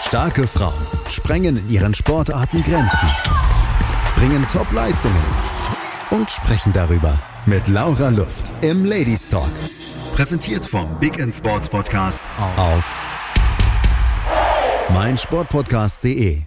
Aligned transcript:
Starke 0.00 0.46
Frauen 0.46 0.86
sprengen 1.08 1.56
in 1.56 1.68
ihren 1.68 1.92
Sportarten 1.92 2.62
Grenzen, 2.62 3.08
bringen 4.14 4.46
Top-Leistungen 4.46 5.22
und 6.10 6.30
sprechen 6.30 6.72
darüber 6.72 7.18
mit 7.46 7.66
Laura 7.66 8.08
Luft 8.08 8.50
im 8.62 8.84
Ladies 8.84 9.26
Talk. 9.26 9.50
Präsentiert 10.12 10.64
vom 10.64 10.98
Big 11.00 11.18
in 11.18 11.32
Sports 11.32 11.68
Podcast 11.68 12.24
auf 12.56 13.00
meinsportpodcast.de. 14.94 16.42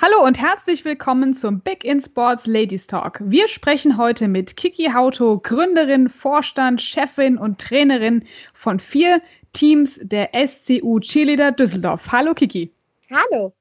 Hallo 0.00 0.24
und 0.24 0.40
herzlich 0.40 0.84
willkommen 0.84 1.34
zum 1.34 1.60
Big 1.60 1.82
in 1.84 2.00
Sports 2.00 2.46
Ladies 2.46 2.86
Talk. 2.86 3.20
Wir 3.24 3.48
sprechen 3.48 3.96
heute 3.96 4.28
mit 4.28 4.56
Kiki 4.56 4.90
Hauto, 4.94 5.38
Gründerin, 5.38 6.08
Vorstand, 6.08 6.80
Chefin 6.80 7.38
und 7.38 7.60
Trainerin 7.60 8.24
von 8.52 8.78
vier 8.78 9.20
Teams 9.54 9.98
der 10.02 10.30
SCU 10.34 11.00
Cheerleader 11.00 11.52
Düsseldorf. 11.52 12.12
Hallo 12.12 12.34
Kiki. 12.34 12.70
Hallo. 13.10 13.54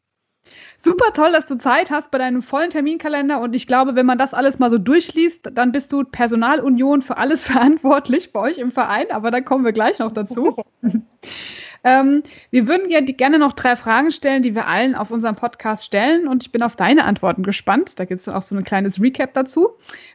Super 0.77 1.13
toll, 1.13 1.31
dass 1.31 1.47
du 1.47 1.57
Zeit 1.57 1.91
hast 1.91 2.11
bei 2.11 2.17
deinem 2.17 2.41
vollen 2.41 2.69
Terminkalender 2.69 3.39
und 3.39 3.55
ich 3.55 3.67
glaube, 3.67 3.95
wenn 3.95 4.05
man 4.05 4.17
das 4.17 4.33
alles 4.33 4.59
mal 4.59 4.69
so 4.69 4.77
durchliest, 4.77 5.49
dann 5.53 5.71
bist 5.71 5.93
du 5.93 6.03
Personalunion 6.03 7.01
für 7.01 7.17
alles 7.17 7.43
verantwortlich 7.45 8.33
bei 8.33 8.39
euch 8.41 8.57
im 8.57 8.71
Verein, 8.71 9.05
aber 9.11 9.31
da 9.31 9.39
kommen 9.39 9.63
wir 9.63 9.71
gleich 9.71 9.99
noch 9.99 10.11
dazu. 10.11 10.57
ähm, 11.85 12.23
wir 12.49 12.67
würden 12.67 12.89
ja 12.89 12.99
gerne 12.99 13.39
noch 13.39 13.53
drei 13.53 13.77
Fragen 13.77 14.11
stellen, 14.11 14.43
die 14.43 14.55
wir 14.55 14.67
allen 14.67 14.95
auf 14.95 15.09
unserem 15.09 15.35
Podcast 15.37 15.85
stellen 15.85 16.27
und 16.27 16.43
ich 16.43 16.51
bin 16.51 16.61
auf 16.61 16.75
deine 16.75 17.05
Antworten 17.05 17.43
gespannt. 17.43 17.97
Da 17.97 18.05
gibt 18.05 18.19
es 18.19 18.27
auch 18.27 18.41
so 18.41 18.55
ein 18.55 18.65
kleines 18.65 18.99
Recap 18.99 19.33
dazu. 19.33 19.69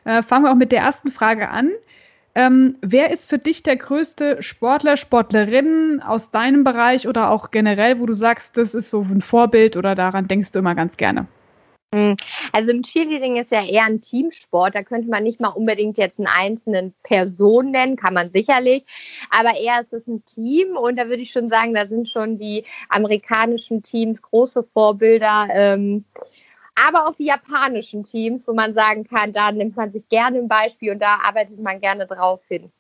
Äh, 0.05 0.23
fangen 0.23 0.45
wir 0.45 0.53
auch 0.53 0.57
mit 0.57 0.73
der 0.73 0.81
ersten 0.81 1.11
Frage 1.11 1.49
an. 1.49 1.71
Ähm, 2.35 2.77
wer 2.83 3.11
ist 3.11 3.29
für 3.29 3.39
dich 3.39 3.63
der 3.63 3.77
größte 3.77 4.43
Sportler, 4.43 4.97
Sportlerin 4.97 6.03
aus 6.05 6.31
deinem 6.31 6.63
Bereich 6.63 7.09
oder 7.09 7.31
auch 7.31 7.51
generell, 7.51 7.99
wo 8.01 8.07
du 8.07 8.15
sagst, 8.15 8.57
das 8.57 8.75
ist 8.75 8.91
so 8.91 9.03
ein 9.03 9.23
Vorbild 9.23 9.77
oder 9.77 9.95
daran 9.95 10.29
denkst 10.29 10.53
du 10.53 10.61
immer 10.61 10.75
ganz 10.75 10.97
gerne? 10.97 11.27
Hm, 11.95 12.17
also 12.53 12.71
im 12.71 12.83
Cheerleading 12.83 13.37
ist 13.37 13.51
ja 13.51 13.65
eher 13.65 13.85
ein 13.85 14.03
Teamsport. 14.03 14.75
Da 14.75 14.83
könnte 14.83 15.09
man 15.09 15.23
nicht 15.23 15.41
mal 15.41 15.49
unbedingt 15.49 15.97
jetzt 15.97 16.19
einen 16.19 16.29
einzelnen 16.29 16.95
Person 17.03 17.71
nennen, 17.71 17.97
kann 17.97 18.13
man 18.13 18.31
sicherlich. 18.31 18.85
Aber 19.31 19.57
eher 19.59 19.81
ist 19.81 19.95
es 19.95 20.07
ein 20.07 20.23
Team 20.27 20.77
und 20.77 20.97
da 20.97 21.09
würde 21.09 21.23
ich 21.23 21.31
schon 21.31 21.49
sagen, 21.49 21.73
da 21.73 21.87
sind 21.87 22.07
schon 22.09 22.39
die 22.39 22.65
amerikanischen 22.91 23.83
Teams 23.83 24.21
große 24.21 24.65
Vorbilder. 24.75 25.49
Ähm, 25.51 26.05
aber 26.87 27.07
auch 27.07 27.15
die 27.17 27.27
japanischen 27.27 28.05
Teams, 28.05 28.47
wo 28.47 28.55
man 28.55 28.75
sagen 28.75 29.05
kann, 29.05 29.33
da 29.33 29.51
nimmt 29.53 29.77
man 29.77 29.93
sich 29.93 30.09
gerne 30.09 30.39
ein 30.39 30.49
Beispiel 30.49 30.93
und 30.93 31.01
da 31.01 31.19
arbeitet 31.25 31.59
man 31.61 31.81
gerne 31.81 32.07
drauf 32.07 32.41
hin. 32.49 32.71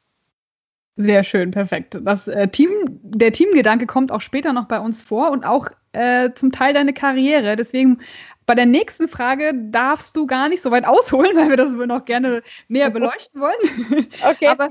Sehr 1.01 1.23
schön, 1.23 1.53
perfekt. 1.53 1.99
Das 2.03 2.27
äh, 2.27 2.49
Team, 2.49 2.71
der 3.03 3.33
Teamgedanke 3.33 3.87
kommt 3.87 4.11
auch 4.11 4.21
später 4.21 4.53
noch 4.53 4.67
bei 4.67 4.81
uns 4.81 5.01
vor 5.01 5.31
und 5.31 5.45
auch 5.45 5.69
äh, 5.93 6.31
zum 6.35 6.51
Teil 6.51 6.75
deine 6.75 6.93
Karriere. 6.93 7.55
Deswegen 7.55 8.01
bei 8.47 8.57
der 8.57 8.67
nächsten 8.67 9.07
Frage 9.07 9.53
darfst 9.55 10.17
du 10.17 10.27
gar 10.27 10.49
nicht 10.49 10.61
so 10.61 10.73
weit 10.73 10.85
ausholen, 10.85 11.37
weil 11.37 11.51
wir 11.51 11.57
das 11.57 11.77
wohl 11.77 11.87
noch 11.87 12.05
gerne 12.05 12.43
näher 12.67 12.91
beleuchten 12.91 13.41
wollen. 13.41 14.07
Okay. 14.29 14.49
Aber, 14.49 14.71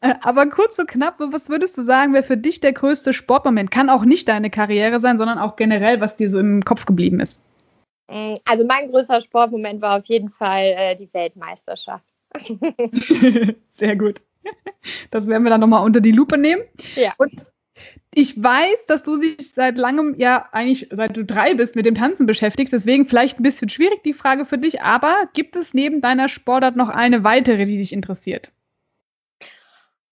äh, 0.00 0.14
aber 0.22 0.46
kurz 0.46 0.78
und 0.78 0.88
knapp, 0.88 1.16
was 1.18 1.50
würdest 1.50 1.76
du 1.76 1.82
sagen, 1.82 2.14
wäre 2.14 2.24
für 2.24 2.38
dich 2.38 2.60
der 2.60 2.72
größte 2.72 3.12
Sportmoment? 3.12 3.70
Kann 3.70 3.90
auch 3.90 4.06
nicht 4.06 4.28
deine 4.28 4.48
Karriere 4.48 4.98
sein, 4.98 5.18
sondern 5.18 5.38
auch 5.38 5.56
generell, 5.56 6.00
was 6.00 6.16
dir 6.16 6.30
so 6.30 6.38
im 6.38 6.64
Kopf 6.64 6.86
geblieben 6.86 7.20
ist. 7.20 7.45
Mm, 8.08 8.36
also 8.44 8.66
mein 8.66 8.90
größter 8.90 9.20
Sportmoment 9.20 9.80
war 9.80 9.98
auf 9.98 10.06
jeden 10.06 10.30
Fall 10.30 10.74
äh, 10.76 10.96
die 10.96 11.12
Weltmeisterschaft. 11.12 12.04
Sehr 13.74 13.96
gut. 13.96 14.22
Das 15.10 15.26
werden 15.26 15.42
wir 15.42 15.50
dann 15.50 15.60
nochmal 15.60 15.84
unter 15.84 16.00
die 16.00 16.12
Lupe 16.12 16.38
nehmen. 16.38 16.62
Ja. 16.94 17.12
Und 17.18 17.44
ich 18.14 18.42
weiß, 18.42 18.86
dass 18.86 19.02
du 19.02 19.18
dich 19.18 19.52
seit 19.52 19.76
langem, 19.76 20.14
ja 20.16 20.48
eigentlich 20.52 20.88
seit 20.90 21.16
du 21.16 21.24
drei 21.24 21.54
bist, 21.54 21.76
mit 21.76 21.84
dem 21.84 21.94
Tanzen 21.94 22.26
beschäftigst. 22.26 22.72
Deswegen 22.72 23.06
vielleicht 23.06 23.38
ein 23.38 23.42
bisschen 23.42 23.68
schwierig 23.68 24.02
die 24.04 24.14
Frage 24.14 24.46
für 24.46 24.58
dich. 24.58 24.80
Aber 24.80 25.28
gibt 25.34 25.56
es 25.56 25.74
neben 25.74 26.00
deiner 26.00 26.28
Sportart 26.28 26.76
noch 26.76 26.88
eine 26.88 27.24
weitere, 27.24 27.66
die 27.66 27.76
dich 27.76 27.92
interessiert? 27.92 28.52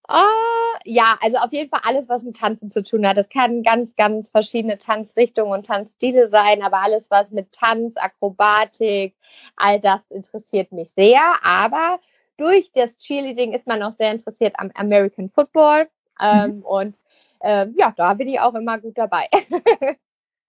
Oh, 0.08 0.76
ja, 0.84 1.16
also 1.22 1.38
auf 1.38 1.52
jeden 1.52 1.70
Fall 1.70 1.80
alles, 1.84 2.08
was 2.08 2.22
mit 2.22 2.36
Tanzen 2.36 2.68
zu 2.70 2.82
tun 2.82 3.06
hat. 3.08 3.16
Das 3.16 3.28
kann 3.30 3.62
ganz, 3.62 3.96
ganz 3.96 4.28
verschiedene 4.28 4.76
Tanzrichtungen 4.76 5.52
und 5.52 5.66
Tanzstile 5.66 6.28
sein, 6.28 6.62
aber 6.62 6.82
alles, 6.82 7.10
was 7.10 7.30
mit 7.30 7.52
Tanz, 7.52 7.96
Akrobatik, 7.96 9.16
all 9.56 9.80
das 9.80 10.02
interessiert 10.10 10.72
mich 10.72 10.90
sehr. 10.90 11.22
Aber 11.42 12.00
durch 12.36 12.70
das 12.72 12.98
Cheerleading 12.98 13.54
ist 13.54 13.66
man 13.66 13.82
auch 13.82 13.92
sehr 13.92 14.12
interessiert 14.12 14.54
am 14.58 14.70
American 14.74 15.30
Football. 15.30 15.88
Ähm, 16.20 16.56
mhm. 16.56 16.62
Und 16.62 16.96
ähm, 17.40 17.74
ja, 17.78 17.92
da 17.96 18.14
bin 18.14 18.28
ich 18.28 18.40
auch 18.40 18.54
immer 18.54 18.78
gut 18.78 18.98
dabei. 18.98 19.28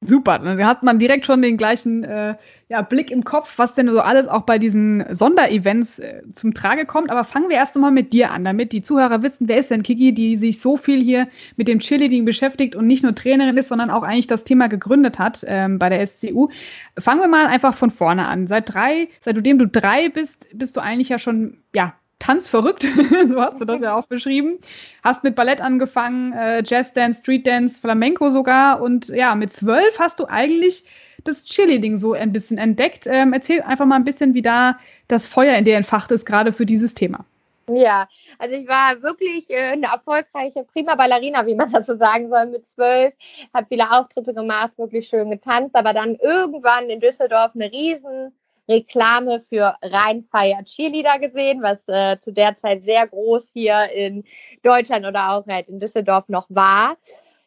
Super, 0.06 0.40
dann 0.40 0.66
hat 0.66 0.84
man 0.84 1.00
direkt 1.00 1.26
schon 1.26 1.42
den 1.42 1.58
gleichen 1.58 2.04
äh, 2.04 2.36
ja, 2.68 2.82
Blick 2.82 3.12
im 3.12 3.24
Kopf, 3.24 3.54
was 3.58 3.74
denn 3.74 3.90
so 3.90 4.02
alles 4.02 4.28
auch 4.28 4.42
bei 4.42 4.58
diesen 4.58 5.06
Sonderevents 5.14 6.00
äh, 6.00 6.22
zum 6.34 6.54
Trage 6.54 6.86
kommt. 6.86 7.12
Aber 7.12 7.24
fangen 7.24 7.50
wir 7.50 7.58
erst 7.58 7.76
einmal 7.76 7.92
mit 7.92 8.14
dir 8.14 8.32
an, 8.32 8.44
damit 8.44 8.72
die 8.72 8.82
Zuhörer 8.82 9.22
wissen, 9.22 9.48
wer 9.48 9.58
ist 9.58 9.72
denn 9.72 9.84
Kiki, 9.84 10.14
die 10.14 10.38
sich 10.38 10.60
so 10.60 10.78
viel 10.78 11.04
hier 11.04 11.28
mit 11.58 11.68
dem 11.68 11.80
Cheerleading 11.80 12.26
beschäftigt 12.26 12.76
und 12.76 12.88
nicht 12.88 13.04
nur 13.04 13.14
Trainerin 13.16 13.58
ist, 13.58 13.70
sondern 13.70 13.90
auch 13.90 14.04
eigentlich 14.04 14.28
das 14.28 14.44
Thema 14.44 14.68
gegründet 14.68 15.20
hat 15.20 15.44
ähm, 15.48 15.80
bei 15.80 15.90
der 15.90 16.06
SCU. 16.08 16.50
Fangen 16.98 17.22
wir 17.22 17.28
mal 17.28 17.48
einfach 17.48 17.76
von 17.76 17.90
vorne 17.90 18.28
an. 18.28 18.48
Seit 18.48 18.74
drei, 18.74 19.10
seitdem 19.24 19.60
du 19.60 19.68
drei 19.68 20.10
bist, 20.10 20.48
bist 20.54 20.76
du 20.76 20.82
eigentlich 20.82 21.10
ja 21.10 21.20
schon 21.20 21.58
ja 21.74 21.94
tanzverrückt, 22.20 22.84
so 23.30 23.42
hast 23.42 23.60
du 23.60 23.66
das 23.66 23.82
ja 23.82 23.96
auch 23.96 24.06
beschrieben. 24.06 24.60
Hast 25.04 25.24
mit 25.24 25.36
Ballett 25.36 25.62
angefangen, 25.62 26.34
äh, 26.34 26.64
Jazzdance, 26.66 27.20
Streetdance, 27.20 27.80
Flamenco 27.80 28.30
sogar 28.30 28.82
und 28.82 29.10
ja, 29.10 29.36
mit 29.36 29.54
zwölf 29.54 30.00
hast 30.00 30.20
du 30.20 30.26
eigentlich 30.26 30.86
das 31.24 31.44
Cheerleading 31.44 31.98
so 31.98 32.14
ein 32.14 32.32
bisschen 32.32 32.58
entdeckt. 32.58 33.08
Ähm, 33.08 33.34
erzähl 33.34 33.62
einfach 33.62 33.86
mal 33.86 33.96
ein 33.96 34.04
bisschen, 34.04 34.34
wie 34.34 34.42
da 34.42 34.80
das 35.08 35.28
Feuer 35.28 35.56
in 35.58 35.66
dir 35.66 35.76
entfacht 35.76 36.12
ist, 36.12 36.26
gerade 36.26 36.54
für 36.54 36.66
dieses 36.66 36.94
Thema. 36.94 37.26
Ja, 37.68 38.08
also 38.38 38.56
ich 38.56 38.68
war 38.68 39.02
wirklich 39.02 39.50
äh, 39.50 39.72
eine 39.72 39.88
erfolgreiche 39.88 40.64
Prima 40.66 40.94
Ballerina, 40.96 41.46
wie 41.48 41.56
man 41.56 41.72
das 41.72 41.88
so 41.88 41.98
sagen 41.98 42.30
soll, 42.30 42.46
mit 42.48 42.68
zwölf. 42.68 43.14
Habe 43.54 43.68
viele 43.68 43.92
Auftritte 43.92 44.34
gemacht, 44.34 44.78
wirklich 44.78 45.08
schön 45.08 45.32
getanzt, 45.32 45.76
aber 45.76 45.94
dann 45.94 46.16
irgendwann 46.16 46.90
in 46.90 47.00
Düsseldorf 47.00 47.52
eine 47.56 47.72
riesen 47.72 48.34
Reklame 48.68 49.42
für 49.42 49.76
Rheinfire 49.82 50.64
Cheerleader 50.64 51.20
gesehen, 51.20 51.62
was 51.62 51.88
äh, 51.88 52.20
zu 52.20 52.32
der 52.32 52.56
Zeit 52.56 52.84
sehr 52.84 53.08
groß 53.08 53.52
hier 53.54 53.90
in 53.92 54.24
Deutschland 54.64 55.06
oder 55.06 55.32
auch 55.32 55.48
halt 55.48 55.70
in 55.70 55.80
Düsseldorf 55.80 56.28
noch 56.30 56.48
war. 56.50 56.98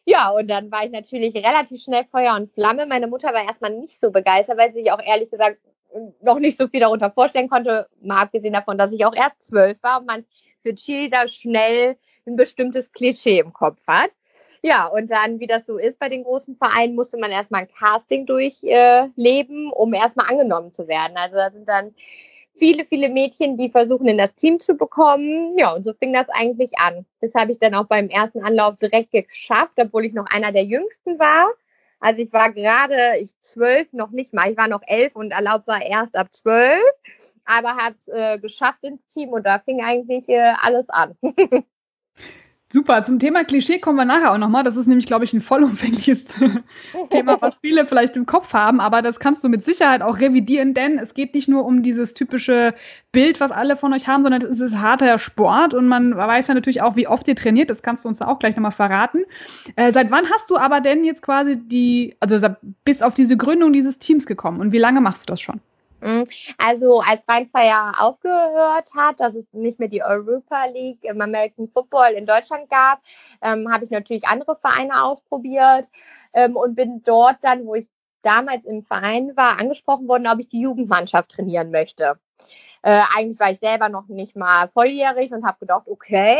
Ja, 0.05 0.29
und 0.29 0.47
dann 0.47 0.71
war 0.71 0.85
ich 0.85 0.91
natürlich 0.91 1.35
relativ 1.35 1.83
schnell 1.83 2.05
Feuer 2.05 2.35
und 2.35 2.51
Flamme. 2.53 2.85
Meine 2.85 3.07
Mutter 3.07 3.33
war 3.33 3.43
erstmal 3.43 3.71
nicht 3.71 3.99
so 4.01 4.11
begeistert, 4.11 4.57
weil 4.57 4.73
sie 4.73 4.79
sich 4.79 4.91
auch 4.91 5.01
ehrlich 5.01 5.29
gesagt 5.29 5.59
noch 6.21 6.39
nicht 6.39 6.57
so 6.57 6.67
viel 6.67 6.79
darunter 6.79 7.11
vorstellen 7.11 7.49
konnte, 7.49 7.87
mal 8.01 8.21
abgesehen 8.21 8.53
davon, 8.53 8.77
dass 8.77 8.91
ich 8.91 9.05
auch 9.05 9.15
erst 9.15 9.45
zwölf 9.45 9.77
war 9.81 9.99
und 9.99 10.07
man 10.07 10.25
für 10.61 10.73
Cheerleader 10.73 11.27
schnell 11.27 11.97
ein 12.25 12.35
bestimmtes 12.35 12.91
Klischee 12.91 13.39
im 13.39 13.53
Kopf 13.53 13.79
hat. 13.87 14.11
Ja, 14.61 14.87
und 14.87 15.09
dann, 15.09 15.39
wie 15.39 15.47
das 15.47 15.65
so 15.65 15.77
ist 15.77 15.99
bei 15.99 16.09
den 16.09 16.23
großen 16.23 16.57
Vereinen, 16.57 16.95
musste 16.95 17.17
man 17.17 17.31
erstmal 17.31 17.61
ein 17.61 17.69
Casting 17.69 18.25
durchleben, 18.25 19.67
äh, 19.67 19.73
um 19.75 19.93
erstmal 19.93 20.29
angenommen 20.29 20.73
zu 20.73 20.87
werden. 20.87 21.15
Also 21.15 21.37
da 21.37 21.51
sind 21.51 21.67
dann 21.67 21.93
viele, 22.57 22.85
viele 22.85 23.09
Mädchen, 23.09 23.57
die 23.57 23.69
versuchen, 23.69 24.07
in 24.07 24.17
das 24.17 24.35
Team 24.35 24.59
zu 24.59 24.75
bekommen. 24.75 25.57
Ja, 25.57 25.73
und 25.73 25.83
so 25.85 25.93
fing 25.93 26.13
das 26.13 26.27
eigentlich 26.29 26.71
an. 26.77 27.05
Das 27.21 27.33
habe 27.35 27.51
ich 27.51 27.59
dann 27.59 27.73
auch 27.73 27.85
beim 27.85 28.09
ersten 28.09 28.43
Anlauf 28.43 28.77
direkt 28.77 29.11
geschafft, 29.11 29.77
obwohl 29.77 30.05
ich 30.05 30.13
noch 30.13 30.25
einer 30.27 30.51
der 30.51 30.65
Jüngsten 30.65 31.17
war. 31.19 31.49
Also 32.01 32.21
ich 32.21 32.31
war 32.31 32.51
gerade, 32.53 33.17
ich 33.19 33.33
zwölf 33.41 33.91
noch 33.93 34.11
nicht 34.11 34.33
mal, 34.33 34.51
ich 34.51 34.57
war 34.57 34.67
noch 34.69 34.81
elf 34.87 35.15
und 35.15 35.31
erlaubt 35.31 35.67
war 35.67 35.81
erst 35.81 36.15
ab 36.15 36.33
zwölf, 36.33 36.81
aber 37.45 37.75
habe 37.75 37.95
es 37.99 38.07
äh, 38.07 38.39
geschafft 38.39 38.83
ins 38.83 39.05
Team 39.07 39.29
und 39.29 39.45
da 39.45 39.59
fing 39.59 39.81
eigentlich 39.83 40.29
äh, 40.29 40.53
alles 40.61 40.87
an. 40.89 41.17
Super, 42.71 43.03
zum 43.03 43.17
Thema 43.17 43.43
Klischee 43.45 43.79
kommen 43.79 43.97
wir 43.97 44.05
nachher 44.05 44.31
auch 44.31 44.37
nochmal. 44.37 44.63
Das 44.63 44.77
ist 44.77 44.85
nämlich, 44.85 45.07
glaube 45.07 45.25
ich, 45.25 45.33
ein 45.33 45.41
vollumfängliches 45.41 46.23
Thema, 47.09 47.41
was 47.41 47.55
viele 47.61 47.87
vielleicht 47.87 48.15
im 48.15 48.27
Kopf 48.27 48.53
haben, 48.53 48.79
aber 48.79 49.01
das 49.01 49.19
kannst 49.19 49.43
du 49.43 49.49
mit 49.49 49.63
Sicherheit 49.63 50.03
auch 50.03 50.19
revidieren, 50.19 50.75
denn 50.75 50.99
es 50.99 51.15
geht 51.15 51.33
nicht 51.33 51.47
nur 51.47 51.65
um 51.65 51.81
dieses 51.81 52.13
typische 52.13 52.75
Bild, 53.11 53.39
was 53.39 53.51
alle 53.51 53.75
von 53.75 53.91
euch 53.91 54.07
haben, 54.07 54.21
sondern 54.21 54.43
es 54.43 54.61
ist 54.61 54.75
harter 54.75 55.17
Sport 55.17 55.73
und 55.73 55.87
man 55.87 56.15
weiß 56.15 56.45
ja 56.45 56.53
natürlich 56.53 56.83
auch, 56.83 56.95
wie 56.95 57.07
oft 57.07 57.27
ihr 57.27 57.35
trainiert. 57.35 57.71
Das 57.71 57.81
kannst 57.81 58.05
du 58.05 58.09
uns 58.09 58.21
auch 58.21 58.37
gleich 58.37 58.55
nochmal 58.55 58.71
verraten. 58.71 59.23
Äh, 59.75 59.91
seit 59.91 60.11
wann 60.11 60.29
hast 60.29 60.51
du 60.51 60.57
aber 60.57 60.79
denn 60.79 61.03
jetzt 61.03 61.23
quasi 61.23 61.57
die, 61.57 62.17
also 62.19 62.37
bis 62.85 63.01
auf 63.01 63.15
diese 63.15 63.35
Gründung 63.35 63.73
dieses 63.73 63.97
Teams 63.97 64.27
gekommen 64.27 64.61
und 64.61 64.71
wie 64.73 64.77
lange 64.77 65.01
machst 65.01 65.27
du 65.27 65.33
das 65.33 65.41
schon? 65.41 65.59
Mhm. 66.01 66.25
Also 66.57 67.01
als 67.01 67.27
Rheinfeier 67.27 67.93
aufgehört 67.99 68.93
hat, 68.95 69.19
dass 69.19 69.35
es 69.35 69.45
nicht 69.53 69.79
mehr 69.79 69.89
die 69.89 70.03
Europa 70.03 70.65
League 70.65 71.03
im 71.03 71.21
American 71.21 71.67
Football 71.69 72.13
in 72.13 72.25
Deutschland 72.25 72.69
gab, 72.69 73.01
ähm, 73.41 73.71
habe 73.71 73.85
ich 73.85 73.91
natürlich 73.91 74.27
andere 74.27 74.55
Vereine 74.57 75.03
ausprobiert 75.03 75.89
ähm, 76.33 76.55
und 76.55 76.75
bin 76.75 77.01
dort 77.03 77.37
dann, 77.41 77.65
wo 77.65 77.75
ich 77.75 77.87
damals 78.21 78.65
im 78.65 78.83
Verein 78.83 79.35
war, 79.35 79.59
angesprochen 79.59 80.07
worden, 80.07 80.27
ob 80.27 80.39
ich 80.39 80.49
die 80.49 80.61
Jugendmannschaft 80.61 81.31
trainieren 81.31 81.71
möchte. 81.71 82.19
Äh, 82.83 83.01
eigentlich 83.15 83.39
war 83.39 83.51
ich 83.51 83.59
selber 83.59 83.89
noch 83.89 84.07
nicht 84.07 84.35
mal 84.35 84.69
volljährig 84.69 85.31
und 85.33 85.45
habe 85.45 85.59
gedacht, 85.59 85.87
okay, 85.87 86.39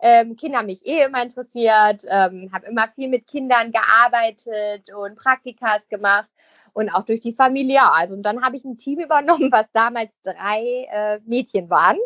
Ähm, 0.00 0.36
Kinder 0.36 0.62
mich 0.62 0.84
eh 0.86 1.04
immer 1.04 1.22
interessiert, 1.22 2.04
ähm, 2.08 2.50
habe 2.52 2.66
immer 2.66 2.88
viel 2.88 3.08
mit 3.08 3.26
Kindern 3.26 3.72
gearbeitet 3.72 4.90
und 4.92 5.16
Praktikas 5.16 5.86
gemacht 5.88 6.28
und 6.72 6.90
auch 6.90 7.04
durch 7.04 7.20
die 7.20 7.34
Familie. 7.34 7.82
Also 7.82 8.14
und 8.14 8.22
dann 8.22 8.42
habe 8.42 8.56
ich 8.56 8.64
ein 8.64 8.76
Team 8.76 9.00
übernommen, 9.04 9.50
was 9.52 9.66
damals 9.72 10.10
drei 10.22 10.86
äh, 10.90 11.20
Mädchen 11.24 11.70
waren. 11.70 11.98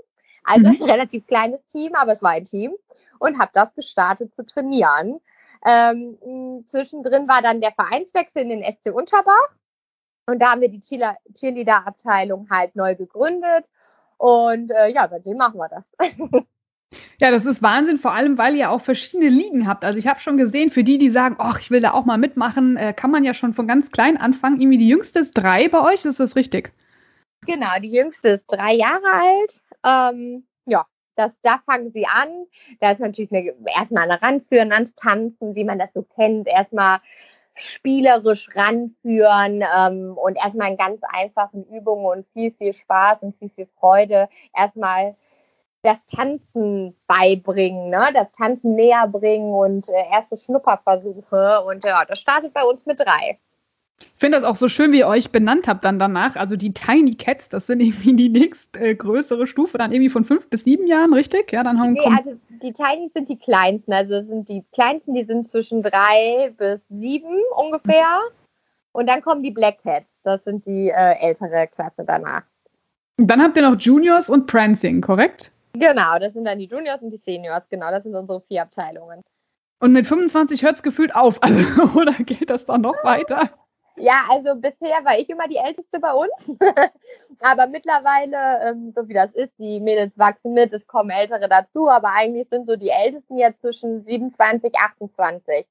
Also 0.44 0.68
mhm. 0.68 0.76
ein 0.80 0.90
relativ 0.90 1.26
kleines 1.26 1.66
Team, 1.66 1.94
aber 1.94 2.12
es 2.12 2.22
war 2.22 2.30
ein 2.30 2.44
Team 2.44 2.74
und 3.18 3.38
habe 3.38 3.50
das 3.52 3.74
gestartet 3.74 4.34
zu 4.34 4.46
trainieren. 4.46 5.20
Ähm, 5.64 6.64
zwischendrin 6.68 7.26
war 7.26 7.42
dann 7.42 7.60
der 7.60 7.72
Vereinswechsel 7.72 8.42
in 8.42 8.50
den 8.50 8.62
SC 8.62 8.94
Unterbach 8.94 9.48
und 10.26 10.40
da 10.40 10.52
haben 10.52 10.60
wir 10.60 10.68
die 10.68 10.80
Cheerleader-Abteilung 10.80 12.48
halt 12.50 12.76
neu 12.76 12.94
gegründet 12.94 13.64
und 14.18 14.70
äh, 14.70 14.88
ja, 14.88 15.08
seitdem 15.08 15.36
machen 15.36 15.58
wir 15.58 15.68
das. 15.68 15.84
Ja, 17.20 17.30
das 17.30 17.46
ist 17.46 17.62
Wahnsinn, 17.62 17.98
vor 17.98 18.12
allem, 18.12 18.38
weil 18.38 18.54
ihr 18.54 18.70
auch 18.70 18.80
verschiedene 18.80 19.28
Ligen 19.28 19.66
habt. 19.66 19.84
Also 19.84 19.98
ich 19.98 20.06
habe 20.06 20.20
schon 20.20 20.36
gesehen, 20.36 20.70
für 20.70 20.84
die, 20.84 20.98
die 20.98 21.10
sagen, 21.10 21.36
ach, 21.38 21.60
ich 21.60 21.70
will 21.70 21.80
da 21.80 21.92
auch 21.92 22.04
mal 22.04 22.18
mitmachen, 22.18 22.76
äh, 22.76 22.92
kann 22.92 23.10
man 23.10 23.24
ja 23.24 23.34
schon 23.34 23.54
von 23.54 23.66
ganz 23.66 23.90
klein 23.90 24.16
anfangen. 24.16 24.60
Irgendwie 24.60 24.78
die 24.78 24.88
jüngste 24.88 25.18
ist 25.18 25.32
drei 25.32 25.68
bei 25.68 25.80
euch, 25.80 26.04
ist 26.04 26.20
das 26.20 26.36
richtig? 26.36 26.72
Genau, 27.46 27.78
die 27.82 27.92
jüngste 27.92 28.28
ist 28.28 28.46
drei 28.46 28.74
Jahre 28.74 29.06
alt. 29.06 29.62
Ähm, 29.84 30.46
ja, 30.66 30.86
das, 31.16 31.38
da 31.40 31.60
fangen 31.64 31.90
sie 31.92 32.06
an. 32.06 32.28
Da 32.80 32.92
ist 32.92 33.00
natürlich 33.00 33.32
eine, 33.32 33.54
erstmal 33.74 34.04
eine 34.04 34.20
Ranführen 34.20 34.72
ans 34.72 34.94
Tanzen, 34.94 35.54
wie 35.54 35.64
man 35.64 35.78
das 35.78 35.92
so 35.94 36.02
kennt. 36.02 36.46
Erstmal 36.46 37.00
spielerisch 37.54 38.48
ranführen 38.54 39.64
ähm, 39.76 40.16
und 40.16 40.36
erstmal 40.36 40.70
in 40.70 40.76
ganz 40.76 41.00
einfachen 41.08 41.64
Übungen 41.64 42.04
und 42.04 42.26
viel, 42.34 42.52
viel 42.52 42.74
Spaß 42.74 43.22
und 43.22 43.36
viel, 43.38 43.48
viel 43.50 43.68
Freude. 43.80 44.28
Erstmal 44.54 45.16
das 45.86 46.04
Tanzen 46.06 46.96
beibringen, 47.06 47.90
ne? 47.90 48.08
das 48.12 48.30
Tanzen 48.32 48.74
näher 48.74 49.06
bringen 49.06 49.52
und 49.52 49.88
äh, 49.88 50.10
erste 50.12 50.36
Schnupperversuche. 50.36 51.62
Und 51.62 51.84
ja, 51.84 52.04
das 52.04 52.18
startet 52.18 52.52
bei 52.52 52.64
uns 52.64 52.84
mit 52.86 53.00
drei. 53.00 53.38
Ich 53.98 54.20
finde 54.20 54.40
das 54.40 54.48
auch 54.48 54.56
so 54.56 54.68
schön, 54.68 54.92
wie 54.92 54.98
ihr 54.98 55.06
euch 55.06 55.30
benannt 55.30 55.68
habt 55.68 55.84
dann 55.84 55.98
danach. 55.98 56.36
Also 56.36 56.56
die 56.56 56.72
Tiny 56.72 57.14
Cats, 57.14 57.48
das 57.48 57.66
sind 57.66 57.80
irgendwie 57.80 58.14
die 58.14 58.28
nächstgrößere 58.28 59.44
äh, 59.44 59.46
Stufe, 59.46 59.78
dann 59.78 59.92
irgendwie 59.92 60.10
von 60.10 60.24
fünf 60.24 60.50
bis 60.50 60.64
sieben 60.64 60.86
Jahren, 60.86 61.14
richtig? 61.14 61.52
Ja, 61.52 61.62
dann 61.62 61.80
haben 61.80 61.92
nee, 61.92 62.00
also 62.04 62.36
die 62.48 62.72
Tiny 62.72 63.10
sind 63.14 63.28
die 63.28 63.38
kleinsten. 63.38 63.92
Also 63.92 64.22
sind 64.22 64.48
die 64.48 64.64
kleinsten, 64.72 65.14
die 65.14 65.24
sind 65.24 65.48
zwischen 65.48 65.82
drei 65.82 66.52
bis 66.58 66.80
sieben 66.90 67.40
ungefähr. 67.56 68.20
Und 68.92 69.08
dann 69.08 69.22
kommen 69.22 69.42
die 69.42 69.50
Black 69.50 69.82
Cats. 69.82 70.06
Das 70.24 70.42
sind 70.44 70.66
die 70.66 70.88
äh, 70.88 71.14
ältere 71.20 71.68
Klasse 71.68 72.04
danach. 72.04 72.42
Dann 73.18 73.42
habt 73.42 73.56
ihr 73.56 73.62
noch 73.62 73.78
Juniors 73.78 74.28
und 74.28 74.46
Prancing, 74.46 75.00
korrekt? 75.00 75.52
Genau, 75.78 76.18
das 76.18 76.32
sind 76.32 76.44
dann 76.44 76.58
die 76.58 76.66
Juniors 76.66 77.02
und 77.02 77.10
die 77.10 77.20
Seniors. 77.24 77.68
Genau, 77.68 77.90
das 77.90 78.02
sind 78.02 78.14
unsere 78.14 78.40
vier 78.42 78.62
Abteilungen. 78.62 79.22
Und 79.78 79.92
mit 79.92 80.06
25 80.06 80.62
hört 80.62 80.76
es 80.76 80.82
gefühlt 80.82 81.14
auf, 81.14 81.38
also, 81.42 81.98
oder 81.98 82.12
geht 82.12 82.50
das 82.50 82.64
dann 82.66 82.82
noch 82.82 83.02
weiter? 83.04 83.50
Ja, 83.98 84.24
also 84.28 84.54
bisher 84.56 85.04
war 85.04 85.18
ich 85.18 85.28
immer 85.30 85.48
die 85.48 85.56
Älteste 85.56 85.98
bei 85.98 86.12
uns. 86.12 86.32
aber 87.40 87.66
mittlerweile, 87.66 88.70
ähm, 88.70 88.92
so 88.94 89.08
wie 89.08 89.14
das 89.14 89.30
ist, 89.32 89.52
die 89.58 89.80
Mädels 89.80 90.12
wachsen 90.16 90.52
mit, 90.52 90.72
es 90.72 90.86
kommen 90.86 91.10
Ältere 91.10 91.48
dazu, 91.48 91.88
aber 91.88 92.12
eigentlich 92.12 92.46
sind 92.50 92.66
so 92.66 92.76
die 92.76 92.90
Ältesten 92.90 93.38
jetzt 93.38 93.60
zwischen 93.62 94.04
27, 94.04 94.74
28. 94.76 95.66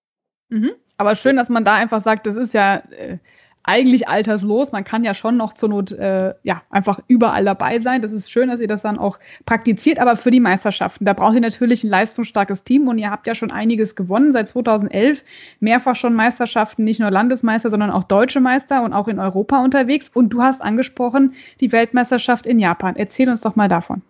Mhm. 0.49 0.71
Aber 0.97 1.15
schön, 1.15 1.35
dass 1.35 1.49
man 1.49 1.65
da 1.65 1.75
einfach 1.75 2.01
sagt, 2.01 2.25
das 2.25 2.35
ist 2.35 2.53
ja 2.53 2.77
äh, 2.91 3.19
eigentlich 3.65 4.07
alterslos. 4.07 4.71
Man 4.71 4.83
kann 4.83 5.03
ja 5.03 5.13
schon 5.13 5.37
noch 5.37 5.53
zur 5.53 5.69
Not 5.69 5.91
äh, 5.91 6.33
ja, 6.43 6.61
einfach 6.69 6.99
überall 7.07 7.43
dabei 7.43 7.79
sein. 7.79 8.01
Das 8.01 8.11
ist 8.11 8.31
schön, 8.31 8.49
dass 8.49 8.59
ihr 8.59 8.67
das 8.67 8.83
dann 8.83 8.97
auch 8.97 9.19
praktiziert. 9.45 9.99
Aber 9.99 10.15
für 10.17 10.31
die 10.31 10.39
Meisterschaften, 10.39 11.05
da 11.05 11.13
braucht 11.13 11.35
ihr 11.35 11.41
natürlich 11.41 11.83
ein 11.83 11.89
leistungsstarkes 11.89 12.63
Team 12.63 12.87
und 12.87 12.97
ihr 12.97 13.09
habt 13.09 13.27
ja 13.27 13.35
schon 13.35 13.51
einiges 13.51 13.95
gewonnen. 13.95 14.31
Seit 14.31 14.49
2011 14.49 15.23
mehrfach 15.59 15.95
schon 15.95 16.13
Meisterschaften, 16.13 16.83
nicht 16.83 16.99
nur 16.99 17.11
Landesmeister, 17.11 17.71
sondern 17.71 17.91
auch 17.91 18.03
deutsche 18.03 18.39
Meister 18.39 18.83
und 18.83 18.93
auch 18.93 19.07
in 19.07 19.19
Europa 19.19 19.63
unterwegs. 19.63 20.11
Und 20.13 20.29
du 20.29 20.41
hast 20.41 20.61
angesprochen 20.61 21.33
die 21.59 21.71
Weltmeisterschaft 21.71 22.45
in 22.45 22.59
Japan. 22.59 22.95
Erzähl 22.95 23.29
uns 23.29 23.41
doch 23.41 23.55
mal 23.55 23.67
davon. 23.67 24.01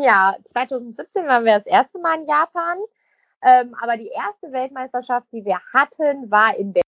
Ja, 0.00 0.34
2017 0.46 1.26
waren 1.26 1.44
wir 1.44 1.58
das 1.58 1.66
erste 1.66 1.98
Mal 2.00 2.18
in 2.20 2.26
Japan. 2.26 2.78
Ähm, 3.42 3.76
aber 3.80 3.96
die 3.96 4.08
erste 4.08 4.50
Weltmeisterschaft, 4.50 5.26
die 5.32 5.44
wir 5.44 5.60
hatten, 5.72 6.28
war 6.30 6.56
in 6.56 6.72
Berlin 6.72 6.85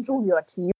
Junior-Team. 0.00 0.72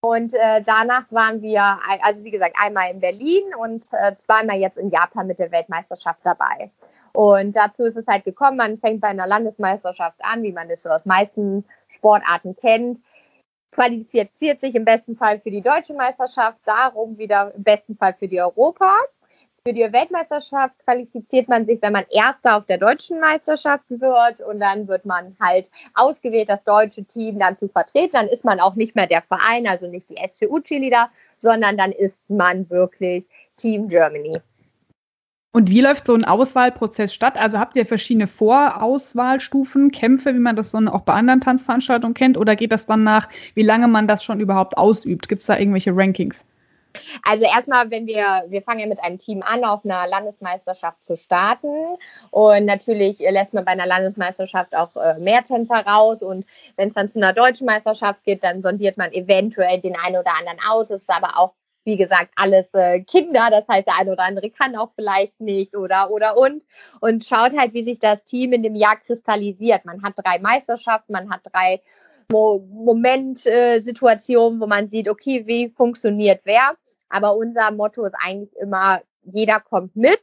Und 0.00 0.32
äh, 0.32 0.62
danach 0.62 1.10
waren 1.10 1.42
wir, 1.42 1.78
also 2.02 2.22
wie 2.22 2.30
gesagt, 2.30 2.56
einmal 2.58 2.90
in 2.92 3.00
Berlin 3.00 3.54
und 3.58 3.84
äh, 3.92 4.14
zweimal 4.16 4.58
jetzt 4.58 4.78
in 4.78 4.90
Japan 4.90 5.26
mit 5.26 5.40
der 5.40 5.50
Weltmeisterschaft 5.50 6.20
dabei. 6.22 6.70
Und 7.12 7.56
dazu 7.56 7.82
ist 7.82 7.96
es 7.96 8.06
halt 8.06 8.24
gekommen, 8.24 8.58
man 8.58 8.78
fängt 8.78 9.00
bei 9.00 9.08
einer 9.08 9.26
Landesmeisterschaft 9.26 10.18
an, 10.22 10.42
wie 10.44 10.52
man 10.52 10.68
das 10.68 10.82
so 10.82 10.88
aus 10.88 11.04
meisten 11.04 11.64
Sportarten 11.88 12.54
kennt, 12.54 13.02
qualifiziert 13.72 14.60
sich 14.60 14.74
im 14.74 14.84
besten 14.84 15.16
Fall 15.16 15.40
für 15.40 15.50
die 15.50 15.62
deutsche 15.62 15.94
Meisterschaft, 15.94 16.58
darum 16.64 17.18
wieder 17.18 17.52
im 17.54 17.64
besten 17.64 17.96
Fall 17.96 18.14
für 18.14 18.28
die 18.28 18.40
Europa. 18.40 19.00
Für 19.68 19.74
die 19.74 19.92
Weltmeisterschaft 19.92 20.78
qualifiziert 20.82 21.46
man 21.46 21.66
sich, 21.66 21.82
wenn 21.82 21.92
man 21.92 22.06
Erster 22.08 22.56
auf 22.56 22.64
der 22.64 22.78
deutschen 22.78 23.20
Meisterschaft 23.20 23.84
wird 23.90 24.40
und 24.40 24.60
dann 24.60 24.88
wird 24.88 25.04
man 25.04 25.36
halt 25.38 25.70
ausgewählt, 25.92 26.48
das 26.48 26.64
deutsche 26.64 27.04
Team 27.04 27.38
dann 27.38 27.58
zu 27.58 27.68
vertreten. 27.68 28.12
Dann 28.14 28.28
ist 28.28 28.46
man 28.46 28.60
auch 28.60 28.76
nicht 28.76 28.96
mehr 28.96 29.06
der 29.06 29.20
Verein, 29.20 29.66
also 29.66 29.86
nicht 29.86 30.08
die 30.08 30.16
SCU-Cheerleader, 30.26 31.10
sondern 31.36 31.76
dann 31.76 31.92
ist 31.92 32.18
man 32.28 32.70
wirklich 32.70 33.26
Team 33.58 33.88
Germany. 33.88 34.40
Und 35.52 35.68
wie 35.68 35.82
läuft 35.82 36.06
so 36.06 36.14
ein 36.14 36.24
Auswahlprozess 36.24 37.12
statt? 37.12 37.36
Also 37.36 37.58
habt 37.58 37.76
ihr 37.76 37.84
verschiedene 37.84 38.26
Vorauswahlstufen, 38.26 39.90
Kämpfe, 39.90 40.34
wie 40.34 40.38
man 40.38 40.56
das 40.56 40.70
dann 40.70 40.88
auch 40.88 41.02
bei 41.02 41.12
anderen 41.12 41.42
Tanzveranstaltungen 41.42 42.14
kennt? 42.14 42.38
Oder 42.38 42.56
geht 42.56 42.72
das 42.72 42.86
dann 42.86 43.04
nach, 43.04 43.28
wie 43.52 43.64
lange 43.64 43.86
man 43.86 44.06
das 44.06 44.24
schon 44.24 44.40
überhaupt 44.40 44.78
ausübt? 44.78 45.28
Gibt 45.28 45.42
es 45.42 45.46
da 45.46 45.58
irgendwelche 45.58 45.94
Rankings? 45.94 46.46
Also 47.22 47.44
erstmal, 47.44 47.90
wenn 47.90 48.06
wir, 48.06 48.44
wir 48.48 48.62
fangen 48.62 48.80
ja 48.80 48.86
mit 48.86 49.02
einem 49.02 49.18
Team 49.18 49.42
an, 49.42 49.64
auf 49.64 49.84
einer 49.84 50.06
Landesmeisterschaft 50.06 51.04
zu 51.04 51.16
starten. 51.16 51.96
Und 52.30 52.64
natürlich 52.64 53.18
lässt 53.18 53.54
man 53.54 53.64
bei 53.64 53.72
einer 53.72 53.86
Landesmeisterschaft 53.86 54.74
auch 54.74 54.96
äh, 54.96 55.18
mehr 55.18 55.42
Tänzer 55.42 55.86
raus. 55.86 56.22
Und 56.22 56.46
wenn 56.76 56.88
es 56.88 56.94
dann 56.94 57.08
zu 57.08 57.18
einer 57.18 57.32
deutschen 57.32 57.66
Meisterschaft 57.66 58.24
geht, 58.24 58.44
dann 58.44 58.62
sondiert 58.62 58.96
man 58.96 59.12
eventuell 59.12 59.80
den 59.80 59.96
einen 59.96 60.16
oder 60.16 60.32
anderen 60.38 60.58
aus. 60.68 60.90
Es 60.90 61.02
ist 61.02 61.10
aber 61.10 61.38
auch, 61.38 61.54
wie 61.84 61.96
gesagt, 61.96 62.30
alles 62.36 62.72
äh, 62.74 63.00
Kinder. 63.00 63.48
Das 63.50 63.66
heißt, 63.68 63.86
der 63.86 63.98
eine 63.98 64.12
oder 64.12 64.24
andere 64.24 64.50
kann 64.50 64.76
auch 64.76 64.90
vielleicht 64.94 65.40
nicht 65.40 65.74
oder, 65.74 66.10
oder 66.10 66.36
und. 66.36 66.62
Und 67.00 67.24
schaut 67.24 67.58
halt, 67.58 67.74
wie 67.74 67.84
sich 67.84 67.98
das 67.98 68.24
Team 68.24 68.52
in 68.52 68.62
dem 68.62 68.74
Jahr 68.74 68.96
kristallisiert. 68.96 69.84
Man 69.84 70.02
hat 70.02 70.14
drei 70.16 70.38
Meisterschaften, 70.38 71.12
man 71.12 71.30
hat 71.30 71.40
drei 71.52 71.80
Momentsituationen, 72.30 74.58
äh, 74.58 74.60
wo 74.60 74.66
man 74.66 74.90
sieht, 74.90 75.08
okay, 75.08 75.46
wie 75.46 75.70
funktioniert 75.70 76.42
wer. 76.44 76.76
Aber 77.08 77.36
unser 77.36 77.70
Motto 77.70 78.04
ist 78.04 78.14
eigentlich 78.22 78.54
immer, 78.56 79.00
jeder 79.22 79.60
kommt 79.60 79.96
mit. 79.96 80.20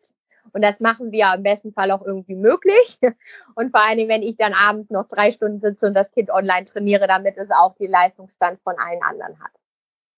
Und 0.51 0.63
das 0.63 0.79
machen 0.79 1.11
wir 1.11 1.33
im 1.35 1.43
besten 1.43 1.73
Fall 1.73 1.91
auch 1.91 2.01
irgendwie 2.01 2.35
möglich. 2.35 2.99
Und 3.55 3.71
vor 3.71 3.85
allem, 3.85 4.07
wenn 4.07 4.23
ich 4.23 4.37
dann 4.37 4.53
abends 4.53 4.89
noch 4.89 5.07
drei 5.07 5.31
Stunden 5.31 5.59
sitze 5.59 5.87
und 5.87 5.93
das 5.93 6.11
Kind 6.11 6.29
online 6.29 6.65
trainiere, 6.65 7.07
damit 7.07 7.37
es 7.37 7.49
auch 7.51 7.75
den 7.75 7.91
Leistungsstand 7.91 8.59
von 8.63 8.75
allen 8.77 9.01
anderen 9.03 9.39
hat. 9.41 9.51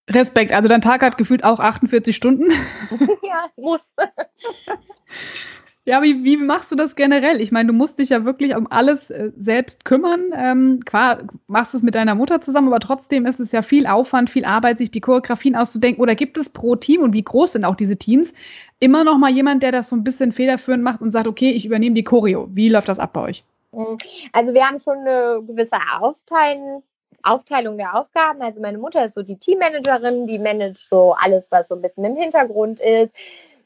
Respekt. 0.10 0.54
Also 0.54 0.70
dein 0.70 0.82
Tag 0.82 1.02
hat 1.02 1.18
gefühlt 1.18 1.44
auch 1.44 1.60
48 1.60 2.16
Stunden. 2.16 2.52
ja, 3.24 3.50
muss. 3.58 3.92
Ja, 5.88 6.04
wie, 6.04 6.26
wie 6.26 6.36
machst 6.36 6.70
du 6.70 6.76
das 6.76 6.98
generell? 6.98 7.40
Ich 7.40 7.54
meine, 7.54 7.68
du 7.68 7.74
musst 7.74 7.98
dich 7.98 8.10
ja 8.10 8.26
wirklich 8.26 8.54
um 8.58 8.68
alles 8.70 9.10
äh, 9.10 9.32
selbst 9.42 9.86
kümmern. 9.86 10.34
Ähm, 10.36 10.82
klar, 10.84 11.20
machst 11.48 11.74
es 11.74 11.82
mit 11.82 11.96
deiner 11.96 12.14
Mutter 12.14 12.42
zusammen, 12.42 12.68
aber 12.68 12.82
trotzdem 12.82 13.26
ist 13.26 13.40
es 13.40 13.54
ja 13.54 13.62
viel 13.62 13.88
Aufwand, 13.88 14.30
viel 14.30 14.44
Arbeit, 14.44 14.80
sich 14.80 14.92
die 14.92 15.00
Choreografien 15.00 15.56
auszudenken. 15.56 16.02
Oder 16.02 16.14
gibt 16.16 16.38
es 16.38 16.50
pro 16.50 16.76
Team 16.76 17.04
und 17.04 17.14
wie 17.14 17.24
groß 17.24 17.54
sind 17.54 17.64
auch 17.64 17.76
diese 17.78 17.96
Teams 17.96 18.34
immer 18.82 19.06
noch 19.06 19.18
mal 19.18 19.32
jemand, 19.32 19.64
der 19.64 19.72
das 19.72 19.88
so 19.88 19.96
ein 19.96 20.04
bisschen 20.04 20.34
federführend 20.34 20.84
macht 20.84 21.00
und 21.00 21.14
sagt, 21.14 21.26
okay, 21.26 21.52
ich 21.52 21.66
übernehme 21.66 21.96
die 21.96 22.04
Choreo. 22.04 22.50
Wie 22.52 22.68
läuft 22.68 22.90
das 22.90 23.00
ab 23.00 23.14
bei 23.14 23.22
euch? 23.22 23.46
Mhm. 23.72 23.98
Also 24.34 24.54
wir 24.54 24.68
haben 24.68 24.80
schon 24.80 24.98
eine 24.98 25.42
gewisse 25.48 25.78
Aufteilung, 26.02 26.84
Aufteilung 27.24 27.78
der 27.78 27.96
Aufgaben. 27.96 28.42
Also 28.42 28.60
meine 28.60 28.78
Mutter 28.78 29.06
ist 29.06 29.16
so 29.16 29.24
die 29.24 29.38
Teammanagerin, 29.38 30.28
die 30.28 30.38
managt 30.38 30.86
so 30.90 31.16
alles, 31.18 31.46
was 31.50 31.70
so 31.70 31.76
ein 31.76 31.82
bisschen 31.82 32.04
im 32.04 32.18
Hintergrund 32.18 32.82
ist 32.82 33.14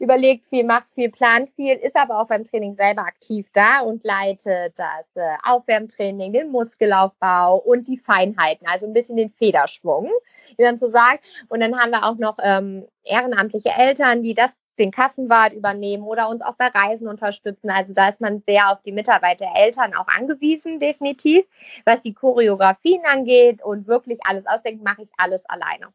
überlegt 0.01 0.45
viel, 0.47 0.63
macht 0.63 0.87
viel, 0.95 1.09
plant 1.09 1.49
viel, 1.55 1.75
ist 1.75 1.95
aber 1.95 2.19
auch 2.19 2.27
beim 2.27 2.43
Training 2.43 2.75
selber 2.75 3.03
aktiv 3.03 3.47
da 3.53 3.81
und 3.81 4.03
leitet 4.03 4.77
das 4.77 5.05
äh, 5.15 5.35
Aufwärmtraining, 5.43 6.33
den 6.33 6.51
Muskelaufbau 6.51 7.57
und 7.57 7.87
die 7.87 7.97
Feinheiten, 7.97 8.67
also 8.67 8.87
ein 8.87 8.93
bisschen 8.93 9.15
den 9.15 9.29
Federschwung, 9.29 10.09
wie 10.57 10.63
man 10.63 10.77
so 10.77 10.89
sagt. 10.89 11.25
Und 11.49 11.59
dann 11.61 11.79
haben 11.79 11.91
wir 11.91 12.03
auch 12.03 12.17
noch 12.17 12.37
ähm, 12.41 12.87
ehrenamtliche 13.03 13.69
Eltern, 13.69 14.23
die 14.23 14.33
das 14.33 14.51
den 14.79 14.91
Kassenwart 14.91 15.53
übernehmen 15.53 16.03
oder 16.03 16.27
uns 16.29 16.41
auch 16.41 16.55
bei 16.55 16.67
Reisen 16.67 17.07
unterstützen. 17.07 17.69
Also 17.69 17.93
da 17.93 18.09
ist 18.09 18.21
man 18.21 18.41
sehr 18.47 18.71
auf 18.71 18.81
die 18.81 18.91
Mitarbeiter 18.91 19.45
Eltern 19.55 19.93
auch 19.93 20.07
angewiesen, 20.07 20.79
definitiv. 20.79 21.45
Was 21.85 22.01
die 22.01 22.13
Choreografien 22.13 23.01
angeht 23.05 23.63
und 23.63 23.87
wirklich 23.87 24.19
alles 24.23 24.47
ausdenken, 24.47 24.83
mache 24.83 25.03
ich 25.03 25.09
alles 25.17 25.45
alleine. 25.47 25.93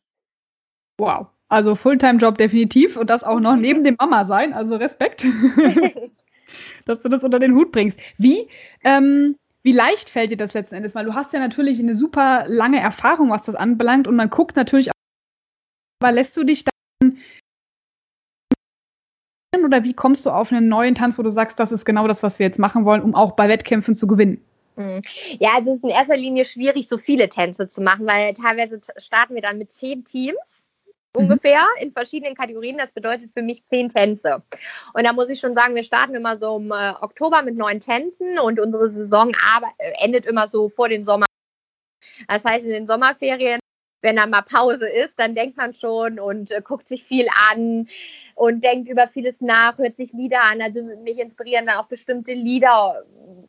Wow. 0.98 1.26
Also 1.48 1.76
Fulltime-Job 1.76 2.38
definitiv 2.38 2.96
und 2.96 3.08
das 3.08 3.22
auch 3.22 3.38
noch 3.38 3.56
neben 3.56 3.84
dem 3.84 3.96
Mama 3.98 4.24
sein, 4.24 4.52
also 4.52 4.76
Respekt. 4.76 5.24
dass 6.86 7.00
du 7.00 7.08
das 7.08 7.22
unter 7.22 7.38
den 7.38 7.54
Hut 7.54 7.72
bringst. 7.72 7.98
Wie, 8.18 8.48
ähm, 8.84 9.36
wie 9.62 9.72
leicht 9.72 10.10
fällt 10.10 10.30
dir 10.30 10.36
das 10.36 10.54
letzten 10.54 10.76
Endes? 10.76 10.94
Weil 10.94 11.04
du 11.04 11.14
hast 11.14 11.32
ja 11.32 11.40
natürlich 11.40 11.78
eine 11.78 11.94
super 11.94 12.44
lange 12.46 12.80
Erfahrung, 12.80 13.30
was 13.30 13.42
das 13.42 13.54
anbelangt 13.54 14.06
und 14.08 14.16
man 14.16 14.30
guckt 14.30 14.56
natürlich 14.56 14.90
auch, 14.90 14.94
aber 16.02 16.12
lässt 16.12 16.36
du 16.36 16.44
dich 16.44 16.64
dann 16.64 16.72
oder 19.64 19.82
wie 19.84 19.94
kommst 19.94 20.26
du 20.26 20.30
auf 20.30 20.52
einen 20.52 20.68
neuen 20.68 20.94
Tanz, 20.94 21.18
wo 21.18 21.22
du 21.22 21.30
sagst, 21.30 21.58
das 21.58 21.72
ist 21.72 21.84
genau 21.84 22.06
das, 22.06 22.22
was 22.22 22.38
wir 22.38 22.46
jetzt 22.46 22.58
machen 22.58 22.84
wollen, 22.84 23.02
um 23.02 23.14
auch 23.14 23.32
bei 23.32 23.48
Wettkämpfen 23.48 23.94
zu 23.94 24.06
gewinnen? 24.06 24.40
Hm. 24.76 25.00
Ja, 25.40 25.54
also 25.56 25.70
es 25.70 25.78
ist 25.78 25.84
in 25.84 25.90
erster 25.90 26.16
Linie 26.16 26.44
schwierig, 26.44 26.86
so 26.86 26.98
viele 26.98 27.28
Tänze 27.28 27.66
zu 27.66 27.80
machen, 27.80 28.06
weil 28.06 28.34
teilweise 28.34 28.80
starten 28.98 29.34
wir 29.34 29.42
dann 29.42 29.58
mit 29.58 29.72
zehn 29.72 30.04
Teams 30.04 30.55
mhm. 31.16 31.30
ungefähr 31.30 31.66
in 31.80 31.92
verschiedenen 31.92 32.34
Kategorien. 32.34 32.78
Das 32.78 32.90
bedeutet 32.92 33.30
für 33.32 33.42
mich 33.42 33.64
zehn 33.68 33.88
Tänze. 33.88 34.42
Und 34.94 35.04
da 35.04 35.12
muss 35.12 35.28
ich 35.28 35.40
schon 35.40 35.54
sagen, 35.54 35.74
wir 35.74 35.82
starten 35.82 36.14
immer 36.14 36.38
so 36.38 36.56
im 36.56 36.70
äh, 36.70 36.92
Oktober 37.00 37.42
mit 37.42 37.56
neun 37.56 37.80
Tänzen 37.80 38.38
und 38.38 38.60
unsere 38.60 38.90
Saison 38.90 39.30
äh, 39.30 40.04
endet 40.04 40.26
immer 40.26 40.46
so 40.46 40.68
vor 40.68 40.88
den 40.88 41.04
Sommer. 41.04 41.26
Das 42.28 42.44
heißt, 42.44 42.64
in 42.64 42.70
den 42.70 42.86
Sommerferien, 42.86 43.60
wenn 44.02 44.16
da 44.16 44.26
mal 44.26 44.42
Pause 44.42 44.88
ist, 44.88 45.14
dann 45.16 45.34
denkt 45.34 45.56
man 45.56 45.74
schon 45.74 46.18
und 46.20 46.50
äh, 46.50 46.62
guckt 46.62 46.86
sich 46.86 47.04
viel 47.04 47.26
an 47.50 47.88
und 48.34 48.62
denkt 48.62 48.88
über 48.88 49.08
vieles 49.08 49.40
nach, 49.40 49.78
hört 49.78 49.96
sich 49.96 50.12
Lieder 50.12 50.42
an. 50.42 50.60
Also 50.62 50.82
mich 50.82 51.18
inspirieren 51.18 51.66
dann 51.66 51.78
auch 51.78 51.86
bestimmte 51.86 52.32
Lieder, 52.32 53.04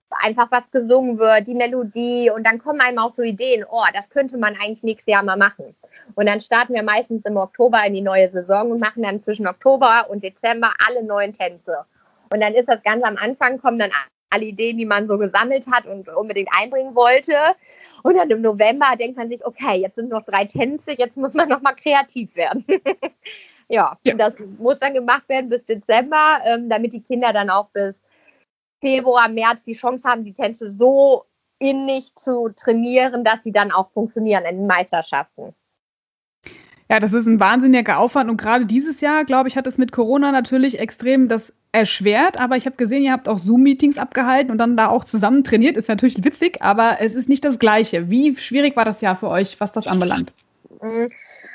einfach 0.10 0.52
was 0.52 0.70
gesungen 0.72 1.18
wird, 1.18 1.48
die 1.48 1.56
Melodie 1.56 2.30
und 2.30 2.46
dann 2.46 2.60
kommen 2.60 2.82
einem 2.82 3.00
auch 3.00 3.12
so 3.12 3.22
Ideen, 3.22 3.66
oh, 3.70 3.84
das 3.94 4.10
könnte 4.10 4.38
man 4.38 4.56
eigentlich 4.56 4.84
nächstes 4.84 5.12
Jahr 5.12 5.24
mal 5.24 5.38
machen. 5.38 5.76
Und 6.16 6.28
dann 6.28 6.40
starten 6.40 6.74
wir 6.74 6.84
meistens 6.84 7.26
im 7.26 7.38
Oktober 7.38 7.84
in 7.86 7.94
die 7.94 8.02
neue 8.02 8.30
Saison 8.30 8.72
und 8.72 8.80
machen 8.80 9.04
dann 9.04 9.22
zwischen 9.22 9.48
Oktober 9.48 10.08
und 10.10 10.24
Dezember 10.24 10.72
alle 10.88 11.04
neuen 11.04 11.34
Tänze. 11.34 11.86
Und 12.30 12.42
dann 12.42 12.54
ist 12.54 12.70
das 12.70 12.82
ganz 12.84 13.04
am 13.04 13.18
Anfang, 13.18 13.60
kommen 13.60 13.80
dann 13.80 13.92
alle 14.30 14.46
Ideen, 14.46 14.78
die 14.78 14.86
man 14.86 15.08
so 15.08 15.18
gesammelt 15.18 15.66
hat 15.72 15.86
und 15.86 16.10
unbedingt 16.10 16.50
einbringen 16.52 16.96
wollte. 16.96 17.34
Und 18.04 18.18
dann 18.18 18.30
im 18.30 18.42
November 18.42 18.88
denkt 19.00 19.18
man 19.18 19.30
sich, 19.30 19.46
okay, 19.46 19.76
jetzt 19.76 19.96
sind 19.96 20.10
noch 20.10 20.24
drei 20.26 20.46
Tänze, 20.46 20.92
jetzt 20.98 21.18
muss 21.18 21.34
man 21.34 21.50
noch 21.50 21.62
mal 21.62 21.74
kreativ 21.74 22.36
werden. 22.36 22.66
Ja, 23.70 23.98
ja. 24.04 24.14
das 24.14 24.34
muss 24.60 24.80
dann 24.80 24.94
gemacht 24.94 25.28
werden 25.28 25.50
bis 25.50 25.66
Dezember, 25.66 26.40
ähm, 26.46 26.70
damit 26.70 26.94
die 26.94 27.02
Kinder 27.02 27.34
dann 27.34 27.50
auch 27.50 27.68
bis 27.72 28.02
Februar, 28.80 29.28
März 29.28 29.64
die 29.64 29.74
Chance 29.74 30.08
haben, 30.08 30.24
die 30.24 30.34
Tänze 30.34 30.72
so 30.72 31.26
innig 31.60 32.14
zu 32.16 32.50
trainieren, 32.56 33.24
dass 33.24 33.44
sie 33.44 33.52
dann 33.52 33.72
auch 33.72 33.92
funktionieren 33.92 34.46
in 34.46 34.58
den 34.58 34.68
Meisterschaften. 34.68 35.54
Ja, 36.90 37.00
das 37.00 37.12
ist 37.12 37.26
ein 37.26 37.40
wahnsinniger 37.40 38.00
Aufwand 38.00 38.30
und 38.30 38.38
gerade 38.38 38.66
dieses 38.66 39.02
Jahr, 39.02 39.26
glaube 39.26 39.50
ich, 39.50 39.58
hat 39.58 39.68
es 39.68 39.78
mit 39.78 39.92
Corona 39.92 40.32
natürlich 40.32 40.80
extrem 40.80 41.28
das 41.28 41.52
erschwert, 41.74 42.40
aber 42.40 42.56
ich 42.56 42.66
habe 42.66 42.78
gesehen, 42.78 43.04
ihr 43.04 43.12
habt 43.12 43.28
auch 43.28 43.40
Zoom-Meetings 43.40 43.98
abgehalten 43.98 44.52
und 44.52 44.58
dann 44.58 44.78
da 44.78 44.88
auch 44.88 45.04
zusammen 45.04 45.44
trainiert. 45.44 45.76
Ist 45.76 45.90
natürlich 45.90 46.24
witzig, 46.24 46.62
aber 46.62 46.98
es 47.02 47.14
ist 47.14 47.28
nicht 47.28 47.44
das 47.44 47.60
Gleiche. 47.60 48.10
Wie 48.10 48.36
schwierig 48.38 48.76
war 48.76 48.86
das 48.86 49.02
Jahr 49.02 49.16
für 49.16 49.28
euch, 49.28 49.60
was 49.60 49.74
das 49.74 49.86
anbelangt? 49.86 50.34
Mhm. 50.82 51.08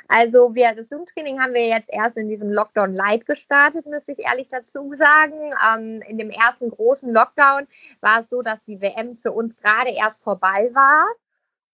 Also 0.08 0.54
wir, 0.54 0.74
das 0.74 0.88
Zoom-Training 0.88 1.40
haben 1.40 1.54
wir 1.54 1.66
jetzt 1.66 1.88
erst 1.88 2.16
in 2.16 2.28
diesem 2.28 2.50
Lockdown 2.50 2.94
Light 2.94 3.26
gestartet, 3.26 3.86
müsste 3.86 4.12
ich 4.12 4.18
ehrlich 4.20 4.48
dazu 4.48 4.92
sagen. 4.94 5.54
Ähm, 5.68 6.02
in 6.08 6.18
dem 6.18 6.30
ersten 6.30 6.70
großen 6.70 7.12
Lockdown 7.12 7.66
war 8.00 8.20
es 8.20 8.28
so, 8.28 8.42
dass 8.42 8.62
die 8.64 8.80
WM 8.80 9.16
für 9.18 9.32
uns 9.32 9.56
gerade 9.56 9.90
erst 9.90 10.22
vorbei 10.22 10.70
war 10.72 11.06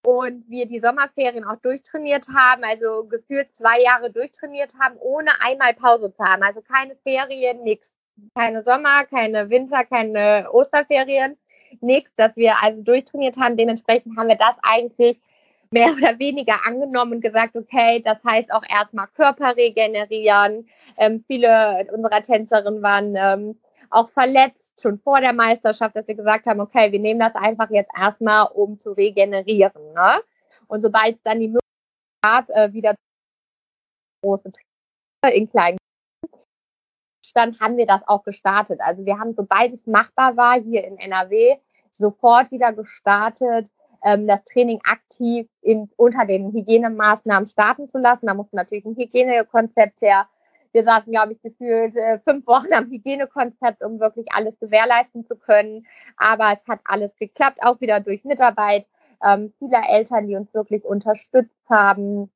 und 0.03 0.49
wir 0.49 0.67
die 0.67 0.81
Sommerferien 0.81 1.45
auch 1.45 1.57
durchtrainiert 1.57 2.27
haben, 2.35 2.63
also 2.65 3.05
gefühlt 3.05 3.55
zwei 3.55 3.81
Jahre 3.81 4.11
durchtrainiert 4.11 4.75
haben, 4.81 4.97
ohne 4.99 5.31
einmal 5.41 5.75
Pause 5.75 6.13
zu 6.13 6.25
haben. 6.25 6.43
Also 6.43 6.61
keine 6.61 6.97
Ferien, 6.97 7.63
nichts. 7.63 7.93
Keine 8.35 8.65
Sommer, 8.65 9.05
keine 9.05 9.49
Winter, 9.49 9.85
keine 9.85 10.49
Osterferien, 10.51 11.37
nichts, 11.81 12.11
dass 12.17 12.35
wir 12.37 12.61
also 12.63 12.83
durchtrainiert 12.83 13.37
haben. 13.37 13.57
Dementsprechend 13.57 14.17
haben 14.17 14.29
wir 14.29 14.37
das 14.37 14.57
eigentlich 14.63 15.21
mehr 15.71 15.93
oder 15.93 16.19
weniger 16.19 16.67
angenommen 16.67 17.21
gesagt, 17.21 17.57
okay, 17.57 18.03
das 18.05 18.23
heißt 18.25 18.53
auch 18.53 18.63
erstmal 18.69 19.07
Körper 19.09 19.57
regenerieren. 19.57 20.69
Ähm, 20.97 21.25
viele 21.27 21.87
unserer 21.93 22.23
Tänzerinnen 22.23 22.83
waren 22.83 23.15
ähm, 23.17 23.61
auch 23.91 24.09
verletzt, 24.11 24.81
schon 24.81 24.99
vor 24.99 25.21
der 25.21 25.33
Meisterschaft, 25.33 25.97
dass 25.97 26.07
wir 26.07 26.15
gesagt 26.15 26.47
haben, 26.47 26.61
okay, 26.61 26.93
wir 26.93 27.01
nehmen 27.01 27.21
das 27.21 27.35
einfach 27.35 27.71
jetzt 27.71 27.91
erstmal, 27.99 28.47
um 28.55 28.79
zu 28.79 28.93
regenerieren. 28.93 29.93
Ne? 29.95 30.21
Und 30.67 30.83
sobald 30.83 31.17
es 31.17 31.23
dann 31.23 31.41
die 31.41 31.49
Möglichkeit 31.49 31.67
gab, 32.23 32.51
äh, 32.51 32.73
wieder 32.73 32.95
große 34.23 34.51
Trainer 34.53 35.35
in 35.35 35.51
kleinen 35.51 35.79
stand, 37.25 37.61
haben 37.61 37.77
wir 37.77 37.87
das 37.87 38.07
auch 38.07 38.25
gestartet. 38.25 38.81
Also 38.81 39.05
wir 39.05 39.19
haben, 39.19 39.35
sobald 39.35 39.73
es 39.73 39.87
machbar 39.87 40.37
war, 40.37 40.61
hier 40.61 40.85
in 40.85 40.99
NRW, 40.99 41.57
sofort 41.93 42.51
wieder 42.51 42.73
gestartet 42.73 43.71
ähm, 44.09 44.27
das 44.27 44.45
Training 44.45 44.81
aktiv 44.85 45.49
in, 45.61 45.91
unter 45.97 46.25
den 46.25 46.53
Hygienemaßnahmen 46.53 47.47
starten 47.47 47.89
zu 47.89 47.99
lassen. 47.99 48.27
Da 48.27 48.35
musste 48.35 48.57
natürlich 48.57 48.85
ein 48.85 48.97
Hygienekonzept 48.97 50.01
her. 50.01 50.27
Wir 50.73 50.85
saßen, 50.85 51.13
glaube 51.13 51.33
ich, 51.33 51.43
gefühlt 51.43 51.97
äh, 51.97 52.19
fünf 52.21 52.47
Wochen 52.47 52.73
am 52.73 52.91
Hygienekonzept, 52.91 53.83
um 53.83 54.01
wirklich 54.01 54.27
alles 54.33 54.59
gewährleisten 54.61 55.27
zu 55.27 55.37
können. 55.37 55.87
Aber 56.17 56.53
es 56.53 56.67
hat 56.69 56.81
alles 56.85 57.15
geklappt, 57.17 57.59
auch 57.63 57.81
wieder 57.81 58.01
durch 58.01 58.25
Mitarbeit 58.25 58.87
ähm, 59.25 59.53
vieler 59.59 59.83
Eltern, 59.89 60.27
die 60.27 60.37
uns 60.37 60.53
wirklich 60.55 60.85
unterstützt 60.85 61.69
haben. 61.69 62.31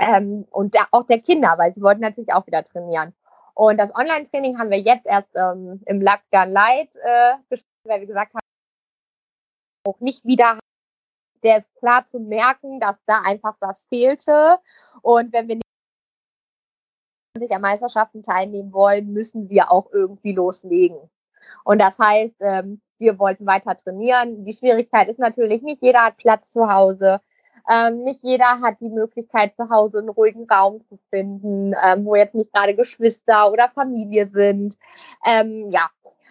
Ähm, 0.00 0.46
und 0.50 0.74
der, 0.74 0.86
auch 0.92 1.04
der 1.04 1.20
Kinder, 1.20 1.54
weil 1.58 1.74
sie 1.74 1.82
wollten 1.82 2.00
natürlich 2.00 2.32
auch 2.32 2.46
wieder 2.46 2.64
trainieren. 2.64 3.12
Und 3.54 3.78
das 3.78 3.94
Online-Training 3.94 4.58
haben 4.58 4.70
wir 4.70 4.78
jetzt 4.78 5.06
erst 5.06 5.28
ähm, 5.34 5.82
im 5.84 6.00
Lockdown 6.00 6.50
Light 6.50 6.96
äh, 6.96 7.34
gestartet, 7.50 7.84
weil 7.84 8.00
wir 8.00 8.06
gesagt 8.06 8.34
haben, 8.34 8.40
auch 9.84 10.00
nicht 10.00 10.24
wieder 10.24 10.58
der 11.42 11.58
ist 11.58 11.74
klar 11.76 12.06
zu 12.08 12.18
merken, 12.20 12.80
dass 12.80 12.96
da 13.06 13.22
einfach 13.22 13.56
was 13.60 13.82
fehlte. 13.88 14.58
Und 15.02 15.32
wenn 15.32 15.48
wir 15.48 15.60
nicht 17.38 17.54
an 17.54 17.62
Meisterschaften 17.62 18.22
teilnehmen 18.22 18.72
wollen, 18.72 19.12
müssen 19.12 19.48
wir 19.48 19.70
auch 19.70 19.90
irgendwie 19.92 20.32
loslegen. 20.32 20.98
Und 21.64 21.80
das 21.80 21.98
heißt, 21.98 22.36
ähm, 22.40 22.80
wir 22.98 23.18
wollten 23.18 23.46
weiter 23.46 23.76
trainieren. 23.76 24.44
Die 24.44 24.52
Schwierigkeit 24.52 25.08
ist 25.08 25.18
natürlich, 25.18 25.62
nicht 25.62 25.82
jeder 25.82 26.04
hat 26.04 26.16
Platz 26.18 26.50
zu 26.50 26.70
Hause. 26.70 27.20
Ähm, 27.70 28.02
nicht 28.02 28.20
jeder 28.22 28.60
hat 28.60 28.80
die 28.80 28.88
Möglichkeit, 28.88 29.54
zu 29.56 29.70
Hause 29.70 29.98
einen 29.98 30.08
ruhigen 30.08 30.46
Raum 30.50 30.82
zu 30.88 30.98
finden, 31.10 31.74
ähm, 31.84 32.04
wo 32.04 32.14
jetzt 32.14 32.34
nicht 32.34 32.52
gerade 32.52 32.74
Geschwister 32.74 33.50
oder 33.50 33.68
Familie 33.68 34.26
sind. 34.26 34.76
Ähm, 35.26 35.70
ja, 35.70 35.88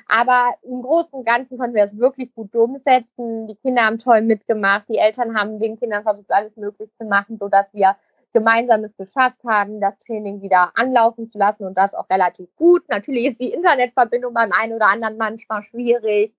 aber 0.09 0.55
im 0.63 0.81
Großen 0.81 1.13
und 1.13 1.25
Ganzen 1.25 1.57
konnten 1.57 1.75
wir 1.75 1.83
es 1.83 1.97
wirklich 1.97 2.33
gut 2.33 2.53
umsetzen. 2.55 3.47
Die 3.47 3.55
Kinder 3.55 3.83
haben 3.83 3.99
toll 3.99 4.21
mitgemacht. 4.21 4.89
Die 4.89 4.97
Eltern 4.97 5.37
haben 5.39 5.59
den 5.59 5.79
Kindern 5.79 6.01
versucht, 6.01 6.31
alles 6.31 6.57
möglich 6.57 6.89
zu 6.97 7.05
machen, 7.05 7.37
sodass 7.37 7.67
wir 7.73 7.95
gemeinsam 8.33 8.83
es 8.83 8.97
geschafft 8.97 9.37
haben, 9.47 9.79
das 9.79 9.97
Training 9.99 10.41
wieder 10.41 10.71
anlaufen 10.75 11.31
zu 11.31 11.37
lassen 11.37 11.63
und 11.65 11.77
das 11.77 11.93
auch 11.93 12.09
relativ 12.09 12.47
gut. 12.55 12.83
Natürlich 12.89 13.27
ist 13.27 13.39
die 13.39 13.53
Internetverbindung 13.53 14.33
beim 14.33 14.51
einen 14.51 14.73
oder 14.73 14.87
anderen 14.87 15.17
manchmal 15.17 15.63
schwierig, 15.63 16.33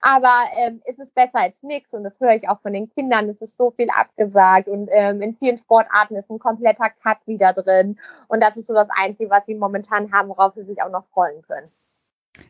aber 0.00 0.44
ähm, 0.56 0.80
es 0.86 0.98
ist 0.98 1.14
besser 1.14 1.40
als 1.40 1.62
nichts 1.62 1.92
und 1.92 2.04
das 2.04 2.18
höre 2.20 2.34
ich 2.34 2.48
auch 2.48 2.60
von 2.60 2.72
den 2.72 2.90
Kindern. 2.90 3.28
Es 3.28 3.40
ist 3.40 3.56
so 3.56 3.70
viel 3.70 3.88
abgesagt 3.90 4.68
und 4.68 4.88
ähm, 4.92 5.20
in 5.20 5.36
vielen 5.36 5.58
Sportarten 5.58 6.16
ist 6.16 6.30
ein 6.30 6.38
kompletter 6.38 6.90
Cut 7.02 7.18
wieder 7.26 7.52
drin 7.52 7.98
und 8.28 8.42
das 8.42 8.56
ist 8.56 8.66
so 8.66 8.74
das 8.74 8.88
Einzige, 8.90 9.30
was 9.30 9.44
sie 9.46 9.54
momentan 9.54 10.10
haben, 10.12 10.30
worauf 10.30 10.54
sie 10.54 10.64
sich 10.64 10.82
auch 10.82 10.90
noch 10.90 11.04
freuen 11.12 11.42
können. 11.42 11.70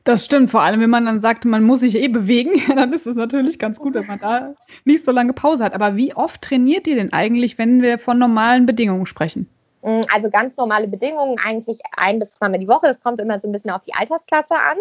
Das 0.04 0.24
stimmt, 0.24 0.50
vor 0.50 0.62
allem 0.62 0.80
wenn 0.80 0.90
man 0.90 1.06
dann 1.06 1.20
sagt, 1.20 1.44
man 1.44 1.62
muss 1.62 1.80
sich 1.80 1.96
eh 1.96 2.08
bewegen, 2.08 2.52
dann 2.74 2.92
ist 2.92 3.06
es 3.06 3.16
natürlich 3.16 3.58
ganz 3.58 3.78
gut, 3.78 3.94
wenn 3.94 4.06
man 4.06 4.18
da 4.18 4.54
nicht 4.84 5.04
so 5.04 5.12
lange 5.12 5.32
Pause 5.32 5.64
hat. 5.64 5.74
Aber 5.74 5.96
wie 5.96 6.14
oft 6.14 6.42
trainiert 6.42 6.86
ihr 6.86 6.96
denn 6.96 7.12
eigentlich, 7.12 7.58
wenn 7.58 7.82
wir 7.82 7.98
von 7.98 8.18
normalen 8.18 8.66
Bedingungen 8.66 9.06
sprechen? 9.06 9.48
Mm, 9.82 10.02
also 10.12 10.30
ganz 10.30 10.56
normale 10.56 10.88
Bedingungen, 10.88 11.38
eigentlich 11.44 11.80
ein 11.96 12.18
bis 12.18 12.32
zweimal 12.32 12.60
die 12.60 12.68
Woche. 12.68 12.86
Das 12.86 13.00
kommt 13.00 13.20
immer 13.20 13.38
so 13.40 13.48
ein 13.48 13.52
bisschen 13.52 13.70
auf 13.70 13.82
die 13.82 13.94
Altersklasse 13.94 14.54
an. 14.54 14.78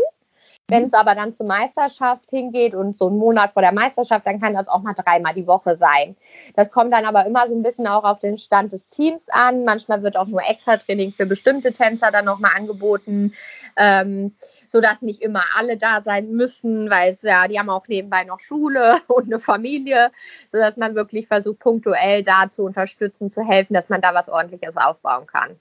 Wenn 0.69 0.85
es 0.85 0.93
aber 0.93 1.15
dann 1.15 1.33
zur 1.33 1.47
Meisterschaft 1.47 2.29
hingeht 2.29 2.75
und 2.75 2.97
so 2.97 3.07
einen 3.07 3.17
Monat 3.17 3.53
vor 3.53 3.63
der 3.63 3.71
Meisterschaft, 3.71 4.27
dann 4.27 4.39
kann 4.39 4.53
das 4.53 4.67
auch 4.67 4.83
mal 4.83 4.93
dreimal 4.93 5.33
die 5.33 5.47
Woche 5.47 5.75
sein. 5.77 6.15
Das 6.55 6.69
kommt 6.69 6.93
dann 6.93 7.05
aber 7.05 7.25
immer 7.25 7.47
so 7.47 7.55
ein 7.55 7.63
bisschen 7.63 7.87
auch 7.87 8.03
auf 8.03 8.19
den 8.19 8.37
Stand 8.37 8.71
des 8.71 8.87
Teams 8.89 9.27
an. 9.29 9.65
Manchmal 9.65 10.03
wird 10.03 10.15
auch 10.15 10.27
nur 10.27 10.43
Extra-Training 10.47 11.13
für 11.13 11.25
bestimmte 11.25 11.73
Tänzer 11.73 12.11
dann 12.11 12.25
nochmal 12.25 12.51
angeboten. 12.55 13.33
Ähm, 13.77 14.35
sodass 14.71 15.01
nicht 15.01 15.21
immer 15.21 15.43
alle 15.55 15.77
da 15.77 16.01
sein 16.01 16.31
müssen, 16.31 16.89
weil 16.89 17.13
es 17.13 17.21
ja, 17.21 17.47
die 17.47 17.59
haben 17.59 17.69
auch 17.69 17.87
nebenbei 17.87 18.23
noch 18.23 18.39
Schule 18.39 18.97
und 19.07 19.25
eine 19.25 19.39
Familie, 19.39 20.11
sodass 20.51 20.77
man 20.77 20.95
wirklich 20.95 21.27
versucht, 21.27 21.59
punktuell 21.59 22.23
da 22.23 22.49
zu 22.49 22.63
unterstützen, 22.63 23.31
zu 23.31 23.41
helfen, 23.41 23.73
dass 23.73 23.89
man 23.89 24.01
da 24.01 24.13
was 24.13 24.29
ordentliches 24.29 24.77
aufbauen 24.77 25.27
kann. 25.27 25.55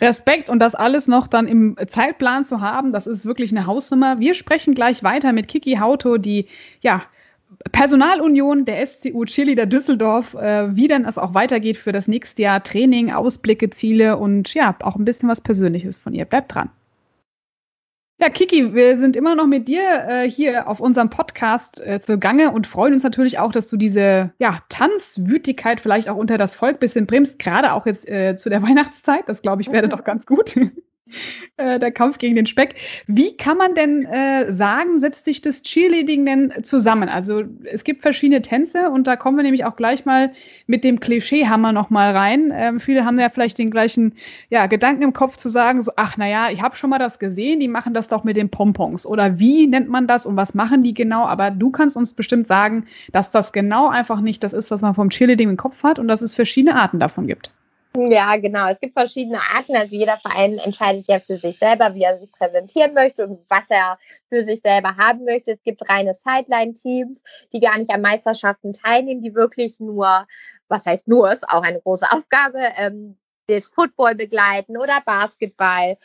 Respekt 0.00 0.48
und 0.48 0.60
das 0.60 0.74
alles 0.74 1.08
noch 1.08 1.26
dann 1.26 1.48
im 1.48 1.76
Zeitplan 1.88 2.44
zu 2.44 2.60
haben, 2.60 2.92
das 2.92 3.06
ist 3.06 3.24
wirklich 3.24 3.50
eine 3.50 3.66
Hausnummer. 3.66 4.20
Wir 4.20 4.34
sprechen 4.34 4.74
gleich 4.74 5.02
weiter 5.02 5.32
mit 5.32 5.48
Kiki 5.48 5.76
Hauto, 5.76 6.18
die 6.18 6.46
ja 6.80 7.02
Personalunion 7.72 8.64
der 8.64 8.86
SCU 8.86 9.24
Chili 9.24 9.54
der 9.54 9.66
Düsseldorf, 9.66 10.34
äh, 10.34 10.74
wie 10.76 10.86
denn 10.86 11.04
es 11.04 11.18
auch 11.18 11.34
weitergeht 11.34 11.78
für 11.78 11.92
das 11.92 12.06
nächste 12.06 12.42
Jahr, 12.42 12.62
Training, 12.62 13.10
Ausblicke, 13.10 13.70
Ziele 13.70 14.16
und 14.18 14.52
ja, 14.54 14.76
auch 14.80 14.96
ein 14.96 15.04
bisschen 15.04 15.28
was 15.28 15.40
Persönliches 15.40 15.98
von 15.98 16.14
ihr. 16.14 16.26
Bleibt 16.26 16.54
dran. 16.54 16.70
Ja, 18.20 18.30
Kiki, 18.30 18.74
wir 18.74 18.98
sind 18.98 19.14
immer 19.14 19.36
noch 19.36 19.46
mit 19.46 19.68
dir 19.68 20.06
äh, 20.08 20.28
hier 20.28 20.68
auf 20.68 20.80
unserem 20.80 21.08
Podcast 21.08 21.80
äh, 21.80 22.00
zugange 22.00 22.50
und 22.50 22.66
freuen 22.66 22.92
uns 22.92 23.04
natürlich 23.04 23.38
auch, 23.38 23.52
dass 23.52 23.68
du 23.68 23.76
diese 23.76 24.32
ja, 24.40 24.58
Tanzwütigkeit 24.68 25.80
vielleicht 25.80 26.08
auch 26.08 26.16
unter 26.16 26.36
das 26.36 26.56
Volk 26.56 26.80
bisschen 26.80 27.06
bremst, 27.06 27.38
gerade 27.38 27.72
auch 27.72 27.86
jetzt 27.86 28.08
äh, 28.08 28.34
zu 28.34 28.50
der 28.50 28.60
Weihnachtszeit. 28.64 29.28
Das 29.28 29.40
glaube 29.40 29.62
ich 29.62 29.70
wäre 29.70 29.88
doch 29.88 30.02
ganz 30.02 30.26
gut. 30.26 30.56
Äh, 31.58 31.80
der 31.80 31.90
Kampf 31.90 32.18
gegen 32.18 32.36
den 32.36 32.46
Speck. 32.46 32.76
Wie 33.08 33.36
kann 33.36 33.56
man 33.56 33.74
denn 33.74 34.04
äh, 34.04 34.52
sagen, 34.52 35.00
setzt 35.00 35.24
sich 35.24 35.42
das 35.42 35.62
Cheerleading 35.64 36.24
denn 36.24 36.52
zusammen? 36.62 37.08
Also 37.08 37.42
es 37.64 37.82
gibt 37.82 38.02
verschiedene 38.02 38.42
Tänze 38.42 38.90
und 38.90 39.08
da 39.08 39.16
kommen 39.16 39.36
wir 39.36 39.42
nämlich 39.42 39.64
auch 39.64 39.74
gleich 39.74 40.04
mal 40.04 40.32
mit 40.68 40.84
dem 40.84 41.00
Klischeehammer 41.00 41.72
noch 41.72 41.90
mal 41.90 42.16
rein. 42.16 42.52
Ähm, 42.54 42.78
viele 42.78 43.04
haben 43.04 43.18
ja 43.18 43.28
vielleicht 43.28 43.58
den 43.58 43.72
gleichen 43.72 44.14
ja, 44.50 44.66
Gedanken 44.66 45.02
im 45.02 45.12
Kopf 45.12 45.36
zu 45.36 45.48
sagen, 45.48 45.82
so, 45.82 45.90
ach 45.96 46.16
naja, 46.16 46.50
ich 46.52 46.62
habe 46.62 46.76
schon 46.76 46.90
mal 46.90 47.00
das 47.00 47.18
gesehen, 47.18 47.58
die 47.58 47.66
machen 47.66 47.92
das 47.92 48.06
doch 48.06 48.22
mit 48.22 48.36
den 48.36 48.50
Pompons. 48.50 49.04
Oder 49.04 49.40
wie 49.40 49.66
nennt 49.66 49.88
man 49.88 50.06
das 50.06 50.26
und 50.26 50.36
was 50.36 50.54
machen 50.54 50.82
die 50.82 50.94
genau? 50.94 51.24
Aber 51.26 51.50
du 51.50 51.72
kannst 51.72 51.96
uns 51.96 52.12
bestimmt 52.12 52.46
sagen, 52.46 52.86
dass 53.10 53.32
das 53.32 53.50
genau 53.50 53.88
einfach 53.88 54.20
nicht 54.20 54.44
das 54.44 54.52
ist, 54.52 54.70
was 54.70 54.80
man 54.80 54.94
vom 54.94 55.10
Cheerleading 55.10 55.50
im 55.50 55.56
Kopf 55.56 55.82
hat 55.82 55.98
und 55.98 56.06
dass 56.06 56.20
es 56.20 56.36
verschiedene 56.36 56.76
Arten 56.76 57.00
davon 57.00 57.26
gibt. 57.26 57.50
Ja, 58.06 58.36
genau. 58.36 58.68
Es 58.68 58.78
gibt 58.80 58.92
verschiedene 58.92 59.40
Arten. 59.40 59.76
Also 59.76 59.96
jeder 59.96 60.18
Verein 60.18 60.58
entscheidet 60.58 61.08
ja 61.08 61.18
für 61.18 61.36
sich 61.36 61.58
selber, 61.58 61.94
wie 61.94 62.02
er 62.02 62.18
sich 62.18 62.30
präsentieren 62.30 62.94
möchte 62.94 63.26
und 63.26 63.40
was 63.48 63.64
er 63.68 63.98
für 64.28 64.44
sich 64.44 64.60
selber 64.60 64.96
haben 64.96 65.24
möchte. 65.24 65.52
Es 65.52 65.62
gibt 65.62 65.88
reine 65.88 66.14
Sideline-Teams, 66.14 67.20
die 67.52 67.60
gar 67.60 67.76
nicht 67.76 67.90
an 67.90 68.02
Meisterschaften 68.02 68.72
teilnehmen, 68.72 69.22
die 69.22 69.34
wirklich 69.34 69.80
nur, 69.80 70.26
was 70.68 70.86
heißt 70.86 71.08
nur, 71.08 71.32
ist 71.32 71.48
auch 71.48 71.62
eine 71.62 71.80
große 71.80 72.06
Aufgabe, 72.12 72.60
ähm, 72.76 73.16
das 73.48 73.66
Football 73.68 74.14
begleiten 74.14 74.76
oder 74.76 75.00
Basketball 75.04 75.96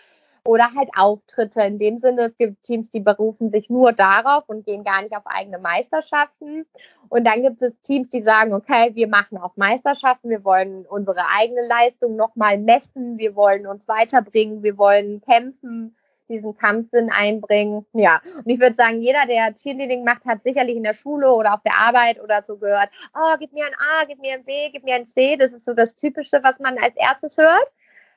oder 0.46 0.74
halt 0.76 0.90
Auftritte. 0.98 1.62
In 1.62 1.80
dem 1.80 1.98
Sinne, 1.98 2.24
es 2.24 2.38
gibt 2.38 2.64
Teams, 2.64 2.90
die 2.90 3.00
berufen 3.00 3.52
sich 3.52 3.70
nur 3.70 3.94
darauf 3.94 4.44
und 4.48 4.66
gehen 4.66 4.84
gar 4.84 5.02
nicht 5.02 5.16
auf 5.16 5.26
eigene 5.26 5.60
Meisterschaften. 5.60 6.66
Und 7.10 7.26
dann 7.26 7.44
gibt 7.44 7.62
es 7.62 7.74
Teams, 7.82 8.10
die 8.10 8.22
sagen, 8.22 8.54
okay, 8.54 8.92
wir 8.94 9.08
machen 9.08 9.38
auch 9.38 9.56
Meisterschaften, 9.56 10.30
wir 10.30 10.44
wollen 10.44 10.86
unsere 10.86 11.28
eigene 11.36 11.66
Leistung 11.68 12.16
nochmal 12.16 12.58
messen, 12.58 13.18
wir 13.18 13.36
wollen 13.36 13.68
uns 13.68 13.88
weiterbringen, 13.88 14.64
wir 14.64 14.78
wollen 14.78 15.22
kämpfen 15.22 15.96
diesen 16.30 16.58
Kampfsinn 16.58 17.12
einbringen. 17.12 17.86
Ja, 17.94 18.22
und 18.38 18.50
ich 18.50 18.60
würde 18.60 18.76
sagen, 18.76 19.02
jeder, 19.02 19.26
der 19.28 19.54
Cheerleading 19.56 20.04
macht, 20.04 20.26
hat 20.26 20.44
sicherlich 20.44 20.76
in 20.76 20.84
der 20.84 20.94
Schule 20.94 21.32
oder 21.32 21.54
auf 21.54 21.62
der 21.64 21.78
Arbeit 21.78 22.22
oder 22.22 22.42
so 22.44 22.58
gehört, 22.58 22.90
oh, 23.14 23.36
gib 23.40 23.54
mir 23.54 23.66
ein 23.66 23.76
A, 23.76 24.06
gib 24.06 24.20
mir 24.20 24.34
ein 24.34 24.44
B, 24.44 24.70
gib 24.72 24.84
mir 24.84 24.96
ein 24.96 25.06
C. 25.06 25.36
Das 25.36 25.52
ist 25.52 25.66
so 25.66 25.74
das 25.74 25.96
Typische, 25.96 26.40
was 26.42 26.60
man 26.60 26.78
als 26.78 26.96
erstes 26.98 27.38
hört. 27.38 27.72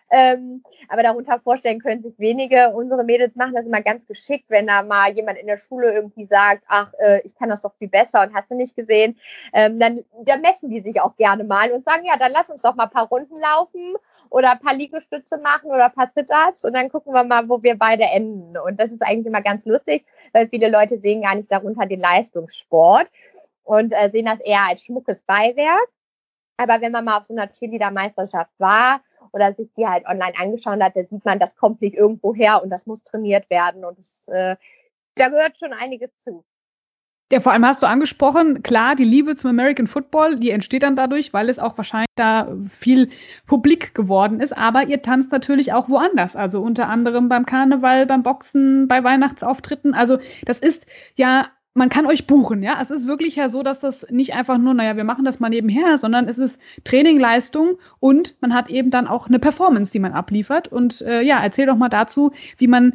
Ähm, 0.09 0.63
aber 0.89 1.03
darunter 1.03 1.41
vorstellen 1.41 1.81
können 1.81 2.03
sich 2.03 2.17
wenige. 2.19 2.71
Unsere 2.71 3.03
Mädels 3.03 3.35
machen 3.35 3.55
das 3.55 3.67
immer 3.67 3.81
ganz 3.81 4.07
geschickt, 4.07 4.45
wenn 4.49 4.69
da 4.69 4.83
mal 4.83 5.13
jemand 5.13 5.39
in 5.39 5.49
der 5.49 5.57
Schule 5.57 5.93
irgendwie 5.93 6.27
sagt, 6.27 6.63
ach, 6.69 6.93
äh, 6.99 7.21
ich 7.25 7.35
kann 7.35 7.49
das 7.49 7.63
doch 7.63 7.75
viel 7.79 7.89
besser 7.89 8.23
und 8.23 8.33
hast 8.33 8.49
du 8.51 8.55
nicht 8.55 8.77
gesehen, 8.77 9.19
ähm, 9.53 9.81
dann, 9.81 10.05
dann 10.25 10.43
messen 10.43 10.71
die 10.71 10.81
sich 10.81 11.01
auch 11.01 11.17
gerne 11.17 11.43
mal 11.43 11.73
und 11.73 11.85
sagen, 11.85 12.05
ja, 12.05 12.17
dann 12.17 12.31
lass 12.31 12.51
uns 12.51 12.63
doch 12.63 12.77
mal 12.77 12.85
ein 12.85 12.91
paar 12.91 13.09
Runden 13.09 13.37
laufen 13.37 13.95
oder 14.31 14.53
ein 14.53 14.61
paar 14.61 14.75
Liegestütze 14.75 15.39
machen 15.39 15.71
oder 15.71 15.87
ein 15.87 15.93
paar 15.93 16.11
Sit-Ups 16.15 16.65
und 16.65 16.73
dann 16.75 16.89
gucken 16.89 17.13
wir 17.13 17.25
mal, 17.25 17.49
wo 17.49 17.63
wir 17.63 17.77
beide 17.77 18.05
enden. 18.05 18.57
Und 18.59 18.79
das 18.79 18.93
ist 18.93 19.03
eigentlich 19.03 19.27
immer 19.27 19.43
ganz 19.43 19.65
lustig, 19.65 20.05
weil 20.33 20.49
viele 20.49 20.71
Leute 20.71 20.99
sehen 20.99 21.23
gar 21.23 21.35
nicht 21.35 21.51
darunter 21.51 21.85
den 21.85 22.01
Leistungssport 22.01 23.09
und 23.65 23.93
äh, 23.93 24.09
sehen 24.11 24.27
das 24.27 24.39
eher 24.39 24.63
als 24.69 24.85
schmuckes 24.85 25.21
Beiwerk. 25.23 25.89
Aber 26.59 26.81
wenn 26.81 26.93
man 26.93 27.05
mal 27.05 27.19
auf 27.19 27.25
so 27.25 27.35
einer 27.35 27.51
Cheerleader-Meisterschaft 27.51 28.53
war 28.59 29.01
oder 29.37 29.53
sich 29.53 29.69
die 29.77 29.87
halt 29.87 30.07
online 30.07 30.33
angeschaut 30.39 30.81
hat, 30.81 30.97
da 30.97 31.05
sieht 31.05 31.25
man, 31.27 31.39
das 31.39 31.55
kommt 31.57 31.83
nicht 31.83 31.95
irgendwo 31.95 32.35
her 32.35 32.63
und 32.63 32.71
das 32.71 32.87
muss 32.87 33.05
trainiert 33.05 33.49
werden 33.51 33.85
und 33.85 33.99
das, 33.99 34.29
äh, 34.29 34.57
da 35.15 35.29
gehört 35.29 35.59
schon 35.59 35.75
einiges 35.75 36.11
zu. 36.25 36.43
Ja, 37.31 37.41
vor 37.41 37.53
allem 37.53 37.67
hast 37.67 37.83
du 37.83 37.89
angesprochen, 37.89 38.63
klar, 38.63 38.95
die 38.95 39.05
Liebe 39.05 39.35
zum 39.35 39.51
American 39.51 39.89
Football, 39.89 40.39
die 40.39 40.51
entsteht 40.51 40.85
dann 40.85 40.95
dadurch, 40.95 41.35
weil 41.35 41.49
es 41.51 41.59
auch 41.59 41.77
wahrscheinlich 41.77 42.07
da 42.15 42.57
viel 42.69 43.11
publik 43.49 43.97
geworden 43.97 44.41
ist. 44.41 44.57
Aber 44.57 44.85
ihr 44.85 45.03
tanzt 45.03 45.33
natürlich 45.33 45.73
auch 45.73 45.89
woanders. 45.89 46.37
Also 46.37 46.63
unter 46.63 46.89
anderem 46.89 47.29
beim 47.29 47.45
Karneval, 47.45 48.07
beim 48.07 48.23
Boxen, 48.23 48.87
bei 48.87 49.03
Weihnachtsauftritten. 49.03 49.93
Also 49.93 50.19
das 50.45 50.61
ist 50.61 50.87
ja 51.17 51.49
man 51.77 51.91
kann 51.91 52.07
euch 52.07 52.27
buchen, 52.27 52.63
ja. 52.63 52.79
Es 52.81 52.91
ist 52.91 53.07
wirklich 53.07 53.37
ja 53.37 53.49
so, 53.49 53.63
dass 53.63 53.81
das 53.81 54.07
nicht 54.11 54.35
einfach 54.35 54.59
nur, 54.59 54.75
naja, 54.75 54.97
wir 54.97 55.05
machen 55.05 55.25
das 55.25 55.41
mal 55.41 55.51
nebenher, 55.51 55.99
sondern 55.99 56.29
es 56.29 56.39
ist 56.39 56.59
Training, 56.85 57.21
Leistung 57.21 57.79
und 58.01 58.35
man 58.41 58.55
hat 58.55 58.71
eben 58.71 58.91
dann 58.91 59.07
auch 59.07 59.27
eine 59.29 59.39
Performance, 59.39 59.93
die 59.93 59.99
man 59.99 60.13
abliefert. 60.13 60.69
Und 60.69 61.03
äh, 61.03 61.23
ja, 61.23 61.43
erzähl 61.43 61.67
doch 61.67 61.77
mal 61.77 61.89
dazu, 61.89 62.33
wie 62.57 62.67
man 62.67 62.95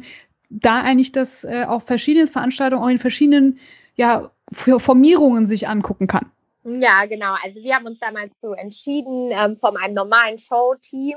da 0.50 0.82
eigentlich 0.82 1.12
das 1.12 1.44
äh, 1.44 1.64
auf 1.66 1.84
verschiedenen 1.84 2.26
Veranstaltungen, 2.26 2.82
auch 2.82 2.88
in 2.88 2.98
verschiedenen 2.98 3.58
ja, 3.94 4.30
Formierungen 4.50 5.46
sich 5.46 5.68
angucken 5.68 6.06
kann. 6.06 6.30
Ja, 6.64 7.06
genau. 7.06 7.34
Also 7.42 7.60
wir 7.62 7.74
haben 7.74 7.86
uns 7.86 7.98
damals 7.98 8.32
so 8.40 8.52
entschieden, 8.52 9.30
ähm, 9.32 9.56
von 9.56 9.76
einem 9.76 9.94
normalen 9.94 10.38
Show-Team 10.38 11.16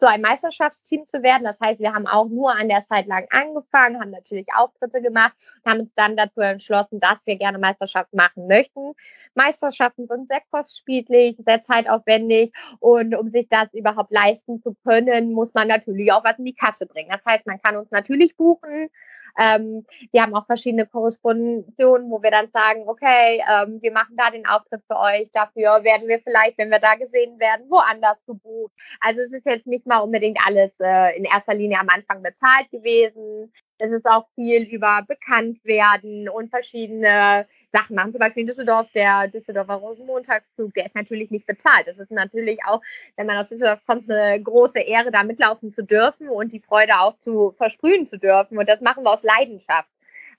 zu 0.00 0.08
einem 0.08 0.22
Meisterschaftsteam 0.22 1.06
zu 1.06 1.22
werden. 1.22 1.44
Das 1.44 1.60
heißt, 1.60 1.78
wir 1.78 1.92
haben 1.92 2.06
auch 2.06 2.26
nur 2.26 2.52
an 2.52 2.68
der 2.68 2.86
Zeit 2.86 3.06
lang 3.06 3.26
angefangen, 3.30 4.00
haben 4.00 4.10
natürlich 4.10 4.46
Auftritte 4.56 5.02
gemacht 5.02 5.34
und 5.62 5.70
haben 5.70 5.80
uns 5.80 5.92
dann 5.94 6.16
dazu 6.16 6.40
entschlossen, 6.40 6.98
dass 7.00 7.18
wir 7.26 7.36
gerne 7.36 7.58
Meisterschaft 7.58 8.12
machen 8.14 8.46
möchten. 8.46 8.94
Meisterschaften 9.34 10.06
sind 10.08 10.28
sehr 10.28 10.40
kostspielig, 10.50 11.36
sehr 11.44 11.60
zeitaufwendig 11.60 12.52
und 12.80 13.14
um 13.14 13.30
sich 13.30 13.46
das 13.50 13.72
überhaupt 13.74 14.10
leisten 14.10 14.62
zu 14.62 14.74
können, 14.84 15.32
muss 15.32 15.52
man 15.52 15.68
natürlich 15.68 16.10
auch 16.12 16.24
was 16.24 16.38
in 16.38 16.46
die 16.46 16.54
Kasse 16.54 16.86
bringen. 16.86 17.10
Das 17.10 17.24
heißt, 17.26 17.46
man 17.46 17.60
kann 17.60 17.76
uns 17.76 17.90
natürlich 17.90 18.36
buchen, 18.36 18.88
ähm, 19.38 19.86
wir 20.12 20.22
haben 20.22 20.34
auch 20.34 20.46
verschiedene 20.46 20.86
Korrespondentionen, 20.86 22.10
wo 22.10 22.22
wir 22.22 22.30
dann 22.30 22.50
sagen, 22.52 22.84
okay, 22.86 23.42
ähm, 23.50 23.78
wir 23.80 23.92
machen 23.92 24.16
da 24.16 24.30
den 24.30 24.46
Auftritt 24.46 24.82
für 24.86 24.98
euch, 24.98 25.30
dafür 25.32 25.84
werden 25.84 26.08
wir 26.08 26.20
vielleicht, 26.20 26.58
wenn 26.58 26.70
wir 26.70 26.78
da 26.78 26.94
gesehen 26.94 27.38
werden, 27.38 27.66
woanders 27.68 28.18
gebucht. 28.26 28.72
Also 29.00 29.22
es 29.22 29.32
ist 29.32 29.46
jetzt 29.46 29.66
nicht 29.66 29.86
mal 29.86 29.98
unbedingt 29.98 30.38
alles 30.46 30.72
äh, 30.80 31.16
in 31.16 31.24
erster 31.24 31.54
Linie 31.54 31.78
am 31.80 31.88
Anfang 31.88 32.22
bezahlt 32.22 32.70
gewesen. 32.70 33.52
Es 33.78 33.92
ist 33.92 34.06
auch 34.06 34.26
viel 34.34 34.62
über 34.62 35.02
Bekanntwerden 35.06 36.28
und 36.28 36.50
verschiedene 36.50 37.46
Sachen 37.72 37.96
machen. 37.96 38.12
Zum 38.12 38.18
Beispiel 38.18 38.42
in 38.42 38.46
Düsseldorf, 38.46 38.88
der 38.94 39.28
Düsseldorfer 39.28 39.74
Rosenmontagszug, 39.74 40.74
der 40.74 40.86
ist 40.86 40.94
natürlich 40.94 41.30
nicht 41.30 41.46
bezahlt. 41.46 41.86
Das 41.86 41.98
ist 41.98 42.10
natürlich 42.10 42.60
auch, 42.66 42.80
wenn 43.16 43.26
man 43.26 43.38
aus 43.38 43.48
Düsseldorf 43.48 43.80
kommt, 43.86 44.10
eine 44.10 44.42
große 44.42 44.80
Ehre, 44.80 45.10
da 45.10 45.22
mitlaufen 45.22 45.72
zu 45.72 45.82
dürfen 45.82 46.28
und 46.28 46.52
die 46.52 46.60
Freude 46.60 46.98
auch 47.00 47.18
zu 47.18 47.52
versprühen 47.56 48.06
zu 48.06 48.18
dürfen. 48.18 48.58
Und 48.58 48.68
das 48.68 48.80
machen 48.80 49.04
wir 49.04 49.12
aus 49.12 49.22
Leidenschaft. 49.22 49.88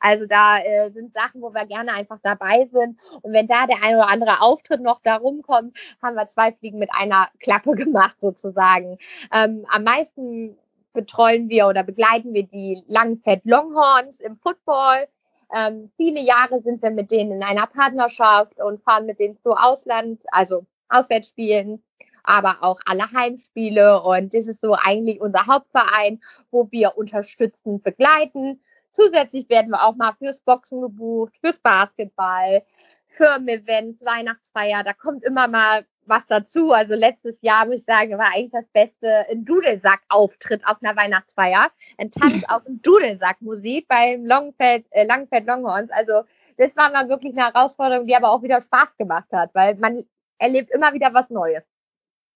Also 0.01 0.25
da 0.25 0.57
äh, 0.59 0.89
sind 0.91 1.13
Sachen, 1.13 1.41
wo 1.41 1.53
wir 1.53 1.65
gerne 1.65 1.93
einfach 1.93 2.17
dabei 2.23 2.67
sind. 2.71 2.99
Und 3.21 3.33
wenn 3.33 3.47
da 3.47 3.67
der 3.67 3.83
ein 3.83 3.95
oder 3.95 4.09
andere 4.09 4.41
Auftritt 4.41 4.81
noch 4.81 4.99
da 5.03 5.17
rumkommt, 5.17 5.77
haben 6.01 6.15
wir 6.15 6.25
zwei 6.25 6.51
Fliegen 6.51 6.79
mit 6.79 6.89
einer 6.93 7.29
Klappe 7.39 7.71
gemacht 7.75 8.15
sozusagen. 8.19 8.97
Ähm, 9.31 9.65
am 9.69 9.83
meisten 9.83 10.57
betreuen 10.93 11.49
wir 11.49 11.67
oder 11.67 11.83
begleiten 11.83 12.33
wir 12.33 12.43
die 12.43 12.83
Langfett 12.87 13.45
Longhorns 13.45 14.19
im 14.19 14.37
Football. 14.37 15.07
Ähm, 15.53 15.91
viele 15.97 16.21
Jahre 16.21 16.61
sind 16.61 16.81
wir 16.81 16.91
mit 16.91 17.11
denen 17.11 17.33
in 17.33 17.43
einer 17.43 17.67
Partnerschaft 17.67 18.57
und 18.59 18.81
fahren 18.83 19.05
mit 19.05 19.19
denen 19.19 19.37
zu 19.39 19.51
Ausland, 19.51 20.21
also 20.31 20.65
Auswärtsspielen, 20.89 21.83
aber 22.23 22.57
auch 22.61 22.79
alle 22.85 23.11
Heimspiele. 23.11 24.01
Und 24.01 24.33
das 24.33 24.47
ist 24.47 24.61
so 24.61 24.73
eigentlich 24.73 25.19
unser 25.21 25.45
Hauptverein, 25.47 26.21
wo 26.51 26.67
wir 26.71 26.97
unterstützend 26.97 27.83
begleiten. 27.83 28.61
Zusätzlich 28.93 29.49
werden 29.49 29.71
wir 29.71 29.83
auch 29.83 29.95
mal 29.95 30.13
fürs 30.19 30.39
Boxen 30.41 30.81
gebucht, 30.81 31.37
fürs 31.39 31.59
Basketball, 31.59 32.63
Firmen-Events, 33.07 34.03
Weihnachtsfeier. 34.05 34.83
Da 34.83 34.93
kommt 34.93 35.23
immer 35.23 35.47
mal 35.47 35.85
was 36.05 36.25
dazu. 36.27 36.71
Also 36.71 36.93
letztes 36.93 37.41
Jahr, 37.41 37.65
muss 37.65 37.79
ich 37.79 37.85
sagen, 37.85 38.17
war 38.17 38.33
eigentlich 38.33 38.51
das 38.51 38.67
beste 38.73 39.25
ein 39.29 39.45
Dudelsack-Auftritt 39.45 40.65
auf 40.65 40.77
einer 40.81 40.95
Weihnachtsfeier. 40.95 41.69
Ein 41.97 42.11
Tanz 42.11 42.43
auf 42.49 42.63
dem 42.63 42.81
Dudelsack-Musik 42.81 43.87
beim 43.87 44.25
Longfeld, 44.25 44.85
äh, 44.91 45.05
Langfeld 45.05 45.47
Longhorns. 45.47 45.91
Also 45.91 46.23
das 46.57 46.75
war 46.75 46.91
mal 46.91 47.09
wirklich 47.09 47.33
eine 47.37 47.53
Herausforderung, 47.53 48.07
die 48.07 48.15
aber 48.15 48.31
auch 48.31 48.43
wieder 48.43 48.61
Spaß 48.61 48.97
gemacht 48.97 49.31
hat, 49.31 49.49
weil 49.53 49.75
man 49.75 50.03
erlebt 50.37 50.71
immer 50.71 50.93
wieder 50.93 51.13
was 51.13 51.29
Neues. 51.29 51.63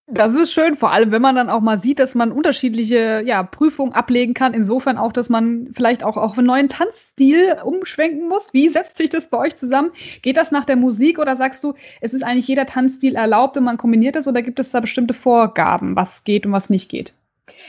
Das 0.08 0.36
ist 0.36 0.54
schön, 0.54 0.76
vor 0.76 0.92
allem 0.92 1.12
wenn 1.12 1.22
man 1.22 1.36
dann 1.36 1.50
auch 1.50 1.62
mal 1.62 1.80
sieht, 1.80 1.98
dass 1.98 2.14
man 2.14 2.32
unterschiedliche 2.32 3.24
ja, 3.26 3.42
Prüfungen 3.42 3.94
ablegen 3.94 4.36
kann. 4.36 4.54
Insofern 4.54 5.00
auch, 5.00 5.12
dass 5.12 5.30
man 5.30 5.70
vielleicht 5.74 6.04
auch 6.04 6.16
auf 6.16 6.38
einen 6.38 6.46
neuen 6.46 6.70
Tanzstil 6.70 7.58
umschwenken 7.64 8.28
muss. 8.28 8.54
Wie 8.54 8.70
setzt 8.70 8.98
sich 8.98 9.10
das 9.10 9.30
bei 9.30 9.40
euch 9.40 9.56
zusammen? 9.56 9.92
Geht 10.22 10.38
das 10.38 10.52
nach 10.52 10.66
der 10.66 10.76
Musik 10.76 11.18
oder 11.18 11.36
sagst 11.36 11.64
du, 11.64 11.74
es 12.02 12.14
ist 12.14 12.24
eigentlich 12.24 12.48
jeder 12.48 12.68
Tanzstil 12.68 13.16
erlaubt, 13.16 13.56
wenn 13.56 13.64
man 13.64 13.78
kombiniert 13.78 14.16
ist 14.16 14.28
oder 14.28 14.44
gibt 14.44 14.60
es 14.60 14.70
da 14.70 14.80
bestimmte 14.80 15.16
Vorgaben, 15.16 15.96
was 15.96 16.24
geht 16.24 16.46
und 16.46 16.52
was 16.52 16.70
nicht 16.70 16.88
geht? 16.88 17.16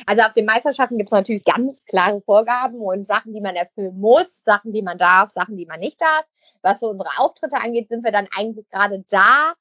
Also 0.05 0.23
auf 0.23 0.35
den 0.35 0.45
Meisterschaften 0.45 0.99
gibt 0.99 1.09
es 1.09 1.17
natürlich 1.17 1.45
ganz 1.45 1.85
klare 1.87 2.21
Vorgaben 2.21 2.81
und 2.81 3.07
Sachen, 3.07 3.33
die 3.33 3.41
man 3.41 3.57
erfüllen 3.57 3.99
muss, 3.99 4.43
Sachen, 4.45 4.75
die 4.75 4.83
man 4.83 4.99
darf, 4.99 5.31
Sachen, 5.33 5.57
die 5.57 5.67
man 5.67 5.81
nicht 5.81 6.01
darf. 6.03 6.25
Was 6.61 6.81
so 6.81 6.89
unsere 6.91 7.11
Auftritte 7.19 7.57
angeht, 7.57 7.89
sind 7.89 8.05
wir 8.05 8.13
dann 8.13 8.29
eigentlich 8.37 8.69
gerade 8.71 9.05
da, 9.09 9.55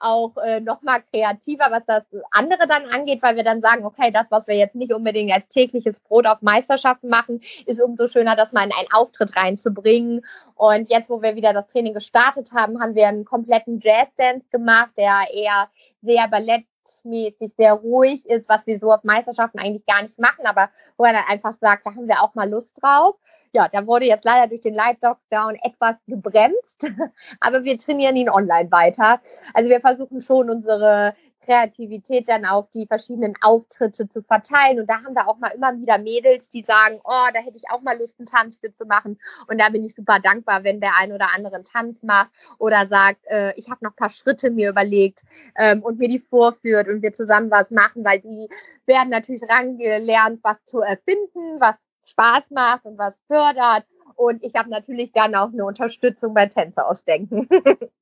auch 0.00 0.36
äh, 0.38 0.60
nochmal 0.60 1.02
kreativer, 1.12 1.66
was 1.70 1.84
das 1.86 2.02
andere 2.30 2.66
dann 2.66 2.86
angeht, 2.86 3.22
weil 3.22 3.36
wir 3.36 3.44
dann 3.44 3.60
sagen, 3.60 3.84
okay, 3.84 4.10
das, 4.10 4.26
was 4.30 4.46
wir 4.46 4.56
jetzt 4.56 4.74
nicht 4.74 4.92
unbedingt 4.92 5.32
als 5.32 5.48
tägliches 5.48 5.98
Brot 6.00 6.26
auf 6.26 6.42
Meisterschaften 6.42 7.08
machen, 7.08 7.40
ist 7.66 7.80
umso 7.80 8.06
schöner, 8.06 8.36
das 8.36 8.52
mal 8.52 8.64
in 8.64 8.72
einen 8.72 8.92
Auftritt 8.92 9.36
reinzubringen. 9.36 10.24
Und 10.54 10.90
jetzt, 10.90 11.10
wo 11.10 11.22
wir 11.22 11.36
wieder 11.36 11.52
das 11.52 11.66
Training 11.68 11.94
gestartet 11.94 12.52
haben, 12.52 12.80
haben 12.80 12.94
wir 12.94 13.08
einen 13.08 13.24
kompletten 13.24 13.80
Jazz-Dance 13.80 14.46
gemacht, 14.50 14.90
der 14.96 15.24
eher 15.32 15.68
sehr 16.02 16.28
Ballett 16.28 16.64
mäßig 17.04 17.52
sehr 17.56 17.72
ruhig 17.72 18.24
ist, 18.26 18.48
was 18.48 18.66
wir 18.66 18.78
so 18.78 18.92
auf 18.92 19.04
Meisterschaften 19.04 19.58
eigentlich 19.58 19.86
gar 19.86 20.02
nicht 20.02 20.18
machen, 20.18 20.46
aber 20.46 20.70
wo 20.96 21.04
er 21.04 21.12
dann 21.12 21.24
einfach 21.28 21.54
sagt, 21.60 21.86
da 21.86 21.94
haben 21.94 22.08
wir 22.08 22.22
auch 22.22 22.34
mal 22.34 22.48
Lust 22.48 22.82
drauf. 22.82 23.16
Ja, 23.52 23.68
da 23.68 23.86
wurde 23.86 24.06
jetzt 24.06 24.24
leider 24.24 24.46
durch 24.46 24.60
den 24.60 24.74
Light 24.74 25.02
Lockdown 25.02 25.56
etwas 25.62 25.96
gebremst, 26.06 26.90
aber 27.40 27.64
wir 27.64 27.78
trainieren 27.78 28.16
ihn 28.16 28.28
online 28.28 28.70
weiter. 28.70 29.20
Also 29.54 29.70
wir 29.70 29.80
versuchen 29.80 30.20
schon 30.20 30.50
unsere 30.50 31.14
Kreativität 31.40 32.28
dann 32.28 32.44
auf 32.44 32.70
die 32.70 32.86
verschiedenen 32.86 33.34
Auftritte 33.40 34.08
zu 34.08 34.22
verteilen. 34.22 34.80
Und 34.80 34.90
da 34.90 35.02
haben 35.02 35.14
wir 35.14 35.28
auch 35.28 35.38
mal 35.38 35.48
immer 35.48 35.78
wieder 35.78 35.98
Mädels, 35.98 36.48
die 36.48 36.62
sagen, 36.62 37.00
oh, 37.04 37.26
da 37.32 37.40
hätte 37.40 37.56
ich 37.56 37.70
auch 37.70 37.80
mal 37.82 37.98
Lust, 37.98 38.18
einen 38.18 38.26
Tanz 38.26 38.56
für 38.56 38.72
zu 38.74 38.84
machen. 38.86 39.18
Und 39.48 39.60
da 39.60 39.68
bin 39.68 39.84
ich 39.84 39.94
super 39.94 40.18
dankbar, 40.20 40.64
wenn 40.64 40.80
der 40.80 40.92
ein 40.98 41.12
oder 41.12 41.34
andere 41.34 41.56
einen 41.56 41.64
Tanz 41.64 42.02
macht 42.02 42.30
oder 42.58 42.86
sagt, 42.86 43.26
äh, 43.26 43.52
ich 43.54 43.70
habe 43.70 43.84
noch 43.84 43.92
ein 43.92 43.96
paar 43.96 44.10
Schritte 44.10 44.50
mir 44.50 44.70
überlegt 44.70 45.22
ähm, 45.56 45.82
und 45.82 45.98
mir 45.98 46.08
die 46.08 46.20
vorführt 46.20 46.88
und 46.88 47.02
wir 47.02 47.12
zusammen 47.12 47.50
was 47.50 47.70
machen, 47.70 48.04
weil 48.04 48.20
die 48.20 48.48
werden 48.86 49.10
natürlich 49.10 49.42
rangelernt, 49.48 50.40
was 50.42 50.64
zu 50.66 50.80
erfinden, 50.80 51.60
was 51.60 51.76
Spaß 52.06 52.50
macht 52.50 52.84
und 52.84 52.98
was 52.98 53.18
fördert. 53.26 53.84
Und 54.16 54.42
ich 54.42 54.54
habe 54.54 54.70
natürlich 54.70 55.12
dann 55.12 55.34
auch 55.34 55.52
eine 55.52 55.64
Unterstützung 55.64 56.34
bei 56.34 56.46
Tänze 56.46 56.84
ausdenken. 56.84 57.48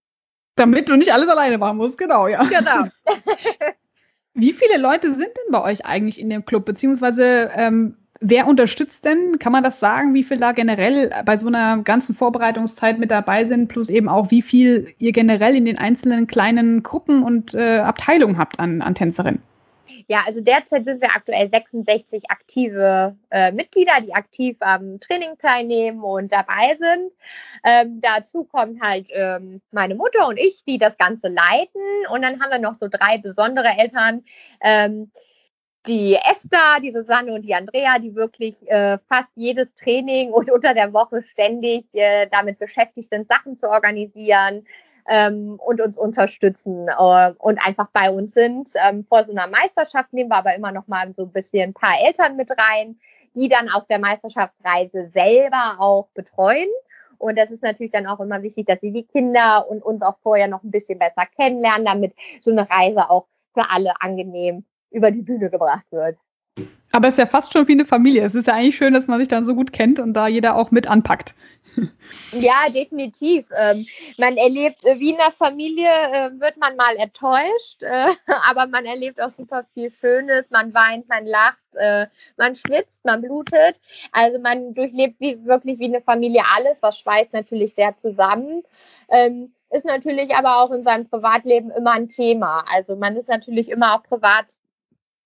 Damit 0.57 0.89
du 0.89 0.97
nicht 0.97 1.13
alles 1.13 1.29
alleine 1.29 1.59
machen 1.59 1.77
musst, 1.77 1.99
genau, 1.99 2.27
ja. 2.27 2.43
Genau. 2.45 2.85
Wie 4.35 4.53
viele 4.53 4.79
Leute 4.79 5.15
sind 5.15 5.29
denn 5.29 5.53
bei 5.53 5.63
euch 5.63 5.87
eigentlich 5.87 6.21
in 6.21 6.29
dem 6.29 6.45
Club? 6.45 6.67
Beziehungsweise 6.67 7.51
ähm, 7.55 7.97
wer 8.21 8.47
unterstützt 8.47 9.05
denn? 9.05 9.39
Kann 9.39 9.53
man 9.53 9.65
das 9.65 9.81
sagen, 9.81 10.13
wie 10.15 10.25
viel 10.25 10.39
da 10.39 10.53
generell 10.53 11.11
bei 11.25 11.39
so 11.39 11.47
einer 11.47 11.79
ganzen 11.79 12.15
Vorbereitungszeit 12.15 12.99
mit 12.99 13.11
dabei 13.11 13.45
sind, 13.45 13.69
plus 13.69 13.89
eben 13.89 14.09
auch 14.09 14.31
wie 14.31 14.43
viel 14.43 14.95
ihr 14.99 15.13
generell 15.13 15.57
in 15.57 15.65
den 15.65 15.79
einzelnen 15.79 16.27
kleinen 16.27 16.83
Gruppen 16.83 17.23
und 17.23 17.55
äh, 17.55 17.79
Abteilungen 17.79 18.37
habt 18.37 18.61
an, 18.61 18.83
an 18.83 18.95
Tänzerinnen? 18.95 19.41
Ja, 20.09 20.23
also 20.27 20.41
derzeit 20.41 20.85
sind 20.85 21.01
wir 21.01 21.11
aktuell 21.15 21.49
66 21.51 22.31
aktive 22.31 23.17
äh, 23.31 23.53
Mitglieder, 23.53 24.01
die 24.01 24.15
aktiv 24.15 24.57
am 24.61 25.01
Training 25.01 25.39
teilnehmen 25.39 26.03
und 26.03 26.33
dabei 26.33 26.77
sind. 26.79 27.13
Ähm, 27.65 28.01
dazu 28.01 28.45
kommt 28.45 28.81
halt 28.83 29.09
ähm, 29.13 29.61
meine 29.71 29.95
Mutter 29.95 30.27
und 30.29 30.39
ich, 30.39 30.65
die 30.65 30.79
das 30.79 30.97
Ganze 30.97 31.29
leiten. 31.29 31.81
Und 32.11 32.23
dann 32.23 32.41
haben 32.41 32.51
wir 32.51 32.59
noch 32.59 32.75
so 32.75 32.89
drei 32.89 33.19
besondere 33.19 33.69
Eltern. 33.79 34.25
Ähm, 34.61 35.11
die 35.87 36.17
Esther, 36.17 36.81
die 36.83 36.93
Susanne 36.93 37.33
und 37.33 37.43
die 37.43 37.55
Andrea, 37.55 37.99
die 37.99 38.15
wirklich 38.15 38.69
äh, 38.69 38.99
fast 39.09 39.31
jedes 39.37 39.73
Training 39.75 40.31
und 40.33 40.51
unter 40.51 40.75
der 40.75 40.93
Woche 40.93 41.23
ständig 41.23 41.87
äh, 41.93 42.27
damit 42.31 42.59
beschäftigt 42.59 43.11
sind, 43.11 43.29
Sachen 43.29 43.57
zu 43.57 43.69
organisieren, 43.69 44.67
ähm, 45.09 45.59
und 45.65 45.81
uns 45.81 45.97
unterstützen 45.97 46.89
äh, 46.89 47.33
und 47.39 47.59
einfach 47.65 47.89
bei 47.93 48.11
uns 48.11 48.33
sind. 48.33 48.71
Ähm, 48.75 49.05
vor 49.09 49.25
so 49.25 49.33
einer 49.33 49.47
Meisterschaft 49.47 50.13
nehmen 50.13 50.31
wir 50.31 50.37
aber 50.37 50.55
immer 50.55 50.73
noch 50.73 50.87
mal 50.89 51.13
so 51.17 51.23
ein 51.23 51.33
bisschen 51.33 51.71
ein 51.71 51.75
paar 51.75 51.99
Eltern 52.01 52.37
mit 52.37 52.51
rein, 52.51 52.99
die 53.35 53.49
dann 53.49 53.69
auf 53.69 53.87
der 53.87 53.99
Meisterschaftsreise 53.99 55.11
selber 55.13 55.77
auch 55.79 56.09
betreuen. 56.15 56.69
Und 57.19 57.39
das 57.39 57.51
ist 57.51 57.63
natürlich 57.63 57.93
dann 57.93 58.07
auch 58.07 58.21
immer 58.21 58.43
wichtig, 58.43 58.67
dass 58.67 58.81
sie 58.81 58.93
die 58.93 59.05
Kinder 59.05 59.67
und 59.69 59.83
uns 59.83 60.03
auch 60.03 60.17
vorher 60.23 60.49
noch 60.49 60.63
ein 60.63 60.71
bisschen 60.71 60.99
besser 60.99 61.27
kennenlernen, 61.37 61.87
damit 61.87 62.15
so 62.43 62.51
eine 62.51 62.69
Reise 62.69 63.09
auch 63.09 63.27
für 63.55 63.71
alle 63.71 63.93
angenehm 64.01 64.65
über 64.91 65.11
die 65.11 65.23
Bühne 65.23 65.51
gebracht 65.51 65.87
wird. 65.91 66.19
Aber 66.97 67.09
es 67.09 67.15
ist 67.15 67.19
ja 67.19 67.27
fast 67.27 67.53
schon 67.53 67.69
wie 67.69 67.73
eine 67.73 67.85
Familie. 67.85 68.25
Es 68.25 68.35
ist 68.35 68.47
ja 68.47 68.55
eigentlich 68.55 68.77
schön, 68.77 68.95
dass 68.95 69.07
man 69.07 69.19
sich 69.19 69.29
dann 69.29 69.45
so 69.45 69.55
gut 69.55 69.71
kennt 69.71 70.01
und 70.01 70.15
da 70.15 70.29
jeder 70.29 70.57
auch 70.57 70.71
mit 70.71 70.87
anpackt. 70.87 71.35
Ja, 72.33 72.71
definitiv. 72.71 73.45
Ähm, 73.55 73.87
man 74.17 74.39
erlebt, 74.39 74.83
äh, 74.87 74.99
wie 74.99 75.11
in 75.11 75.19
der 75.19 75.33
Familie 75.33 75.91
äh, 75.91 76.31
wird 76.41 76.57
man 76.57 76.75
mal 76.77 76.97
enttäuscht, 76.97 77.83
äh, 77.83 78.07
aber 78.49 78.67
man 78.67 78.87
erlebt 78.87 79.21
auch 79.21 79.29
super 79.29 79.67
viel 79.75 79.91
Schönes. 79.91 80.47
Man 80.49 80.73
weint, 80.73 81.07
man 81.07 81.27
lacht, 81.27 81.59
äh, 81.75 82.07
man 82.39 82.55
schwitzt, 82.55 83.05
man 83.05 83.21
blutet. 83.21 83.79
Also 84.13 84.41
man 84.41 84.73
durchlebt 84.73 85.17
wie, 85.21 85.45
wirklich 85.45 85.79
wie 85.79 85.85
eine 85.85 86.01
Familie 86.01 86.45
alles, 86.57 86.79
was 86.81 86.99
schweißt 86.99 87.35
natürlich 87.35 87.75
sehr 87.75 87.95
zusammen. 87.99 88.63
Ähm, 89.11 89.53
ist 89.69 89.85
natürlich 89.85 90.35
aber 90.35 90.63
auch 90.63 90.71
in 90.71 90.83
seinem 90.83 91.07
Privatleben 91.07 91.71
immer 91.73 91.93
ein 91.93 92.09
Thema. 92.09 92.65
Also 92.73 92.97
man 92.97 93.17
ist 93.17 93.29
natürlich 93.29 93.69
immer 93.69 93.95
auch 93.95 94.03
privat 94.03 94.47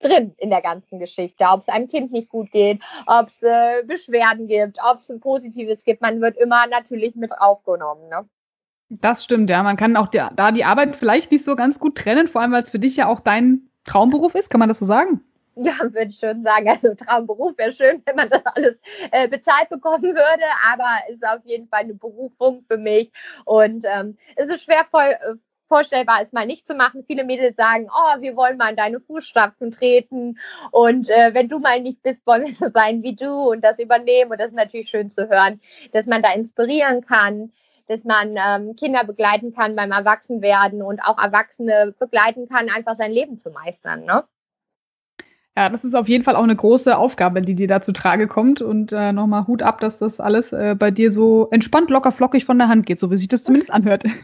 drin 0.00 0.34
in 0.38 0.50
der 0.50 0.62
ganzen 0.62 0.98
Geschichte. 0.98 1.44
Ob 1.50 1.60
es 1.60 1.68
einem 1.68 1.88
Kind 1.88 2.12
nicht 2.12 2.28
gut 2.28 2.50
geht, 2.50 2.82
ob 3.06 3.28
es 3.28 3.42
äh, 3.42 3.82
Beschwerden 3.84 4.48
gibt, 4.48 4.78
ob 4.82 4.98
es 4.98 5.10
ein 5.10 5.20
Positives 5.20 5.84
gibt, 5.84 6.02
man 6.02 6.20
wird 6.20 6.36
immer 6.36 6.66
natürlich 6.66 7.14
mit 7.14 7.32
aufgenommen. 7.38 8.08
Ne? 8.08 8.28
Das 8.90 9.24
stimmt, 9.24 9.48
ja. 9.50 9.62
Man 9.62 9.76
kann 9.76 9.96
auch 9.96 10.08
die, 10.08 10.22
da 10.34 10.50
die 10.50 10.64
Arbeit 10.64 10.96
vielleicht 10.96 11.30
nicht 11.30 11.44
so 11.44 11.54
ganz 11.54 11.78
gut 11.78 11.96
trennen, 11.96 12.28
vor 12.28 12.40
allem 12.40 12.52
weil 12.52 12.62
es 12.62 12.70
für 12.70 12.80
dich 12.80 12.96
ja 12.96 13.06
auch 13.06 13.20
dein 13.20 13.70
Traumberuf 13.84 14.34
ist. 14.34 14.50
Kann 14.50 14.58
man 14.58 14.68
das 14.68 14.80
so 14.80 14.84
sagen? 14.84 15.22
Ja, 15.56 15.72
würde 15.80 16.06
ich 16.08 16.18
schon 16.18 16.42
sagen. 16.42 16.68
Also 16.68 16.94
Traumberuf 16.94 17.56
wäre 17.58 17.72
schön, 17.72 18.02
wenn 18.06 18.16
man 18.16 18.30
das 18.30 18.44
alles 18.46 18.76
äh, 19.10 19.28
bezahlt 19.28 19.68
bekommen 19.68 20.02
würde, 20.02 20.44
aber 20.72 20.88
es 21.08 21.16
ist 21.16 21.26
auf 21.26 21.44
jeden 21.44 21.68
Fall 21.68 21.80
eine 21.80 21.94
Berufung 21.94 22.64
für 22.68 22.78
mich. 22.78 23.10
Und 23.44 23.84
ähm, 23.86 24.16
es 24.36 24.48
ist 24.48 24.64
schwer 24.64 24.86
voll, 24.90 25.10
äh, 25.10 25.34
vorstellbar 25.70 26.20
ist, 26.22 26.33
mal 26.33 26.46
nicht 26.46 26.66
zu 26.66 26.74
machen. 26.74 27.04
Viele 27.06 27.24
Mädels 27.24 27.56
sagen, 27.56 27.88
oh, 27.88 28.20
wir 28.20 28.37
wollen 28.37 28.56
mal 28.56 28.70
in 28.70 28.76
deine 28.76 29.00
Fußstapfen 29.00 29.70
treten 29.70 30.38
und 30.72 31.09
äh, 31.09 31.33
wenn 31.33 31.48
du 31.48 31.61
mal 31.61 31.80
nicht 31.80 32.02
bist, 32.02 32.26
wollen 32.26 32.46
wir 32.46 32.54
so 32.54 32.68
sein 32.74 33.02
wie 33.02 33.14
du 33.14 33.33
und 33.50 33.62
das 33.62 33.78
übernehmen. 33.78 34.33
Und 34.33 34.40
das 34.40 34.48
ist 34.50 34.56
natürlich 34.56 34.88
schön 34.88 35.11
zu 35.11 35.28
hören, 35.28 35.61
dass 35.92 36.06
man 36.06 36.22
da 36.22 36.33
inspirieren 36.33 37.02
kann, 37.02 37.52
dass 37.87 38.04
man 38.04 38.37
ähm, 38.37 38.76
Kinder 38.76 39.04
begleiten 39.04 39.54
kann 39.54 39.76
beim 39.76 39.92
Erwachsenwerden 39.92 40.83
und 40.83 41.00
auch 41.00 41.18
Erwachsene 41.18 41.94
begleiten 41.98 42.48
kann, 42.48 42.68
einfach 42.68 42.96
sein 42.96 43.12
Leben 43.12 43.38
zu 43.38 43.50
meistern. 43.50 44.04
Ne? 44.04 44.24
Ja, 45.61 45.68
das 45.68 45.85
ist 45.85 45.94
auf 45.94 46.09
jeden 46.09 46.25
Fall 46.25 46.37
auch 46.37 46.42
eine 46.42 46.57
große 46.57 46.96
Aufgabe, 46.96 47.42
die 47.42 47.55
dir 47.55 47.68
da 47.68 47.83
zu 47.83 47.92
Trage 47.92 48.29
kommt. 48.29 48.62
Und 48.62 48.92
äh, 48.92 49.12
nochmal 49.12 49.46
Hut 49.46 49.62
ab, 49.62 49.79
dass 49.79 49.99
das 49.99 50.18
alles 50.18 50.55
äh, 50.55 50.75
bei 50.75 50.90
dir 50.90 51.11
so 51.11 51.49
entspannt, 51.51 51.90
locker, 51.90 52.12
flockig 52.12 52.46
von 52.46 52.57
der 52.57 52.68
Hand 52.68 52.87
geht, 52.87 52.99
so 52.99 53.11
wie 53.11 53.18
sich 53.18 53.29
das 53.29 53.44
zumindest 53.44 53.70
anhört. 53.70 54.05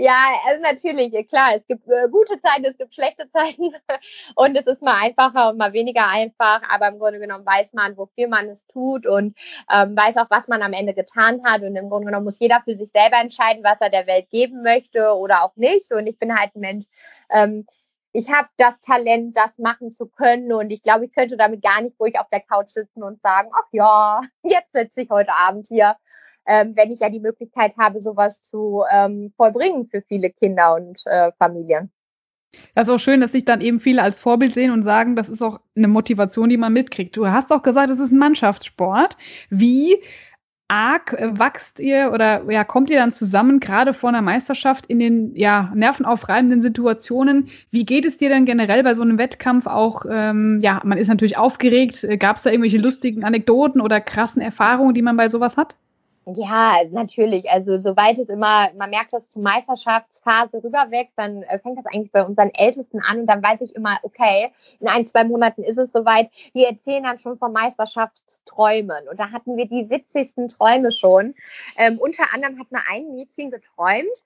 Ja, 0.00 0.14
also 0.46 0.62
natürlich, 0.62 1.28
klar, 1.28 1.56
es 1.56 1.66
gibt 1.66 1.88
äh, 1.88 2.08
gute 2.08 2.40
Zeiten, 2.40 2.64
es 2.66 2.78
gibt 2.78 2.94
schlechte 2.94 3.28
Zeiten 3.32 3.72
und 4.36 4.56
es 4.56 4.64
ist 4.64 4.80
mal 4.80 4.94
einfacher 5.02 5.50
und 5.50 5.58
mal 5.58 5.72
weniger 5.72 6.06
einfach, 6.06 6.62
aber 6.70 6.86
im 6.86 7.00
Grunde 7.00 7.18
genommen 7.18 7.44
weiß 7.44 7.72
man, 7.72 7.96
wofür 7.96 8.28
man 8.28 8.48
es 8.48 8.64
tut 8.68 9.08
und 9.08 9.36
ähm, 9.68 9.96
weiß 9.96 10.18
auch, 10.18 10.30
was 10.30 10.46
man 10.46 10.62
am 10.62 10.72
Ende 10.72 10.94
getan 10.94 11.42
hat 11.42 11.62
und 11.62 11.74
im 11.74 11.88
Grunde 11.88 12.06
genommen 12.06 12.26
muss 12.26 12.38
jeder 12.38 12.62
für 12.64 12.76
sich 12.76 12.90
selber 12.94 13.16
entscheiden, 13.20 13.64
was 13.64 13.80
er 13.80 13.90
der 13.90 14.06
Welt 14.06 14.30
geben 14.30 14.62
möchte 14.62 15.16
oder 15.16 15.42
auch 15.42 15.56
nicht 15.56 15.92
und 15.92 16.06
ich 16.06 16.16
bin 16.16 16.38
halt 16.38 16.54
ein 16.54 16.60
Mensch, 16.60 16.84
ähm, 17.30 17.66
ich 18.12 18.30
habe 18.30 18.48
das 18.56 18.80
Talent, 18.80 19.36
das 19.36 19.56
machen 19.58 19.90
zu 19.90 20.06
können 20.06 20.52
und 20.52 20.70
ich 20.70 20.82
glaube, 20.82 21.06
ich 21.06 21.12
könnte 21.12 21.36
damit 21.36 21.62
gar 21.62 21.80
nicht 21.82 21.98
ruhig 22.00 22.18
auf 22.18 22.28
der 22.30 22.40
Couch 22.40 22.68
sitzen 22.68 23.02
und 23.02 23.20
sagen, 23.22 23.50
ach 23.54 23.68
ja, 23.72 24.20
jetzt 24.42 24.72
sitze 24.72 25.02
ich 25.02 25.10
heute 25.10 25.32
Abend 25.32 25.66
hier 25.68 25.96
ähm, 26.48 26.72
wenn 26.74 26.90
ich 26.90 27.00
ja 27.00 27.10
die 27.10 27.20
Möglichkeit 27.20 27.76
habe, 27.76 28.00
sowas 28.00 28.42
zu 28.42 28.82
ähm, 28.90 29.32
vollbringen 29.36 29.86
für 29.88 30.02
viele 30.02 30.30
Kinder 30.30 30.74
und 30.74 30.98
äh, 31.04 31.30
Familien. 31.38 31.92
Das 32.74 32.88
ist 32.88 32.94
auch 32.94 32.98
schön, 32.98 33.20
dass 33.20 33.32
sich 33.32 33.44
dann 33.44 33.60
eben 33.60 33.78
viele 33.78 34.02
als 34.02 34.18
Vorbild 34.18 34.54
sehen 34.54 34.70
und 34.70 34.82
sagen, 34.82 35.14
das 35.14 35.28
ist 35.28 35.42
auch 35.42 35.60
eine 35.76 35.88
Motivation, 35.88 36.48
die 36.48 36.56
man 36.56 36.72
mitkriegt. 36.72 37.14
Du 37.14 37.26
hast 37.26 37.52
auch 37.52 37.62
gesagt, 37.62 37.90
es 37.90 37.98
ist 37.98 38.10
ein 38.10 38.18
Mannschaftssport. 38.18 39.18
Wie 39.50 40.02
arg 40.68 41.14
äh, 41.14 41.38
wachst 41.38 41.80
ihr 41.80 42.12
oder 42.12 42.42
ja, 42.50 42.62
kommt 42.64 42.90
ihr 42.90 42.98
dann 42.98 43.12
zusammen, 43.12 43.60
gerade 43.60 43.94
vor 43.94 44.10
einer 44.10 44.22
Meisterschaft, 44.22 44.86
in 44.86 44.98
den 44.98 45.34
ja, 45.34 45.72
nervenaufreibenden 45.74 46.62
Situationen? 46.62 47.48
Wie 47.70 47.84
geht 47.84 48.04
es 48.04 48.18
dir 48.18 48.28
denn 48.28 48.44
generell 48.44 48.82
bei 48.82 48.94
so 48.94 49.02
einem 49.02 49.18
Wettkampf 49.18 49.66
auch? 49.66 50.04
Ähm, 50.08 50.60
ja, 50.62 50.80
man 50.84 50.98
ist 50.98 51.08
natürlich 51.08 51.36
aufgeregt. 51.38 52.06
Gab 52.18 52.36
es 52.36 52.42
da 52.42 52.50
irgendwelche 52.50 52.78
lustigen 52.78 53.24
Anekdoten 53.24 53.80
oder 53.80 54.00
krassen 54.00 54.42
Erfahrungen, 54.42 54.94
die 54.94 55.02
man 55.02 55.16
bei 55.16 55.28
sowas 55.28 55.56
hat? 55.56 55.76
Ja, 56.34 56.82
natürlich. 56.90 57.48
Also 57.50 57.78
soweit 57.78 58.18
es 58.18 58.28
immer, 58.28 58.70
man 58.76 58.90
merkt, 58.90 59.14
dass 59.14 59.30
zur 59.30 59.40
Meisterschaftsphase 59.42 60.62
rüberwächst, 60.62 61.16
dann 61.16 61.42
äh, 61.44 61.58
fängt 61.58 61.78
das 61.78 61.86
eigentlich 61.86 62.12
bei 62.12 62.22
unseren 62.22 62.50
Ältesten 62.54 63.00
an 63.00 63.20
und 63.20 63.26
dann 63.26 63.42
weiß 63.42 63.62
ich 63.62 63.74
immer, 63.74 63.98
okay, 64.02 64.52
in 64.78 64.88
ein, 64.88 65.06
zwei 65.06 65.24
Monaten 65.24 65.62
ist 65.62 65.78
es 65.78 65.90
soweit. 65.90 66.30
Wir 66.52 66.68
erzählen 66.68 67.04
dann 67.04 67.18
schon 67.18 67.38
von 67.38 67.52
Meisterschaftsträumen 67.52 69.08
und 69.08 69.18
da 69.18 69.30
hatten 69.30 69.56
wir 69.56 69.66
die 69.66 69.88
witzigsten 69.88 70.48
Träume 70.48 70.92
schon. 70.92 71.34
Ähm, 71.76 71.98
unter 71.98 72.24
anderem 72.34 72.58
hat 72.58 72.70
mir 72.72 72.82
ein 72.90 73.14
Mädchen 73.14 73.50
geträumt, 73.50 74.24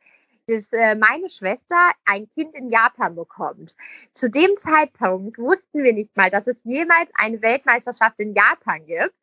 dass 0.48 0.72
äh, 0.72 0.96
meine 0.96 1.28
Schwester 1.28 1.92
ein 2.04 2.28
Kind 2.30 2.54
in 2.56 2.70
Japan 2.70 3.14
bekommt. 3.14 3.76
Zu 4.12 4.28
dem 4.28 4.56
Zeitpunkt 4.56 5.38
wussten 5.38 5.84
wir 5.84 5.92
nicht 5.92 6.16
mal, 6.16 6.30
dass 6.30 6.48
es 6.48 6.56
jemals 6.64 7.10
eine 7.14 7.40
Weltmeisterschaft 7.42 8.18
in 8.18 8.34
Japan 8.34 8.84
gibt. 8.86 9.14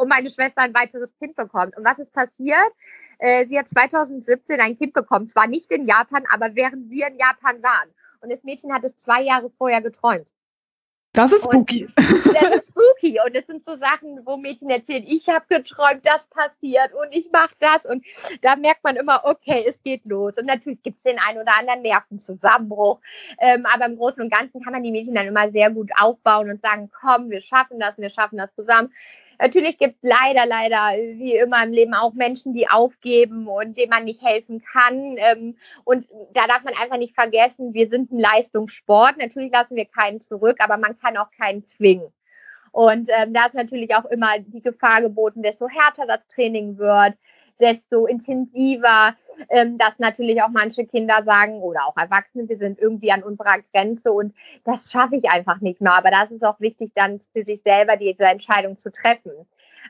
Und 0.00 0.08
meine 0.08 0.30
Schwester 0.30 0.62
ein 0.62 0.74
weiteres 0.74 1.14
Kind 1.18 1.36
bekommt. 1.36 1.76
Und 1.76 1.84
was 1.84 1.98
ist 1.98 2.12
passiert? 2.12 2.72
Äh, 3.18 3.46
sie 3.46 3.58
hat 3.58 3.68
2017 3.68 4.58
ein 4.60 4.78
Kind 4.78 4.94
bekommen, 4.94 5.28
zwar 5.28 5.46
nicht 5.46 5.70
in 5.70 5.86
Japan, 5.86 6.24
aber 6.32 6.54
während 6.54 6.88
wir 6.88 7.08
in 7.08 7.18
Japan 7.18 7.62
waren. 7.62 7.90
Und 8.22 8.32
das 8.32 8.42
Mädchen 8.42 8.72
hat 8.72 8.84
es 8.84 8.96
zwei 8.96 9.22
Jahre 9.22 9.50
vorher 9.50 9.82
geträumt. 9.82 10.28
Das 11.12 11.32
ist 11.32 11.44
spooky. 11.44 11.84
Und 11.84 11.96
das 11.96 12.56
ist 12.56 12.68
spooky. 12.68 13.18
Und 13.24 13.34
es 13.34 13.46
sind 13.46 13.64
so 13.64 13.76
Sachen, 13.76 14.24
wo 14.24 14.36
Mädchen 14.36 14.70
erzählen, 14.70 15.04
ich 15.06 15.28
habe 15.28 15.44
geträumt, 15.48 16.06
das 16.06 16.28
passiert 16.28 16.94
und 16.94 17.08
ich 17.10 17.30
mache 17.32 17.54
das. 17.58 17.84
Und 17.84 18.04
da 18.42 18.54
merkt 18.56 18.84
man 18.84 18.96
immer, 18.96 19.22
okay, 19.24 19.64
es 19.68 19.82
geht 19.82 20.06
los. 20.06 20.38
Und 20.38 20.46
natürlich 20.46 20.82
gibt 20.82 20.98
es 20.98 21.02
den 21.02 21.18
einen 21.18 21.40
oder 21.42 21.58
anderen 21.58 21.82
Nervenzusammenbruch. 21.82 23.00
Ähm, 23.38 23.66
aber 23.66 23.86
im 23.86 23.96
Großen 23.96 24.22
und 24.22 24.30
Ganzen 24.30 24.62
kann 24.62 24.72
man 24.72 24.84
die 24.84 24.92
Mädchen 24.92 25.14
dann 25.14 25.26
immer 25.26 25.50
sehr 25.50 25.70
gut 25.70 25.90
aufbauen 26.00 26.48
und 26.48 26.62
sagen, 26.62 26.90
komm, 26.92 27.28
wir 27.28 27.40
schaffen 27.40 27.80
das, 27.80 27.98
wir 27.98 28.10
schaffen 28.10 28.38
das 28.38 28.54
zusammen. 28.54 28.92
Natürlich 29.40 29.78
gibt 29.78 29.96
es 30.02 30.10
leider, 30.10 30.44
leider, 30.44 30.92
wie 31.18 31.34
immer 31.34 31.64
im 31.64 31.72
Leben 31.72 31.94
auch 31.94 32.12
Menschen, 32.12 32.52
die 32.52 32.68
aufgeben 32.68 33.48
und 33.48 33.78
denen 33.78 33.88
man 33.88 34.04
nicht 34.04 34.22
helfen 34.22 34.62
kann. 34.62 35.16
Ähm, 35.16 35.56
und 35.84 36.06
da 36.34 36.46
darf 36.46 36.62
man 36.62 36.74
einfach 36.80 36.98
nicht 36.98 37.14
vergessen, 37.14 37.72
wir 37.72 37.88
sind 37.88 38.12
ein 38.12 38.18
Leistungssport. 38.18 39.16
Natürlich 39.16 39.50
lassen 39.50 39.76
wir 39.76 39.86
keinen 39.86 40.20
zurück, 40.20 40.56
aber 40.58 40.76
man 40.76 40.98
kann 40.98 41.16
auch 41.16 41.30
keinen 41.30 41.64
zwingen. 41.64 42.12
Und 42.72 43.08
ähm, 43.10 43.32
da 43.32 43.46
ist 43.46 43.54
natürlich 43.54 43.94
auch 43.94 44.04
immer 44.04 44.38
die 44.38 44.60
Gefahr 44.60 45.00
geboten, 45.00 45.42
desto 45.42 45.68
härter 45.68 46.06
das 46.06 46.20
Training 46.28 46.76
wird, 46.76 47.14
desto 47.60 48.06
intensiver, 48.06 49.14
ähm, 49.48 49.78
dass 49.78 49.98
natürlich 49.98 50.42
auch 50.42 50.48
manche 50.48 50.86
Kinder 50.86 51.22
sagen 51.22 51.60
oder 51.60 51.86
auch 51.86 51.96
Erwachsene, 51.96 52.48
wir 52.48 52.58
sind 52.58 52.78
irgendwie 52.78 53.12
an 53.12 53.22
unserer 53.22 53.58
Grenze 53.72 54.12
und 54.12 54.34
das 54.64 54.90
schaffe 54.90 55.16
ich 55.16 55.30
einfach 55.30 55.60
nicht 55.60 55.80
mehr. 55.80 55.94
Aber 55.94 56.10
das 56.10 56.30
ist 56.30 56.44
auch 56.44 56.60
wichtig, 56.60 56.92
dann 56.94 57.20
für 57.32 57.44
sich 57.44 57.62
selber 57.62 57.96
diese 57.96 58.24
Entscheidung 58.24 58.78
zu 58.78 58.90
treffen. 58.92 59.32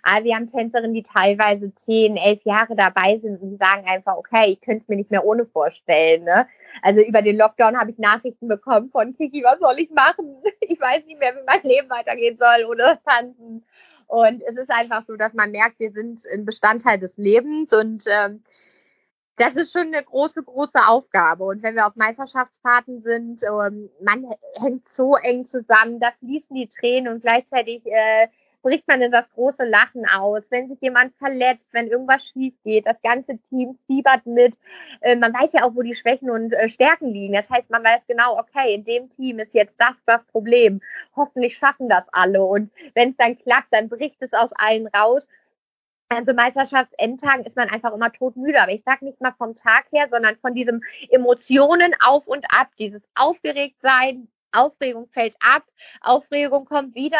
Aber 0.02 0.24
wir 0.24 0.34
haben 0.34 0.46
Tänzerinnen, 0.46 0.94
die 0.94 1.02
teilweise 1.02 1.74
zehn, 1.74 2.16
elf 2.16 2.42
Jahre 2.44 2.74
dabei 2.74 3.18
sind 3.18 3.40
und 3.40 3.58
sagen 3.58 3.86
einfach, 3.86 4.16
okay, 4.16 4.52
ich 4.52 4.60
könnte 4.60 4.82
es 4.82 4.88
mir 4.88 4.96
nicht 4.96 5.10
mehr 5.10 5.24
ohne 5.24 5.46
vorstellen. 5.46 6.24
Ne? 6.24 6.46
Also 6.82 7.00
über 7.02 7.22
den 7.22 7.36
Lockdown 7.36 7.78
habe 7.78 7.90
ich 7.90 7.98
Nachrichten 7.98 8.48
bekommen 8.48 8.90
von 8.90 9.14
Kiki, 9.16 9.42
was 9.42 9.58
soll 9.58 9.78
ich 9.78 9.90
machen? 9.90 10.36
Ich 10.62 10.80
weiß 10.80 11.04
nicht 11.04 11.18
mehr, 11.18 11.34
wie 11.34 11.44
mein 11.44 11.62
Leben 11.62 11.90
weitergehen 11.90 12.38
soll 12.38 12.64
ohne 12.64 12.98
Tanzen. 13.04 13.64
Und 14.10 14.42
es 14.42 14.56
ist 14.56 14.70
einfach 14.70 15.04
so, 15.06 15.14
dass 15.14 15.34
man 15.34 15.52
merkt, 15.52 15.78
wir 15.78 15.92
sind 15.92 16.26
ein 16.32 16.44
Bestandteil 16.44 16.98
des 16.98 17.16
Lebens 17.16 17.72
und 17.72 18.02
ähm, 18.08 18.42
das 19.36 19.54
ist 19.54 19.72
schon 19.72 19.86
eine 19.86 20.02
große, 20.02 20.42
große 20.42 20.84
Aufgabe. 20.86 21.44
Und 21.44 21.62
wenn 21.62 21.76
wir 21.76 21.86
auf 21.86 21.94
Meisterschaftsfahrten 21.94 23.02
sind, 23.02 23.44
ähm, 23.44 23.88
man 24.02 24.26
hängt 24.58 24.88
so 24.88 25.14
eng 25.14 25.46
zusammen, 25.46 26.00
da 26.00 26.10
fließen 26.18 26.56
die 26.56 26.66
Tränen 26.66 27.12
und 27.12 27.22
gleichzeitig 27.22 27.86
äh, 27.86 28.26
bricht 28.62 28.86
man 28.88 29.00
in 29.02 29.12
das 29.12 29.30
große 29.30 29.64
Lachen 29.64 30.06
aus, 30.06 30.42
wenn 30.50 30.68
sich 30.68 30.80
jemand 30.80 31.14
verletzt, 31.16 31.66
wenn 31.72 31.88
irgendwas 31.88 32.24
schief 32.26 32.54
geht. 32.64 32.86
Das 32.86 33.00
ganze 33.02 33.38
Team 33.48 33.78
fiebert 33.86 34.26
mit. 34.26 34.58
Äh, 35.00 35.16
man 35.16 35.32
weiß 35.32 35.52
ja 35.52 35.64
auch, 35.64 35.74
wo 35.74 35.82
die 35.82 35.94
Schwächen 35.94 36.30
und 36.30 36.52
äh, 36.52 36.68
Stärken 36.68 37.08
liegen. 37.08 37.34
Das 37.34 37.50
heißt, 37.50 37.70
man 37.70 37.84
weiß 37.84 38.02
genau, 38.06 38.38
okay, 38.38 38.74
in 38.74 38.84
dem 38.84 39.10
Team 39.16 39.38
ist 39.38 39.54
jetzt 39.54 39.74
das 39.78 39.94
das 40.06 40.24
Problem. 40.24 40.80
Hoffentlich 41.16 41.56
schaffen 41.56 41.88
das 41.88 42.06
alle. 42.12 42.42
Und 42.42 42.70
wenn 42.94 43.10
es 43.10 43.16
dann 43.16 43.38
klappt, 43.38 43.68
dann 43.72 43.88
bricht 43.88 44.20
es 44.20 44.32
aus 44.32 44.50
allen 44.54 44.86
raus. 44.88 45.26
Also 46.08 46.32
Meisterschaftsendtagen 46.34 47.44
ist 47.44 47.56
man 47.56 47.70
einfach 47.70 47.94
immer 47.94 48.10
todmüde. 48.10 48.60
Aber 48.60 48.72
ich 48.72 48.82
sage 48.82 49.04
nicht 49.04 49.20
mal 49.20 49.32
vom 49.38 49.54
Tag 49.54 49.86
her, 49.92 50.08
sondern 50.10 50.36
von 50.36 50.54
diesem 50.54 50.82
Emotionen 51.08 51.94
auf 52.04 52.26
und 52.26 52.46
ab, 52.52 52.68
dieses 52.78 53.02
Aufgeregtsein, 53.14 54.28
Aufregung 54.52 55.08
fällt 55.08 55.36
ab, 55.40 55.64
Aufregung 56.00 56.64
kommt 56.64 56.94
wieder. 56.94 57.18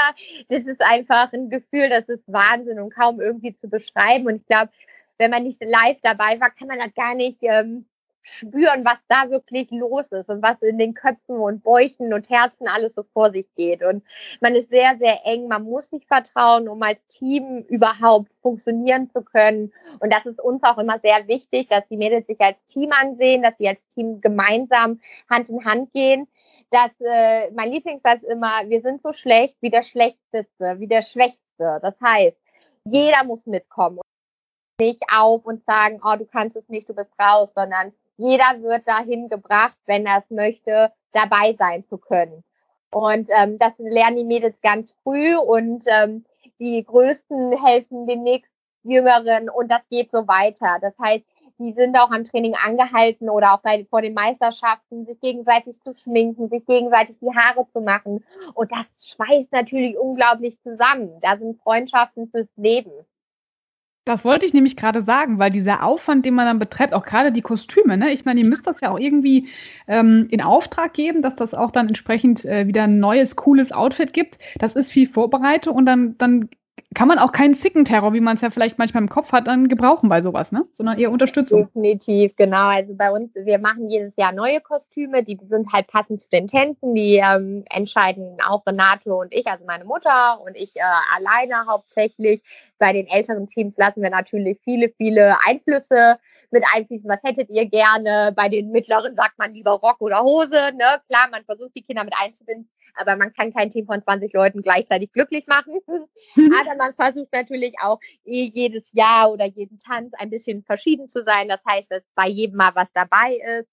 Das 0.49 0.65
ist 0.65 0.83
einfach 0.83 1.33
ein 1.33 1.51
Gefühl, 1.51 1.89
das 1.89 2.09
ist 2.09 2.25
Wahnsinn 2.27 2.81
und 2.81 2.95
kaum 2.95 3.21
irgendwie 3.21 3.57
zu 3.57 3.69
beschreiben. 3.69 4.27
Und 4.27 4.37
ich 4.37 4.47
glaube, 4.47 4.71
wenn 5.19 5.31
man 5.31 5.45
nicht 5.45 5.63
live 5.63 5.99
dabei 6.03 6.41
war, 6.41 6.51
kann 6.51 6.69
man 6.69 6.79
das 6.79 6.95
gar 6.95 7.15
nicht 7.15 7.39
ähm, 7.43 7.85
spüren, 8.23 8.85
was 8.85 8.99
da 9.09 9.31
wirklich 9.31 9.71
los 9.71 10.07
ist 10.09 10.29
und 10.29 10.43
was 10.43 10.61
in 10.63 10.79
den 10.79 10.95
Köpfen 10.95 11.37
und 11.37 11.63
Bäuchen 11.63 12.13
und 12.13 12.29
Herzen 12.29 12.69
alles 12.69 12.95
so 12.95 13.05
vor 13.13 13.31
sich 13.31 13.47
geht. 13.55 13.83
Und 13.83 14.03
man 14.41 14.55
ist 14.55 14.71
sehr, 14.71 14.97
sehr 14.99 15.27
eng. 15.27 15.49
Man 15.49 15.65
muss 15.65 15.89
sich 15.91 16.07
vertrauen, 16.07 16.69
um 16.69 16.83
als 16.83 16.99
Team 17.09 17.65
überhaupt 17.69 18.31
funktionieren 18.43 19.11
zu 19.11 19.23
können. 19.23 19.73
Und 20.01 20.13
das 20.13 20.27
ist 20.27 20.41
uns 20.41 20.63
auch 20.63 20.79
immer 20.79 20.99
sehr 21.01 21.27
wichtig, 21.29 21.69
dass 21.69 21.87
die 21.89 21.97
Mädels 21.97 22.27
sich 22.27 22.41
als 22.41 22.57
Team 22.67 22.91
ansehen, 22.93 23.43
dass 23.43 23.57
sie 23.59 23.69
als 23.69 23.87
Team 23.95 24.21
gemeinsam 24.21 25.01
Hand 25.29 25.49
in 25.49 25.65
Hand 25.65 25.93
gehen 25.93 26.27
dass 26.71 26.91
äh, 27.01 27.51
mein 27.53 27.71
Lieblingssatz 27.71 28.23
immer, 28.23 28.69
wir 28.69 28.81
sind 28.81 29.03
so 29.03 29.13
schlecht 29.13 29.57
wie 29.61 29.71
der 29.71 29.83
Schlechteste, 29.83 30.79
wie 30.79 30.87
der 30.87 31.03
Schwächste. 31.03 31.79
Das 31.83 31.95
heißt, 32.03 32.37
jeder 32.85 33.25
muss 33.25 33.45
mitkommen 33.47 33.99
und 33.99 34.05
nicht 34.81 35.03
auf 35.13 35.45
und 35.45 35.65
sagen, 35.65 36.01
oh, 36.05 36.17
du 36.17 36.25
kannst 36.25 36.57
es 36.57 36.69
nicht, 36.69 36.89
du 36.89 36.95
bist 36.95 37.11
raus, 37.21 37.51
sondern 37.55 37.93
jeder 38.17 38.63
wird 38.63 38.87
dahin 38.87 39.29
gebracht, 39.29 39.77
wenn 39.87 40.07
er 40.07 40.19
es 40.19 40.31
möchte, 40.31 40.93
dabei 41.13 41.55
sein 41.59 41.85
zu 41.89 41.99
können. 41.99 42.45
Und 42.93 43.29
ähm, 43.31 43.59
das 43.59 43.73
lernen 43.79 44.17
die 44.17 44.25
Mädels 44.25 44.57
ganz 44.63 44.95
früh 45.03 45.37
und 45.37 45.85
ähm, 45.87 46.25
die 46.61 46.85
Größten 46.85 47.53
helfen 47.65 48.07
den 48.07 48.23
nächsten 48.23 48.51
Jüngeren 48.83 49.49
und 49.49 49.71
das 49.71 49.83
geht 49.91 50.11
so 50.11 50.27
weiter. 50.27 50.79
Das 50.81 50.95
heißt, 50.99 51.25
die 51.61 51.75
sind 51.75 51.97
auch 51.97 52.11
am 52.11 52.25
Training 52.25 52.55
angehalten 52.55 53.29
oder 53.29 53.55
auch 53.55 53.61
bei, 53.61 53.87
vor 53.91 54.01
den 54.03 54.15
Meisterschaften, 54.15 55.05
sich 55.05 55.21
gegenseitig 55.21 55.79
zu 55.81 55.95
schminken, 55.95 56.49
sich 56.49 56.65
gegenseitig 56.67 57.19
die 57.21 57.35
Haare 57.37 57.67
zu 57.73 57.81
machen. 57.81 58.25
Und 58.55 58.73
das 58.73 58.87
schweißt 59.15 59.53
natürlich 59.53 59.97
unglaublich 59.99 60.59
zusammen. 60.63 61.11
Da 61.21 61.37
sind 61.37 61.61
Freundschaften 61.63 62.29
fürs 62.31 62.49
Leben. 62.57 62.91
Das 64.07 64.25
wollte 64.25 64.47
ich 64.47 64.55
nämlich 64.55 64.77
gerade 64.77 65.05
sagen, 65.05 65.39
weil 65.39 65.51
dieser 65.51 65.85
Aufwand, 65.85 66.25
den 66.25 66.35
man 66.35 66.47
dann 66.47 66.59
betreibt, 66.59 66.95
auch 66.95 67.05
gerade 67.05 67.31
die 67.31 67.43
Kostüme, 67.43 67.99
ne? 67.99 68.11
ich 68.11 68.25
meine, 68.25 68.41
ihr 68.41 68.47
müsst 68.47 68.67
das 68.67 68.81
ja 68.81 68.91
auch 68.91 68.99
irgendwie 68.99 69.49
ähm, 69.87 70.27
in 70.31 70.41
Auftrag 70.41 70.95
geben, 70.95 71.21
dass 71.21 71.37
das 71.37 71.53
auch 71.53 71.71
dann 71.71 71.89
entsprechend 71.89 72.47
äh, 72.47 72.67
wieder 72.67 72.85
ein 72.85 72.99
neues, 72.99 73.37
cooles 73.37 73.73
Outfit 73.73 74.15
gibt. 74.15 74.39
Das 74.59 74.75
ist 74.75 74.91
viel 74.91 75.07
Vorbereitung 75.07 75.77
und 75.77 75.85
dann, 75.85 76.17
dann 76.17 76.49
kann 76.95 77.07
man 77.07 77.21
auch 77.21 77.31
keinen 77.31 77.55
Zickenterror, 77.55 78.13
wie 78.13 78.21
man 78.21 78.35
es 78.35 78.43
ja 78.43 78.51
vielleicht 78.51 78.77
manchmal 78.79 79.05
im 79.05 79.09
Kopf 79.09 79.31
hat, 79.31 79.47
dann 79.47 79.69
gebrauchen 79.69 80.09
bei 80.09 80.21
sowas, 80.21 80.51
ne? 80.51 80.67
Sondern 80.73 80.99
eher 80.99 81.13
Unterstützung. 81.13 81.67
Definitiv, 81.67 82.35
genau. 82.35 82.67
Also 82.67 82.95
bei 82.95 83.13
uns, 83.13 83.33
wir 83.35 83.59
machen 83.61 83.89
jedes 83.89 84.17
Jahr 84.17 84.33
neue 84.33 84.61
Kostüme, 84.61 85.23
die 85.23 85.39
sind 85.49 85.73
halt 85.73 85.87
passend 85.87 86.21
zu 86.21 86.29
den 86.31 86.49
Tänzen. 86.49 86.95
Die 86.97 87.23
ähm, 87.23 87.65
entscheiden 87.71 88.39
auch 88.45 88.67
Renato 88.67 89.21
und 89.21 89.33
ich, 89.33 89.47
also 89.47 89.65
meine 89.67 89.85
Mutter 89.85 90.41
und 90.45 90.57
ich 90.57 90.75
äh, 90.75 90.81
alleine 91.17 91.67
hauptsächlich. 91.67 92.43
Bei 92.81 92.95
den 92.95 93.07
älteren 93.09 93.47
Teams 93.47 93.77
lassen 93.77 94.03
wir 94.03 94.09
natürlich 94.09 94.59
viele, 94.65 94.89
viele 94.97 95.37
Einflüsse 95.47 96.19
mit 96.51 96.65
einfließen. 96.75 97.09
Was 97.09 97.23
hättet 97.23 97.51
ihr 97.51 97.67
gerne? 97.67 98.33
Bei 98.35 98.49
den 98.49 98.71
mittleren 98.71 99.15
sagt 99.15 99.39
man 99.39 99.53
lieber 99.53 99.73
Rock 99.73 100.01
oder 100.01 100.23
Hose. 100.23 100.73
Ne? 100.73 101.01
Klar, 101.09 101.29
man 101.31 101.45
versucht 101.45 101.77
die 101.77 101.83
Kinder 101.83 102.05
mit 102.05 102.15
einzubinden, 102.19 102.71
aber 102.95 103.17
man 103.17 103.35
kann 103.35 103.53
kein 103.53 103.69
Team 103.69 103.85
von 103.85 104.03
20 104.03 104.33
Leuten 104.33 104.63
gleichzeitig 104.63 105.13
glücklich 105.13 105.47
machen. 105.47 105.79
aber 106.59 106.75
man 106.77 106.95
versucht 106.95 107.33
natürlich 107.35 107.75
auch 107.83 108.01
eh 108.25 108.45
jedes 108.47 108.91
Jahr 108.95 109.31
oder 109.31 109.45
jeden 109.45 109.79
Tanz 109.79 110.15
ein 110.19 110.31
bisschen 110.31 110.65
verschieden 110.65 111.11
zu 111.11 111.23
sein. 111.23 111.49
Das 111.49 111.61
heißt, 111.69 111.91
dass 111.91 112.03
bei 112.15 112.29
jedem 112.29 112.57
mal 112.57 112.73
was 112.75 112.89
dabei 112.95 113.39
ist. 113.61 113.69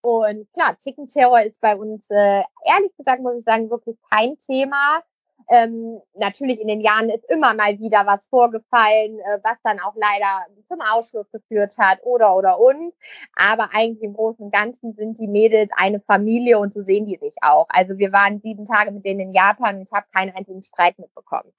Und 0.00 0.50
klar, 0.54 0.78
Zickenterror 0.80 1.42
ist 1.42 1.60
bei 1.60 1.76
uns, 1.76 2.06
äh, 2.08 2.42
ehrlich 2.64 2.96
gesagt, 2.96 3.20
muss 3.20 3.38
ich 3.38 3.44
sagen, 3.44 3.68
wirklich 3.68 3.96
kein 4.10 4.38
Thema. 4.46 5.02
Ähm, 5.48 6.00
natürlich 6.14 6.60
in 6.60 6.66
den 6.66 6.80
Jahren 6.80 7.08
ist 7.08 7.24
immer 7.30 7.54
mal 7.54 7.78
wieder 7.78 8.04
was 8.04 8.26
vorgefallen, 8.26 9.20
äh, 9.20 9.38
was 9.42 9.56
dann 9.62 9.78
auch 9.80 9.94
leider 9.94 10.46
zum 10.68 10.80
Ausschluss 10.80 11.30
geführt 11.30 11.76
hat 11.78 11.98
oder 12.02 12.34
oder 12.34 12.58
und. 12.58 12.92
Aber 13.36 13.70
eigentlich 13.72 14.02
im 14.02 14.14
Großen 14.14 14.44
und 14.44 14.52
Ganzen 14.52 14.94
sind 14.94 15.18
die 15.18 15.28
Mädels 15.28 15.70
eine 15.76 16.00
Familie 16.00 16.58
und 16.58 16.74
so 16.74 16.82
sehen 16.82 17.06
die 17.06 17.16
sich 17.16 17.34
auch. 17.42 17.66
Also 17.68 17.96
wir 17.98 18.12
waren 18.12 18.40
sieben 18.40 18.66
Tage 18.66 18.90
mit 18.90 19.04
denen 19.04 19.20
in 19.20 19.32
Japan 19.32 19.76
und 19.76 19.82
ich 19.82 19.92
habe 19.92 20.06
keinen 20.12 20.34
einzigen 20.34 20.64
Streit 20.64 20.98
mitbekommen. 20.98 21.52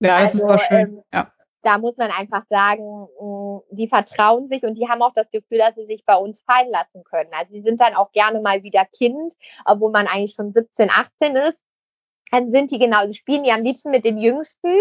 Ja, 0.00 0.24
das 0.24 0.34
also, 0.34 0.52
ist 0.52 0.62
schön. 0.66 0.78
Ähm, 0.78 1.02
ja. 1.12 1.30
Da 1.62 1.78
muss 1.78 1.96
man 1.96 2.10
einfach 2.10 2.44
sagen, 2.50 3.08
mh, 3.20 3.62
die 3.70 3.88
vertrauen 3.88 4.48
sich 4.48 4.64
und 4.64 4.74
die 4.74 4.88
haben 4.88 5.00
auch 5.02 5.14
das 5.14 5.30
Gefühl, 5.30 5.58
dass 5.58 5.74
sie 5.76 5.86
sich 5.86 6.04
bei 6.04 6.16
uns 6.16 6.42
fallen 6.42 6.70
lassen 6.70 7.04
können. 7.04 7.30
Also 7.32 7.52
die 7.52 7.62
sind 7.62 7.80
dann 7.80 7.94
auch 7.94 8.12
gerne 8.12 8.40
mal 8.40 8.62
wieder 8.62 8.84
Kind, 8.84 9.34
obwohl 9.64 9.90
man 9.90 10.06
eigentlich 10.06 10.34
schon 10.34 10.52
17, 10.52 10.90
18 10.90 11.36
ist 11.36 11.63
dann 12.30 12.50
sind 12.50 12.70
die 12.70 12.78
genau, 12.78 13.06
sie 13.06 13.14
spielen 13.14 13.44
die 13.44 13.52
am 13.52 13.62
liebsten 13.62 13.90
mit 13.90 14.04
den 14.04 14.18
Jüngsten, 14.18 14.72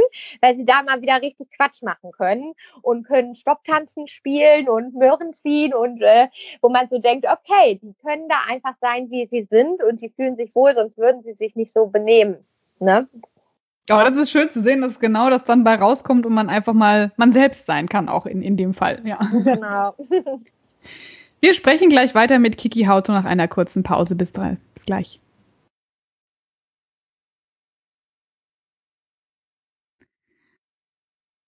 weil 0.41 0.56
sie 0.56 0.65
da 0.65 0.82
mal 0.84 1.01
wieder 1.01 1.21
richtig 1.21 1.49
Quatsch 1.56 1.84
machen 1.84 2.12
können 2.12 2.53
und 2.82 3.06
können 3.06 3.36
Stopptanzen 3.36 4.08
spielen 4.08 4.69
und 4.69 4.95
Möhren 4.95 5.34
ziehen 5.34 5.73
und 5.73 6.01
äh, 6.01 6.27
wo 6.62 6.69
man 6.69 6.88
so 6.89 6.99
denkt, 6.99 7.25
okay, 7.25 7.79
die 7.82 7.93
können 8.03 8.27
da 8.29 8.36
einfach 8.49 8.75
sein, 8.82 9.10
wie 9.12 9.27
sie 9.27 9.47
sind 9.49 9.84
und 9.84 9.99
sie 9.99 10.10
fühlen 10.10 10.36
sich 10.36 10.56
wohl, 10.56 10.73
sonst 10.75 10.97
würden 10.97 11.23
sie 11.23 11.34
sich 11.34 11.56
nicht 11.56 11.73
so 11.73 11.86
benehmen. 11.88 12.38
Ne? 12.79 13.08
Aber 13.89 14.10
das 14.10 14.17
ist 14.17 14.32
schön 14.32 14.49
zu 14.49 14.62
sehen, 14.62 14.82
dass 14.82 14.99
genau 14.99 15.29
das 15.29 15.43
dann 15.43 15.63
bei 15.63 15.75
rauskommt 15.75 16.25
und 16.25 16.34
man 16.34 16.49
einfach 16.49 16.73
mal 16.73 17.12
man 17.17 17.34
selbst 17.34 17.65
sein 17.65 17.89
kann, 17.89 18.08
auch 18.08 18.25
in, 18.25 18.41
in 18.41 18.56
dem 18.56 18.73
Fall. 18.73 19.01
Ja. 19.03 19.19
Genau. 19.43 19.95
Wir 21.41 21.53
sprechen 21.53 21.89
gleich 21.89 22.15
weiter 22.15 22.39
mit 22.39 22.58
Kiki 22.58 22.86
Hauto 22.86 23.12
nach 23.12 23.25
einer 23.25 23.49
kurzen 23.49 23.84
Pause. 23.84 24.15
Bis 24.15 24.32
gleich. 24.86 25.19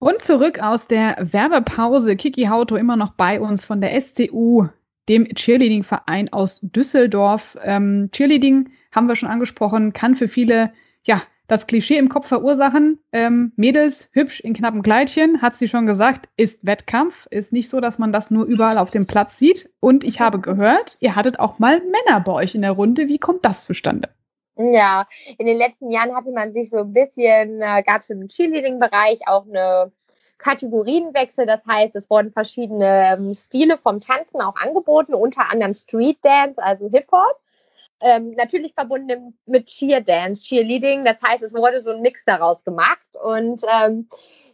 Und 0.05 0.21
zurück 0.21 0.61
aus 0.61 0.87
der 0.87 1.17
Werbepause. 1.31 2.15
Kiki 2.15 2.43
Hauto 2.43 2.75
immer 2.75 2.95
noch 2.95 3.13
bei 3.13 3.41
uns 3.41 3.65
von 3.65 3.81
der 3.81 3.99
STU, 3.99 4.67
dem 5.09 5.25
Cheerleading-Verein 5.25 6.31
aus 6.31 6.59
Düsseldorf. 6.61 7.57
Ähm, 7.63 8.09
Cheerleading 8.11 8.69
haben 8.91 9.07
wir 9.07 9.15
schon 9.15 9.29
angesprochen, 9.29 9.93
kann 9.93 10.15
für 10.15 10.27
viele 10.27 10.71
ja 11.05 11.23
das 11.47 11.65
Klischee 11.65 11.97
im 11.97 12.09
Kopf 12.09 12.27
verursachen. 12.27 12.99
Ähm, 13.13 13.53
Mädels 13.55 14.07
hübsch 14.11 14.41
in 14.41 14.53
knappen 14.53 14.83
Kleidchen, 14.83 15.41
hat 15.41 15.55
sie 15.55 15.67
schon 15.67 15.87
gesagt, 15.87 16.29
ist 16.37 16.63
Wettkampf. 16.63 17.25
Ist 17.31 17.51
nicht 17.51 17.71
so, 17.71 17.81
dass 17.81 17.97
man 17.97 18.13
das 18.13 18.29
nur 18.29 18.45
überall 18.45 18.77
auf 18.77 18.91
dem 18.91 19.07
Platz 19.07 19.39
sieht. 19.39 19.71
Und 19.79 20.03
ich 20.03 20.19
habe 20.19 20.39
gehört, 20.39 20.97
ihr 20.99 21.15
hattet 21.15 21.39
auch 21.39 21.57
mal 21.57 21.79
Männer 21.79 22.19
bei 22.19 22.31
euch 22.31 22.53
in 22.53 22.61
der 22.61 22.73
Runde. 22.73 23.07
Wie 23.07 23.17
kommt 23.17 23.43
das 23.43 23.65
zustande? 23.65 24.09
Ja, 24.57 25.05
in 25.37 25.47
den 25.47 25.57
letzten 25.57 25.91
Jahren 25.91 26.15
hatte 26.15 26.31
man 26.31 26.53
sich 26.53 26.69
so 26.69 26.77
ein 26.77 26.93
bisschen, 26.93 27.61
äh, 27.61 27.83
gab 27.83 28.01
es 28.01 28.09
im 28.09 28.27
Cheerleading-Bereich 28.27 29.19
auch 29.27 29.45
eine 29.45 29.91
Kategorienwechsel. 30.37 31.45
Das 31.45 31.61
heißt, 31.67 31.95
es 31.95 32.09
wurden 32.09 32.31
verschiedene 32.31 33.13
ähm, 33.13 33.33
Stile 33.33 33.77
vom 33.77 33.99
Tanzen 33.99 34.41
auch 34.41 34.55
angeboten, 34.55 35.13
unter 35.13 35.51
anderem 35.51 35.73
Street 35.73 36.19
Dance, 36.21 36.61
also 36.61 36.89
Hip-Hop. 36.89 37.39
Ähm, 38.01 38.31
natürlich 38.31 38.73
verbunden 38.73 39.37
mit 39.45 39.67
Cheer 39.67 40.01
Dance, 40.01 40.43
Cheerleading. 40.43 41.05
Das 41.05 41.21
heißt, 41.21 41.43
es 41.43 41.53
wurde 41.53 41.81
so 41.81 41.91
ein 41.91 42.01
Mix 42.01 42.23
daraus 42.25 42.63
gemacht. 42.63 42.99
Und 43.21 43.61
ähm, 43.67 44.09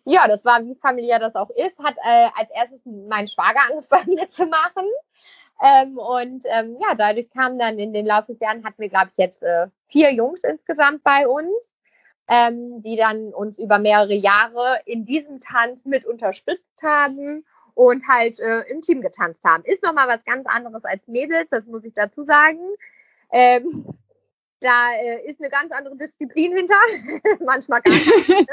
ja, 0.06 0.28
das 0.28 0.44
war, 0.46 0.64
wie 0.66 0.76
familiär 0.76 1.20
das 1.20 1.36
auch 1.36 1.50
ist, 1.52 1.78
hat 1.80 1.96
äh, 1.98 2.30
als 2.36 2.50
erstes 2.56 2.82
mein 2.86 3.28
Schwager 3.28 3.62
angefangen 3.70 4.16
mitzumachen. 4.16 4.86
Ähm, 5.62 5.97
und 5.97 6.43
ähm, 6.45 6.78
ja, 6.82 6.95
dadurch 6.95 7.30
kam 7.30 7.60
dann 7.60 7.78
in 7.78 7.93
den 7.93 8.06
Laufe 8.06 8.32
des 8.32 8.39
Jahren, 8.39 8.63
hatten 8.63 8.82
wir, 8.82 8.89
glaube 8.89 9.10
ich, 9.12 9.17
jetzt 9.17 9.43
äh, 9.43 9.67
vier 9.88 10.12
Jungs 10.12 10.43
insgesamt 10.43 11.04
bei 11.04 11.28
uns, 11.28 11.54
ähm, 12.28 12.82
die 12.82 12.95
dann 12.95 13.34
uns 13.34 13.60
über 13.60 13.78
mehrere 13.78 14.15
Jahre 14.15 14.80
in 14.86 15.06
diesem 15.06 15.39
Tanz 15.39 15.86
mit 15.86 16.06
unterstützt 16.06 16.82
haben 16.82 17.45
und 17.76 18.08
halt 18.08 18.39
äh, 18.39 18.62
im 18.71 18.82
Team 18.82 19.02
getanzt 19.02 19.43
haben. 19.45 19.63
Ist 19.63 19.84
nochmal 19.84 20.08
was 20.08 20.24
ganz 20.26 20.47
anderes 20.47 20.84
als 20.84 21.08
Mädels, 21.08 21.47
das 21.52 21.65
muss 21.65 21.84
ich 21.84 21.93
dazu 21.93 22.24
sagen. 22.24 22.60
Da 24.62 24.93
äh, 24.93 25.30
ist 25.30 25.39
eine 25.39 25.50
ganz 25.50 25.71
andere 25.71 25.97
Disziplin 25.97 26.56
hinter, 26.56 26.76
manchmal 27.45 27.82
gar 27.82 27.93
nicht. 27.93 28.08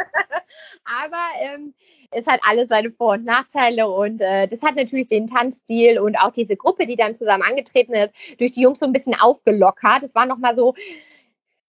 Aber 0.84 1.26
ähm, 1.40 1.74
es 2.10 2.26
hat 2.26 2.40
alles 2.42 2.68
seine 2.68 2.90
Vor- 2.90 3.12
und 3.12 3.24
Nachteile 3.24 3.88
und 3.88 4.20
äh, 4.20 4.48
das 4.48 4.62
hat 4.62 4.76
natürlich 4.76 5.08
den 5.08 5.26
Tanzstil 5.26 5.98
und 5.98 6.16
auch 6.16 6.32
diese 6.32 6.56
Gruppe, 6.56 6.86
die 6.86 6.96
dann 6.96 7.14
zusammen 7.14 7.42
angetreten 7.42 7.92
ist, 7.92 8.12
durch 8.38 8.52
die 8.52 8.62
Jungs 8.62 8.78
so 8.78 8.86
ein 8.86 8.92
bisschen 8.92 9.14
aufgelockert. 9.14 10.02
Es 10.02 10.14
war 10.14 10.24
nochmal 10.24 10.56
so, 10.56 10.74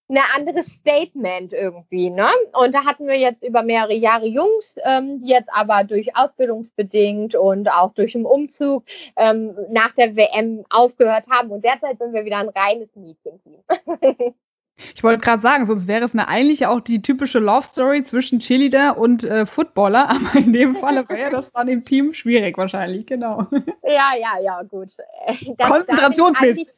ein 0.10 0.18
anderes 0.36 0.68
Statement 0.68 1.54
irgendwie. 1.54 2.10
Ne? 2.10 2.28
Und 2.54 2.74
da 2.74 2.84
hatten 2.84 3.08
wir 3.08 3.18
jetzt 3.18 3.44
über 3.44 3.62
mehrere 3.64 3.94
Jahre 3.94 4.28
Jungs, 4.28 4.76
ähm, 4.84 5.20
die 5.20 5.28
jetzt 5.28 5.50
aber 5.54 5.84
durch 5.84 6.16
ausbildungsbedingt 6.16 7.36
und 7.36 7.70
auch 7.70 7.94
durch 7.94 8.14
den 8.14 8.26
Umzug 8.26 8.84
ähm, 9.16 9.56
nach 9.70 9.94
der 9.94 10.16
WM 10.16 10.66
aufgehört 10.70 11.28
haben. 11.30 11.52
Und 11.52 11.64
derzeit 11.64 12.00
sind 12.00 12.14
wir 12.14 12.26
wieder 12.26 12.38
ein 12.38 12.50
reines 12.50 12.90
Mädchenteam. 12.96 13.64
Ich 14.96 15.04
wollte 15.04 15.20
gerade 15.20 15.42
sagen, 15.42 15.66
sonst 15.66 15.90
wäre 15.90 16.06
es 16.06 16.14
eine 16.14 16.30
eigentlich 16.30 16.66
auch 16.66 16.80
die 16.80 17.02
typische 17.02 17.40
Love 17.40 17.68
Story 17.68 18.04
zwischen 18.04 18.40
Cheerleader 18.40 18.98
und 18.98 19.26
äh, 19.26 19.46
Footballer, 19.46 20.10
aber 20.10 20.40
in 20.40 20.54
dem 20.54 20.78
Fall 20.78 21.04
wäre 21.10 21.32
das 21.32 21.52
dann 21.52 21.68
im 21.68 21.84
Team 21.84 22.14
schwierig 22.14 22.58
wahrscheinlich, 22.58 23.06
genau. 23.06 23.46
Ja, 23.84 24.14
ja, 24.18 24.40
ja, 24.42 24.62
gut. 24.64 24.92
Konzentrationsmäßig 25.62 26.70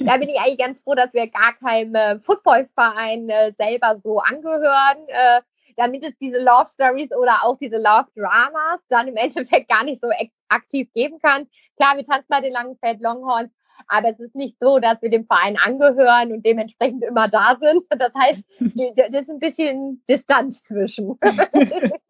da 0.00 0.16
bin 0.16 0.28
ich 0.28 0.38
eigentlich 0.38 0.58
ganz 0.58 0.80
froh, 0.80 0.94
dass 0.94 1.12
wir 1.12 1.26
gar 1.28 1.54
keinem 1.54 1.94
äh, 1.94 2.18
Footballverein 2.20 3.28
äh, 3.28 3.52
selber 3.58 4.00
so 4.02 4.20
angehören, 4.20 5.06
äh, 5.08 5.40
damit 5.76 6.04
es 6.04 6.16
diese 6.18 6.40
Love 6.40 6.68
Stories 6.72 7.12
oder 7.12 7.44
auch 7.44 7.56
diese 7.56 7.76
Love 7.76 8.08
Dramas 8.16 8.80
dann 8.88 9.08
im 9.08 9.16
Endeffekt 9.16 9.68
gar 9.68 9.84
nicht 9.84 10.00
so 10.00 10.08
aktiv 10.48 10.88
geben 10.94 11.18
kann. 11.20 11.46
Klar, 11.76 11.96
wir 11.96 12.06
tanzen 12.06 12.26
bei 12.28 12.40
den 12.40 12.52
Langenfeld 12.52 13.00
Longhorns, 13.00 13.52
aber 13.86 14.10
es 14.10 14.18
ist 14.18 14.34
nicht 14.34 14.56
so, 14.60 14.78
dass 14.78 15.00
wir 15.02 15.10
dem 15.10 15.26
Verein 15.26 15.56
angehören 15.56 16.32
und 16.32 16.44
dementsprechend 16.44 17.04
immer 17.04 17.28
da 17.28 17.56
sind. 17.60 17.84
Das 17.90 18.12
heißt, 18.14 18.42
das 18.96 19.22
ist 19.22 19.30
ein 19.30 19.38
bisschen 19.38 20.02
Distanz 20.08 20.62
zwischen. 20.62 21.18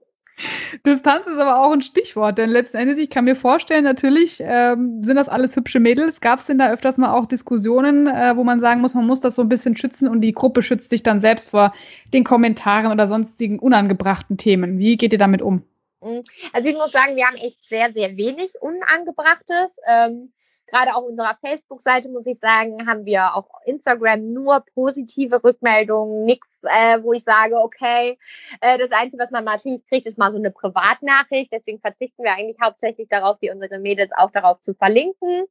Distanz 0.87 1.27
ist 1.27 1.39
aber 1.39 1.61
auch 1.61 1.73
ein 1.73 1.83
Stichwort, 1.83 2.39
denn 2.39 2.51
letzten 2.51 2.77
Endes, 2.77 2.99
ich 2.99 3.11
kann 3.11 3.25
mir 3.25 3.37
vorstellen, 3.37 3.85
natürlich 3.85 4.39
ähm, 4.41 5.03
sind 5.03 5.17
das 5.17 5.29
alles 5.29 5.57
hübsche 5.57 5.81
Mädels. 5.81 6.21
Gab 6.21 6.41
es 6.41 6.47
denn 6.47 6.59
da 6.59 6.71
öfters 6.71 6.97
mal 6.97 7.13
auch 7.13 7.27
Diskussionen, 7.27 8.07
äh, 8.07 8.37
wo 8.37 8.45
man 8.45 8.61
sagen 8.61 8.81
muss, 8.81 8.95
man 8.95 9.07
muss 9.07 9.21
das 9.21 9.35
so 9.35 9.43
ein 9.43 9.49
bisschen 9.49 9.77
schützen 9.77 10.09
und 10.09 10.21
die 10.21 10.33
Gruppe 10.33 10.63
schützt 10.63 10.91
sich 10.91 11.03
dann 11.03 11.21
selbst 11.21 11.51
vor 11.51 11.75
den 12.13 12.25
Kommentaren 12.25 12.93
oder 12.93 13.09
sonstigen 13.09 13.59
unangebrachten 13.59 14.37
Themen? 14.37 14.79
Wie 14.79 14.97
geht 14.97 15.13
ihr 15.13 15.19
damit 15.19 15.43
um? 15.43 15.63
Mhm. 16.03 16.23
Also 16.53 16.69
ich 16.69 16.77
muss 16.77 16.93
sagen, 16.93 17.17
wir 17.17 17.27
haben 17.27 17.37
echt 17.37 17.59
sehr, 17.69 17.93
sehr 17.93 18.17
wenig 18.17 18.53
Unangebrachtes. 18.61 19.71
Ähm, 19.87 20.33
gerade 20.69 20.95
auf 20.95 21.05
unserer 21.05 21.37
Facebook-Seite, 21.45 22.09
muss 22.09 22.27
ich 22.27 22.39
sagen, 22.41 22.87
haben 22.87 23.05
wir 23.05 23.35
auf 23.35 23.47
Instagram 23.65 24.33
nur 24.33 24.65
positive 24.75 25.43
Rückmeldungen, 25.43 26.25
nichts, 26.25 26.49
äh, 26.63 27.03
wo 27.03 27.13
ich 27.13 27.25
sage, 27.25 27.57
okay, 27.57 28.19
äh, 28.61 28.79
das 28.79 28.91
Einzige, 28.93 29.23
was 29.23 29.31
man 29.31 29.45
natürlich 29.45 29.85
kriegt, 29.87 30.07
ist 30.07 30.19
mal 30.19 30.31
so 30.31 30.39
eine 30.39 30.51
Privatnachricht. 30.51 31.53
Deswegen 31.53 31.81
verzichten 31.81 32.23
wir 32.23 32.33
eigentlich 32.33 32.59
hauptsächlich 32.63 33.09
darauf, 33.09 33.39
die 33.39 33.51
unsere 33.51 33.79
Mädels 33.79 34.11
auch 34.17 34.31
darauf 34.31 34.61
zu 34.63 34.75
verlinken, 34.75 35.45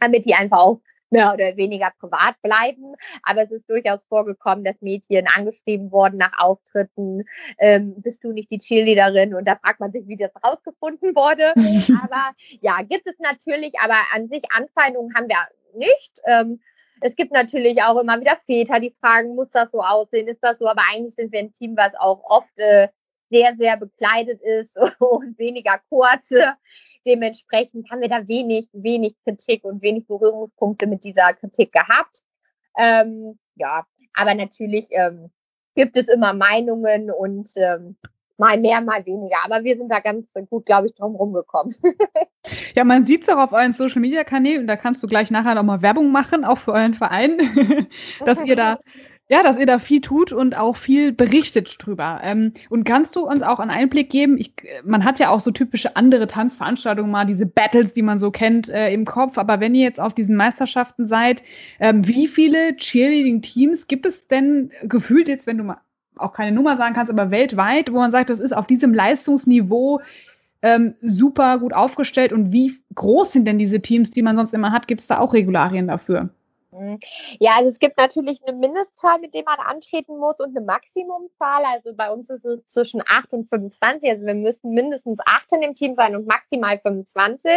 damit 0.00 0.24
die 0.24 0.34
einfach 0.34 0.58
auch 0.58 0.80
mehr 1.10 1.32
oder 1.32 1.56
weniger 1.56 1.92
privat 1.98 2.40
bleiben. 2.42 2.94
Aber 3.22 3.42
es 3.42 3.50
ist 3.50 3.68
durchaus 3.68 4.04
vorgekommen, 4.04 4.64
dass 4.64 4.80
Mädchen 4.80 5.26
angeschrieben 5.26 5.90
wurden 5.92 6.18
nach 6.18 6.38
Auftritten, 6.38 7.24
ähm, 7.58 7.94
bist 8.02 8.24
du 8.24 8.32
nicht 8.32 8.50
die 8.50 8.58
Cheerleaderin? 8.58 9.34
Und 9.34 9.46
da 9.46 9.56
fragt 9.56 9.80
man 9.80 9.92
sich, 9.92 10.06
wie 10.08 10.16
das 10.16 10.32
rausgefunden 10.42 11.14
wurde. 11.14 11.52
aber 12.02 12.32
ja, 12.60 12.82
gibt 12.82 13.06
es 13.06 13.18
natürlich, 13.18 13.78
aber 13.80 13.96
an 14.12 14.28
sich 14.28 14.42
Anfeindungen 14.50 15.14
haben 15.14 15.28
wir 15.28 15.36
nicht. 15.74 16.20
Ähm, 16.26 16.60
es 17.00 17.16
gibt 17.16 17.32
natürlich 17.32 17.82
auch 17.82 17.98
immer 17.98 18.20
wieder 18.20 18.38
Väter, 18.46 18.80
die 18.80 18.94
fragen, 19.00 19.34
muss 19.34 19.50
das 19.50 19.70
so 19.70 19.82
aussehen, 19.82 20.28
ist 20.28 20.42
das 20.42 20.58
so? 20.58 20.68
Aber 20.68 20.82
eigentlich 20.90 21.14
sind 21.14 21.32
wir 21.32 21.40
ein 21.40 21.52
Team, 21.52 21.76
was 21.76 21.94
auch 21.96 22.22
oft 22.24 22.58
äh, 22.58 22.88
sehr, 23.30 23.54
sehr 23.56 23.76
bekleidet 23.76 24.40
ist 24.40 24.76
und 25.00 25.38
weniger 25.38 25.80
kurze. 25.88 26.54
Dementsprechend 27.06 27.90
haben 27.90 28.00
wir 28.00 28.08
da 28.08 28.26
wenig, 28.26 28.68
wenig 28.72 29.16
Kritik 29.24 29.64
und 29.64 29.82
wenig 29.82 30.06
Berührungspunkte 30.06 30.86
mit 30.86 31.04
dieser 31.04 31.32
Kritik 31.34 31.72
gehabt. 31.72 32.20
Ähm, 32.78 33.38
ja, 33.56 33.86
aber 34.14 34.34
natürlich 34.34 34.86
ähm, 34.90 35.30
gibt 35.74 35.96
es 35.96 36.08
immer 36.08 36.32
Meinungen 36.32 37.10
und 37.10 37.50
ähm, 37.56 37.96
mal 38.36 38.58
mehr, 38.58 38.80
mal 38.80 39.04
weniger. 39.06 39.36
Aber 39.44 39.64
wir 39.64 39.76
sind 39.76 39.90
da 39.90 40.00
ganz 40.00 40.26
gut, 40.48 40.66
glaube 40.66 40.88
ich, 40.88 40.94
drum 40.94 41.14
rumgekommen. 41.14 41.74
ja, 42.74 42.84
man 42.84 43.06
sieht 43.06 43.22
es 43.22 43.28
auch 43.28 43.38
auf 43.38 43.52
euren 43.52 43.72
Social 43.72 44.00
Media 44.00 44.24
Kanälen, 44.24 44.66
da 44.66 44.76
kannst 44.76 45.02
du 45.02 45.06
gleich 45.06 45.30
nachher 45.30 45.54
nochmal 45.54 45.82
Werbung 45.82 46.10
machen, 46.10 46.44
auch 46.44 46.58
für 46.58 46.72
euren 46.72 46.94
Verein, 46.94 47.38
dass 48.24 48.42
ihr 48.44 48.56
da 48.56 48.78
ja, 49.28 49.42
dass 49.42 49.58
ihr 49.58 49.64
da 49.64 49.78
viel 49.78 50.02
tut 50.02 50.32
und 50.32 50.56
auch 50.56 50.76
viel 50.76 51.12
berichtet 51.12 51.76
drüber. 51.78 52.20
Ähm, 52.22 52.52
und 52.68 52.84
kannst 52.84 53.16
du 53.16 53.26
uns 53.26 53.42
auch 53.42 53.58
einen 53.58 53.70
Einblick 53.70 54.10
geben? 54.10 54.36
Ich, 54.36 54.52
man 54.84 55.04
hat 55.04 55.18
ja 55.18 55.30
auch 55.30 55.40
so 55.40 55.50
typische 55.50 55.96
andere 55.96 56.26
Tanzveranstaltungen 56.26 57.10
mal, 57.10 57.24
diese 57.24 57.46
Battles, 57.46 57.94
die 57.94 58.02
man 58.02 58.18
so 58.18 58.30
kennt, 58.30 58.68
äh, 58.68 58.92
im 58.92 59.06
Kopf. 59.06 59.38
Aber 59.38 59.60
wenn 59.60 59.74
ihr 59.74 59.84
jetzt 59.84 60.00
auf 60.00 60.12
diesen 60.12 60.36
Meisterschaften 60.36 61.08
seid, 61.08 61.42
ähm, 61.80 62.06
wie 62.06 62.26
viele 62.26 62.76
Cheerleading-Teams 62.76 63.86
gibt 63.86 64.04
es 64.04 64.28
denn 64.28 64.70
gefühlt 64.82 65.28
jetzt, 65.28 65.46
wenn 65.46 65.58
du 65.58 65.64
mal 65.64 65.78
auch 66.16 66.32
keine 66.32 66.52
Nummer 66.52 66.76
sagen 66.76 66.94
kannst, 66.94 67.10
aber 67.10 67.30
weltweit, 67.30 67.90
wo 67.92 67.96
man 67.96 68.10
sagt, 68.10 68.30
das 68.30 68.40
ist 68.40 68.54
auf 68.54 68.66
diesem 68.66 68.94
Leistungsniveau 68.94 70.00
ähm, 70.62 70.94
super 71.02 71.58
gut 71.58 71.72
aufgestellt 71.72 72.32
und 72.32 72.52
wie 72.52 72.78
groß 72.94 73.32
sind 73.32 73.48
denn 73.48 73.58
diese 73.58 73.80
Teams, 73.80 74.10
die 74.10 74.22
man 74.22 74.36
sonst 74.36 74.54
immer 74.54 74.70
hat? 74.70 74.86
Gibt 74.86 75.00
es 75.00 75.06
da 75.06 75.18
auch 75.18 75.32
Regularien 75.32 75.88
dafür? 75.88 76.30
Mhm. 76.74 76.98
Ja, 77.38 77.52
also 77.56 77.70
es 77.70 77.78
gibt 77.78 77.98
natürlich 77.98 78.42
eine 78.46 78.56
Mindestzahl, 78.56 79.18
mit 79.20 79.34
der 79.34 79.44
man 79.44 79.58
antreten 79.60 80.18
muss 80.18 80.38
und 80.40 80.56
eine 80.56 80.64
Maximumzahl. 80.64 81.64
Also 81.64 81.94
bei 81.94 82.10
uns 82.10 82.28
ist 82.30 82.44
es 82.44 82.66
zwischen 82.66 83.02
8 83.06 83.32
und 83.32 83.48
25. 83.48 84.10
Also 84.10 84.26
wir 84.26 84.34
müssen 84.34 84.72
mindestens 84.72 85.20
8 85.24 85.52
in 85.52 85.60
dem 85.60 85.74
Team 85.74 85.94
sein 85.94 86.16
und 86.16 86.26
maximal 86.26 86.78
25. 86.78 87.50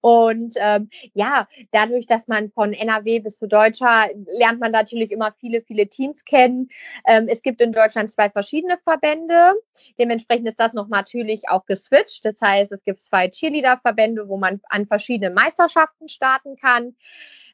Und 0.00 0.56
ähm, 0.58 0.90
ja, 1.12 1.46
dadurch, 1.70 2.06
dass 2.06 2.26
man 2.26 2.50
von 2.50 2.72
NRW 2.72 3.20
bis 3.20 3.38
zu 3.38 3.46
Deutscher 3.46 4.08
lernt 4.26 4.58
man 4.58 4.72
natürlich 4.72 5.12
immer 5.12 5.32
viele, 5.38 5.62
viele 5.62 5.86
Teams 5.88 6.24
kennen. 6.24 6.68
Ähm, 7.06 7.26
es 7.28 7.42
gibt 7.42 7.60
in 7.60 7.70
Deutschland 7.70 8.10
zwei 8.10 8.28
verschiedene 8.30 8.78
Verbände. 8.78 9.54
Dementsprechend 9.98 10.48
ist 10.48 10.58
das 10.58 10.72
noch 10.72 10.88
natürlich 10.88 11.48
auch 11.48 11.66
geswitcht. 11.66 12.24
Das 12.24 12.40
heißt, 12.40 12.72
es 12.72 12.82
gibt 12.82 13.00
zwei 13.00 13.28
Cheerleader-Verbände, 13.28 14.28
wo 14.28 14.36
man 14.36 14.60
an 14.68 14.86
verschiedenen 14.86 15.34
Meisterschaften 15.34 16.08
starten 16.08 16.56
kann. 16.56 16.96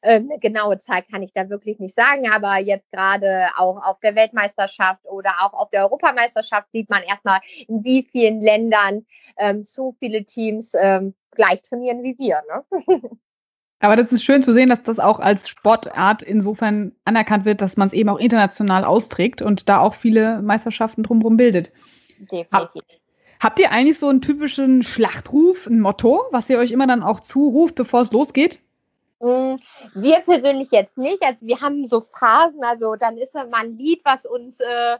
Ähm, 0.02 0.28
eine 0.30 0.40
genaue 0.40 0.78
Zahl 0.78 1.02
kann 1.02 1.22
ich 1.22 1.32
da 1.32 1.48
wirklich 1.50 1.78
nicht 1.78 1.94
sagen, 1.94 2.30
aber 2.30 2.58
jetzt 2.58 2.90
gerade 2.90 3.48
auch 3.56 3.82
auf 3.84 4.00
der 4.00 4.14
Weltmeisterschaft 4.14 5.04
oder 5.04 5.30
auch 5.40 5.52
auf 5.52 5.70
der 5.70 5.82
Europameisterschaft 5.82 6.68
sieht 6.72 6.88
man 6.88 7.02
erstmal, 7.02 7.40
in 7.68 7.84
wie 7.84 8.08
vielen 8.10 8.40
Ländern 8.40 9.04
ähm, 9.36 9.64
so 9.64 9.94
viele 9.98 10.24
Teams 10.24 10.72
ähm, 10.74 11.14
gleich 11.32 11.62
trainieren 11.62 12.02
wie 12.02 12.16
wir. 12.18 12.42
Ne? 12.48 13.10
Aber 13.80 13.96
das 13.96 14.12
ist 14.12 14.22
schön 14.22 14.42
zu 14.42 14.52
sehen, 14.52 14.68
dass 14.68 14.82
das 14.82 14.98
auch 14.98 15.20
als 15.20 15.48
Sportart 15.48 16.22
insofern 16.22 16.92
anerkannt 17.04 17.46
wird, 17.46 17.62
dass 17.62 17.78
man 17.78 17.88
es 17.88 17.94
eben 17.94 18.10
auch 18.10 18.18
international 18.18 18.84
austrägt 18.84 19.40
und 19.40 19.70
da 19.70 19.80
auch 19.80 19.94
viele 19.94 20.42
Meisterschaften 20.42 21.02
drumherum 21.02 21.38
bildet. 21.38 21.72
Definitiv. 22.30 22.82
Habt 23.40 23.58
ihr 23.58 23.72
eigentlich 23.72 23.98
so 23.98 24.08
einen 24.08 24.20
typischen 24.20 24.82
Schlachtruf, 24.82 25.66
ein 25.66 25.80
Motto, 25.80 26.24
was 26.30 26.50
ihr 26.50 26.58
euch 26.58 26.72
immer 26.72 26.86
dann 26.86 27.02
auch 27.02 27.20
zuruft, 27.20 27.74
bevor 27.74 28.02
es 28.02 28.12
losgeht? 28.12 28.60
Mm, 29.20 29.56
wir 29.94 30.20
persönlich 30.20 30.70
jetzt 30.70 30.96
nicht. 30.96 31.22
Also 31.22 31.46
wir 31.46 31.60
haben 31.60 31.86
so 31.86 32.00
Phasen, 32.00 32.64
also 32.64 32.96
dann 32.96 33.18
ist 33.18 33.34
mal 33.34 33.46
ein 33.52 33.76
Lied, 33.76 34.00
was 34.04 34.24
uns 34.24 34.58
äh, 34.60 34.98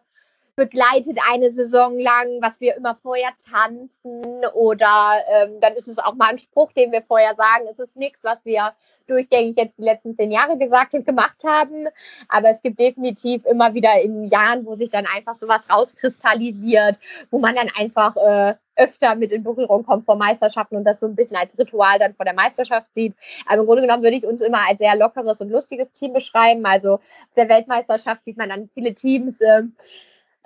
begleitet 0.61 1.19
eine 1.33 1.51
Saison 1.51 1.99
lang, 1.99 2.43
was 2.43 2.61
wir 2.61 2.77
immer 2.77 2.95
vorher 2.95 3.31
tanzen 3.51 4.45
oder 4.53 5.15
ähm, 5.33 5.59
dann 5.59 5.73
ist 5.73 5.89
es 5.89 5.99
auch 5.99 6.15
mal 6.17 6.29
ein 6.29 6.39
Spruch, 6.39 6.71
den 6.73 6.93
wir 6.93 7.01
vorher 7.01 7.35
sagen. 7.35 7.65
Es 7.71 7.79
ist 7.79 7.97
nichts, 7.97 8.19
was 8.23 8.37
wir 8.45 8.75
durchgängig 9.07 9.57
jetzt 9.57 9.79
die 9.79 9.85
letzten 9.85 10.15
zehn 10.15 10.31
Jahre 10.31 10.59
gesagt 10.59 10.93
und 10.93 11.07
gemacht 11.07 11.43
haben, 11.47 11.89
aber 12.29 12.51
es 12.51 12.61
gibt 12.61 12.79
definitiv 12.79 13.47
immer 13.47 13.73
wieder 13.73 14.03
in 14.03 14.29
Jahren, 14.29 14.67
wo 14.67 14.77
sich 14.77 14.91
dann 14.91 15.07
einfach 15.07 15.35
sowas 15.35 15.67
rauskristallisiert, 15.71 16.99
wo 17.31 17.39
man 17.39 17.55
dann 17.55 17.71
einfach 17.75 18.15
äh, 18.17 18.55
öfter 18.77 19.15
mit 19.15 19.33
in 19.33 19.43
Berührung 19.43 19.87
kommt 19.87 20.05
vor 20.05 20.17
Meisterschaften 20.17 20.77
und 20.77 20.85
das 20.85 21.01
so 21.01 21.07
ein 21.07 21.17
bisschen 21.17 21.37
als 21.37 21.59
Ritual 21.59 21.99
dann 21.99 22.15
vor 22.15 22.27
der 22.27 22.35
Meisterschaft 22.35 22.91
sieht. 22.95 23.15
Aber 23.47 23.61
im 23.61 23.67
Grunde 23.67 23.81
genommen 23.81 24.03
würde 24.03 24.17
ich 24.17 24.27
uns 24.27 24.43
immer 24.43 24.69
als 24.69 24.77
sehr 24.77 24.95
lockeres 24.95 25.41
und 25.41 25.49
lustiges 25.49 25.91
Team 25.93 26.13
beschreiben. 26.13 26.67
Also 26.67 26.95
auf 26.95 27.35
der 27.35 27.49
Weltmeisterschaft 27.49 28.25
sieht 28.27 28.37
man 28.37 28.51
dann 28.51 28.69
viele 28.75 28.95
Teams. 28.95 29.41
Äh, 29.41 29.63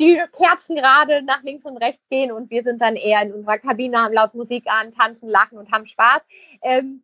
die 0.01 0.21
Kerzen 0.37 0.77
gerade 0.77 1.23
nach 1.23 1.43
links 1.43 1.65
und 1.65 1.77
rechts 1.77 2.03
gehen 2.11 2.33
und 2.33 2.51
wir 2.51 2.63
sind 2.63 2.81
dann 2.81 2.97
eher 2.97 3.23
in 3.23 3.33
unserer 3.33 3.59
Kabine, 3.59 3.99
haben 3.99 4.15
laut 4.15 4.35
Musik 4.35 4.65
an, 4.67 4.93
tanzen, 4.93 5.29
lachen 5.29 5.59
und 5.59 5.71
haben 5.71 5.87
Spaß. 5.87 6.21
Ähm, 6.63 7.03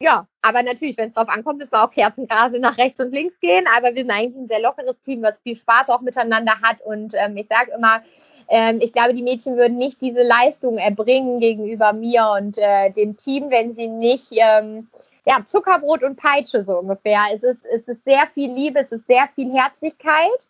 ja, 0.00 0.26
aber 0.42 0.62
natürlich, 0.62 0.96
wenn 0.96 1.08
es 1.08 1.14
drauf 1.14 1.28
ankommt, 1.28 1.58
müssen 1.58 1.72
wir 1.72 1.84
auch 1.84 1.90
Kerzen 1.90 2.26
gerade 2.26 2.58
nach 2.58 2.76
rechts 2.76 3.00
und 3.00 3.12
links 3.14 3.38
gehen. 3.40 3.64
Aber 3.76 3.94
wir 3.94 4.02
sind 4.02 4.10
eigentlich 4.10 4.36
ein 4.36 4.48
sehr 4.48 4.60
lockeres 4.60 5.00
Team, 5.00 5.22
was 5.22 5.38
viel 5.38 5.56
Spaß 5.56 5.88
auch 5.88 6.00
miteinander 6.00 6.60
hat. 6.62 6.80
Und 6.82 7.14
ähm, 7.16 7.36
ich 7.36 7.46
sage 7.46 7.70
immer, 7.70 8.02
ähm, 8.48 8.80
ich 8.82 8.92
glaube, 8.92 9.14
die 9.14 9.22
Mädchen 9.22 9.56
würden 9.56 9.78
nicht 9.78 10.02
diese 10.02 10.22
Leistung 10.22 10.78
erbringen 10.78 11.40
gegenüber 11.40 11.92
mir 11.92 12.28
und 12.36 12.58
äh, 12.58 12.90
dem 12.90 13.16
Team, 13.16 13.50
wenn 13.50 13.72
sie 13.72 13.86
nicht 13.86 14.26
ähm, 14.32 14.88
ja, 15.26 15.44
Zuckerbrot 15.44 16.02
und 16.02 16.16
Peitsche 16.16 16.62
so 16.62 16.78
ungefähr. 16.78 17.22
Es 17.32 17.42
ist, 17.42 17.64
es 17.64 17.88
ist 17.88 18.04
sehr 18.04 18.26
viel 18.34 18.52
Liebe, 18.52 18.80
es 18.80 18.92
ist 18.92 19.06
sehr 19.06 19.28
viel 19.34 19.52
Herzlichkeit. 19.54 20.48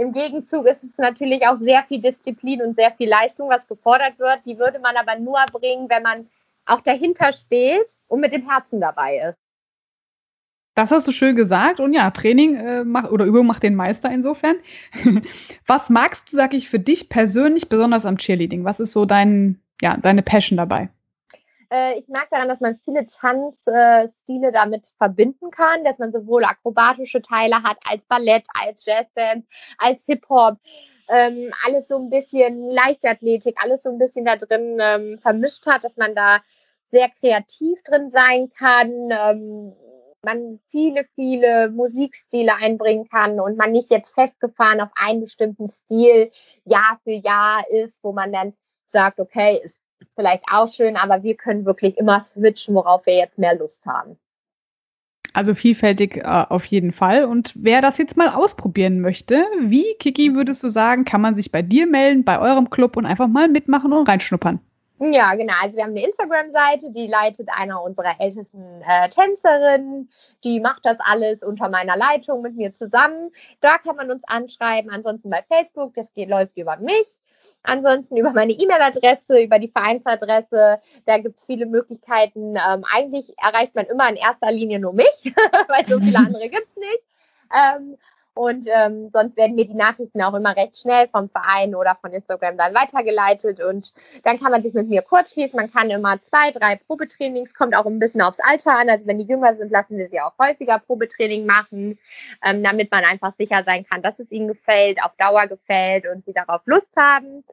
Im 0.00 0.12
Gegenzug 0.12 0.66
ist 0.66 0.82
es 0.82 0.96
natürlich 0.96 1.46
auch 1.46 1.58
sehr 1.58 1.82
viel 1.82 2.00
Disziplin 2.00 2.62
und 2.62 2.74
sehr 2.74 2.90
viel 2.92 3.06
Leistung, 3.06 3.50
was 3.50 3.68
gefordert 3.68 4.18
wird. 4.18 4.40
Die 4.46 4.58
würde 4.58 4.78
man 4.78 4.96
aber 4.96 5.18
nur 5.18 5.38
bringen, 5.52 5.90
wenn 5.90 6.02
man 6.02 6.26
auch 6.64 6.80
dahinter 6.80 7.34
steht 7.34 7.98
und 8.08 8.20
mit 8.20 8.32
dem 8.32 8.48
Herzen 8.48 8.80
dabei 8.80 9.18
ist. 9.18 9.38
Das 10.74 10.90
hast 10.90 11.06
du 11.06 11.12
schön 11.12 11.36
gesagt. 11.36 11.80
Und 11.80 11.92
ja, 11.92 12.10
Training 12.10 12.54
äh, 12.54 12.82
macht, 12.82 13.10
oder 13.10 13.26
Übung 13.26 13.46
macht 13.46 13.62
den 13.62 13.74
Meister 13.74 14.10
insofern. 14.10 14.56
was 15.66 15.90
magst 15.90 16.32
du, 16.32 16.36
sag 16.36 16.54
ich, 16.54 16.70
für 16.70 16.78
dich 16.78 17.10
persönlich 17.10 17.68
besonders 17.68 18.06
am 18.06 18.16
Cheerleading? 18.16 18.64
Was 18.64 18.80
ist 18.80 18.92
so 18.92 19.04
dein, 19.04 19.60
ja, 19.82 19.98
deine 19.98 20.22
Passion 20.22 20.56
dabei? 20.56 20.88
Äh, 21.72 21.98
ich 21.98 22.08
mag 22.08 22.28
daran, 22.30 22.48
dass 22.48 22.60
man 22.60 22.78
viele 22.84 23.06
Tanzstile 23.06 24.52
damit 24.52 24.92
verbinden 24.98 25.50
kann, 25.50 25.84
dass 25.84 25.98
man 25.98 26.12
sowohl 26.12 26.44
akrobatische 26.44 27.22
Teile 27.22 27.62
hat 27.62 27.78
als 27.88 28.02
Ballett, 28.08 28.46
als 28.54 28.84
Jazzband, 28.84 29.46
als 29.78 30.04
Hip-Hop. 30.06 30.58
Ähm, 31.08 31.52
alles 31.66 31.88
so 31.88 31.96
ein 31.98 32.10
bisschen 32.10 32.62
Leichtathletik, 32.70 33.56
alles 33.62 33.82
so 33.82 33.90
ein 33.90 33.98
bisschen 33.98 34.24
da 34.24 34.36
drin 34.36 34.78
ähm, 34.80 35.18
vermischt 35.20 35.66
hat, 35.66 35.84
dass 35.84 35.96
man 35.96 36.14
da 36.14 36.40
sehr 36.92 37.08
kreativ 37.08 37.82
drin 37.82 38.10
sein 38.10 38.50
kann, 38.50 39.10
ähm, 39.10 39.72
man 40.22 40.60
viele, 40.68 41.06
viele 41.14 41.70
Musikstile 41.70 42.54
einbringen 42.56 43.08
kann 43.08 43.40
und 43.40 43.56
man 43.56 43.72
nicht 43.72 43.90
jetzt 43.90 44.14
festgefahren 44.14 44.80
auf 44.80 44.90
einen 44.94 45.20
bestimmten 45.20 45.68
Stil 45.68 46.30
Jahr 46.64 47.00
für 47.04 47.12
Jahr 47.12 47.64
ist, 47.70 47.98
wo 48.02 48.12
man 48.12 48.32
dann 48.32 48.54
sagt, 48.86 49.18
okay, 49.20 49.60
ist 49.64 49.79
vielleicht 50.20 50.44
auch 50.52 50.68
schön, 50.68 50.96
aber 50.96 51.22
wir 51.22 51.34
können 51.34 51.64
wirklich 51.64 51.96
immer 51.96 52.20
switchen, 52.20 52.74
worauf 52.74 53.06
wir 53.06 53.14
jetzt 53.14 53.38
mehr 53.38 53.56
Lust 53.56 53.86
haben. 53.86 54.18
Also 55.32 55.54
vielfältig 55.54 56.18
äh, 56.18 56.44
auf 56.48 56.66
jeden 56.66 56.92
Fall. 56.92 57.24
Und 57.24 57.52
wer 57.54 57.80
das 57.80 57.96
jetzt 57.96 58.16
mal 58.16 58.28
ausprobieren 58.28 59.00
möchte, 59.00 59.44
wie, 59.60 59.94
Kiki, 59.98 60.34
würdest 60.34 60.62
du 60.62 60.68
sagen, 60.68 61.04
kann 61.04 61.22
man 61.22 61.36
sich 61.36 61.50
bei 61.50 61.62
dir 61.62 61.86
melden, 61.86 62.24
bei 62.24 62.38
eurem 62.38 62.68
Club 62.68 62.96
und 62.96 63.06
einfach 63.06 63.28
mal 63.28 63.48
mitmachen 63.48 63.92
und 63.92 64.08
reinschnuppern? 64.08 64.60
Ja, 64.98 65.34
genau. 65.34 65.54
Also 65.62 65.76
wir 65.76 65.84
haben 65.84 65.92
eine 65.92 66.04
Instagram-Seite, 66.04 66.90
die 66.90 67.06
leitet 67.06 67.48
einer 67.50 67.82
unserer 67.82 68.20
ältesten 68.20 68.82
äh, 68.86 69.08
Tänzerinnen. 69.08 70.10
Die 70.44 70.60
macht 70.60 70.84
das 70.84 70.98
alles 71.00 71.42
unter 71.42 71.70
meiner 71.70 71.96
Leitung 71.96 72.42
mit 72.42 72.56
mir 72.56 72.72
zusammen. 72.74 73.30
Da 73.62 73.78
kann 73.78 73.96
man 73.96 74.10
uns 74.10 74.22
anschreiben. 74.24 74.90
Ansonsten 74.90 75.30
bei 75.30 75.42
Facebook, 75.48 75.94
das 75.94 76.12
geht, 76.12 76.28
läuft 76.28 76.58
über 76.58 76.76
mich. 76.76 77.06
Ansonsten 77.62 78.16
über 78.16 78.32
meine 78.32 78.52
E-Mail-Adresse, 78.52 79.42
über 79.42 79.58
die 79.58 79.68
Vereinsadresse, 79.68 80.80
da 81.04 81.18
gibt 81.18 81.38
es 81.38 81.44
viele 81.44 81.66
Möglichkeiten. 81.66 82.56
Ähm, 82.56 82.84
eigentlich 82.90 83.34
erreicht 83.38 83.74
man 83.74 83.86
immer 83.86 84.08
in 84.08 84.16
erster 84.16 84.50
Linie 84.50 84.78
nur 84.80 84.94
mich, 84.94 85.06
weil 85.68 85.86
so 85.86 86.00
viele 86.00 86.18
andere 86.18 86.48
gibt 86.48 86.68
es 86.68 86.76
nicht. 86.76 87.02
Ähm, 87.52 87.98
und 88.34 88.66
ähm, 88.72 89.10
sonst 89.12 89.36
werden 89.36 89.56
mir 89.56 89.66
die 89.66 89.74
Nachrichten 89.74 90.22
auch 90.22 90.34
immer 90.34 90.56
recht 90.56 90.78
schnell 90.78 91.08
vom 91.08 91.28
Verein 91.28 91.74
oder 91.74 91.96
von 92.00 92.12
Instagram 92.12 92.56
dann 92.56 92.74
weitergeleitet. 92.74 93.60
Und 93.60 93.92
dann 94.22 94.38
kann 94.38 94.52
man 94.52 94.62
sich 94.62 94.72
mit 94.72 94.88
mir 94.88 95.02
kurz 95.02 95.32
schließen. 95.32 95.56
Man 95.56 95.72
kann 95.72 95.90
immer 95.90 96.22
zwei, 96.22 96.50
drei 96.52 96.76
Probetrainings, 96.76 97.54
kommt 97.54 97.74
auch 97.74 97.86
ein 97.86 97.98
bisschen 97.98 98.22
aufs 98.22 98.40
Alter 98.40 98.78
an. 98.78 98.88
Also 98.88 99.06
wenn 99.06 99.18
die 99.18 99.26
jünger 99.26 99.56
sind, 99.56 99.70
lassen 99.70 99.98
wir 99.98 100.08
sie 100.08 100.20
auch 100.20 100.32
häufiger 100.38 100.78
Probetraining 100.78 101.44
machen, 101.44 101.98
ähm, 102.44 102.62
damit 102.62 102.90
man 102.90 103.04
einfach 103.04 103.34
sicher 103.36 103.64
sein 103.66 103.84
kann, 103.84 104.02
dass 104.02 104.18
es 104.18 104.30
ihnen 104.30 104.48
gefällt, 104.48 105.02
auf 105.02 105.12
Dauer 105.18 105.46
gefällt 105.46 106.06
und 106.06 106.24
sie 106.24 106.32
darauf 106.32 106.62
Lust 106.66 106.96
haben. 106.96 107.44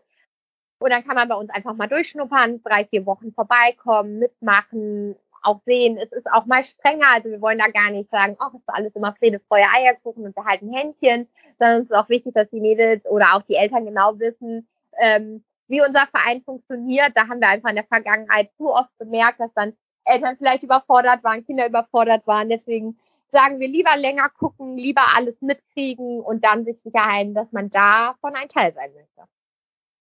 Und 0.79 0.91
dann 0.91 1.03
kann 1.03 1.15
man 1.15 1.27
bei 1.27 1.35
uns 1.35 1.49
einfach 1.49 1.73
mal 1.73 1.87
durchschnuppern, 1.87 2.61
drei, 2.63 2.85
vier 2.85 3.05
Wochen 3.07 3.33
vorbeikommen, 3.33 4.19
mitmachen, 4.19 5.15
auch 5.47 5.61
sehen, 5.65 5.97
es 5.97 6.11
ist 6.11 6.29
auch 6.31 6.45
mal 6.45 6.63
strenger. 6.63 7.07
Also 7.13 7.29
wir 7.29 7.41
wollen 7.41 7.59
da 7.59 7.67
gar 7.67 7.89
nicht 7.89 8.09
sagen, 8.09 8.35
ach, 8.39 8.53
es 8.53 8.59
ist 8.59 8.69
alles 8.69 8.95
immer 8.95 9.15
Friede, 9.15 9.39
Feuer, 9.47 9.67
Eierkuchen 9.75 10.25
und 10.25 10.35
wir 10.35 10.45
halten 10.45 10.71
Händchen, 10.73 11.27
sondern 11.57 11.81
es 11.81 11.85
ist 11.85 11.95
auch 11.95 12.09
wichtig, 12.09 12.33
dass 12.33 12.49
die 12.49 12.59
Mädels 12.59 13.05
oder 13.05 13.35
auch 13.35 13.41
die 13.43 13.55
Eltern 13.55 13.85
genau 13.85 14.19
wissen, 14.19 14.67
ähm, 14.99 15.43
wie 15.67 15.81
unser 15.81 16.07
Verein 16.07 16.41
funktioniert. 16.43 17.11
Da 17.15 17.27
haben 17.27 17.39
wir 17.39 17.49
einfach 17.49 17.69
in 17.69 17.75
der 17.75 17.85
Vergangenheit 17.85 18.51
zu 18.57 18.73
oft 18.73 18.95
bemerkt, 18.97 19.39
dass 19.39 19.53
dann 19.53 19.73
Eltern 20.05 20.37
vielleicht 20.37 20.63
überfordert 20.63 21.23
waren, 21.23 21.45
Kinder 21.45 21.67
überfordert 21.67 22.25
waren. 22.27 22.49
Deswegen 22.49 22.97
sagen 23.31 23.59
wir 23.59 23.67
lieber 23.67 23.95
länger 23.97 24.29
gucken, 24.29 24.77
lieber 24.77 25.03
alles 25.15 25.41
mitkriegen 25.41 26.21
und 26.21 26.45
dann 26.45 26.65
sich 26.65 26.81
sicher 26.81 27.05
ein, 27.05 27.33
dass 27.33 27.51
man 27.51 27.69
davon 27.69 28.35
ein 28.35 28.47
Teil 28.47 28.73
sein 28.73 28.91
möchte. 28.93 29.23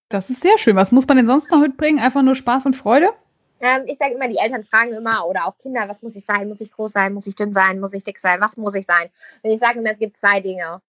Das 0.09 0.31
ist 0.31 0.41
sehr 0.41 0.57
schön. 0.59 0.77
Was 0.77 0.93
muss 0.93 1.07
man 1.09 1.17
denn 1.17 1.27
sonst 1.27 1.51
noch 1.51 1.59
mitbringen? 1.59 1.99
Einfach 1.99 2.23
nur 2.23 2.37
Spaß 2.37 2.67
und 2.67 2.77
Freude? 2.77 3.13
Ähm, 3.61 3.85
ich 3.87 3.99
sage 3.99 4.15
immer, 4.15 4.29
die 4.29 4.39
Eltern 4.39 4.65
fragen 4.65 4.93
immer 4.93 5.27
oder 5.27 5.47
auch 5.47 5.57
Kinder, 5.59 5.89
was 5.89 6.03
muss 6.03 6.17
ich 6.17 6.25
sein? 6.25 6.49
Muss 6.49 6.61
ich 6.61 6.73
groß 6.73 6.93
sein? 6.93 7.13
Muss 7.13 7.27
ich 7.27 7.35
dünn 7.35 7.53
sein? 7.53 7.81
Muss 7.81 7.93
ich 7.93 8.05
dick 8.05 8.19
sein? 8.19 8.41
Was 8.41 8.57
muss 8.57 8.75
ich 8.75 8.87
sein? 8.87 9.09
Und 9.43 9.51
ich 9.51 9.61
sage 9.61 9.79
immer, 9.79 9.93
es 9.93 9.99
gibt 9.99 10.17
zwei 10.19 10.41
Dinge. 10.41 10.83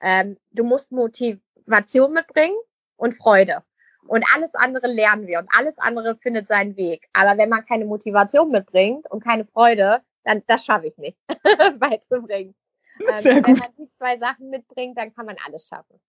Ähm, 0.00 0.36
du 0.52 0.64
musst 0.64 0.92
Motivation 0.92 2.12
mitbringen 2.12 2.56
und 2.96 3.14
Freude. 3.14 3.62
Und 4.06 4.24
alles 4.34 4.54
andere 4.54 4.86
lernen 4.86 5.26
wir 5.26 5.40
und 5.40 5.48
alles 5.56 5.76
andere 5.78 6.16
findet 6.16 6.46
seinen 6.46 6.76
Weg. 6.76 7.08
Aber 7.12 7.36
wenn 7.38 7.48
man 7.48 7.66
keine 7.66 7.84
Motivation 7.84 8.50
mitbringt 8.50 9.10
und 9.10 9.24
keine 9.24 9.44
Freude, 9.44 10.00
dann 10.24 10.42
das 10.46 10.64
schaffe 10.64 10.86
ich 10.88 10.98
nicht 10.98 11.18
beizubringen. 11.78 12.54
Ähm, 13.00 13.44
wenn 13.44 13.56
man 13.56 13.68
die 13.78 13.90
zwei 13.98 14.16
Sachen 14.18 14.50
mitbringt, 14.50 14.96
dann 14.96 15.14
kann 15.14 15.26
man 15.26 15.36
alles 15.44 15.66
schaffen. 15.66 16.00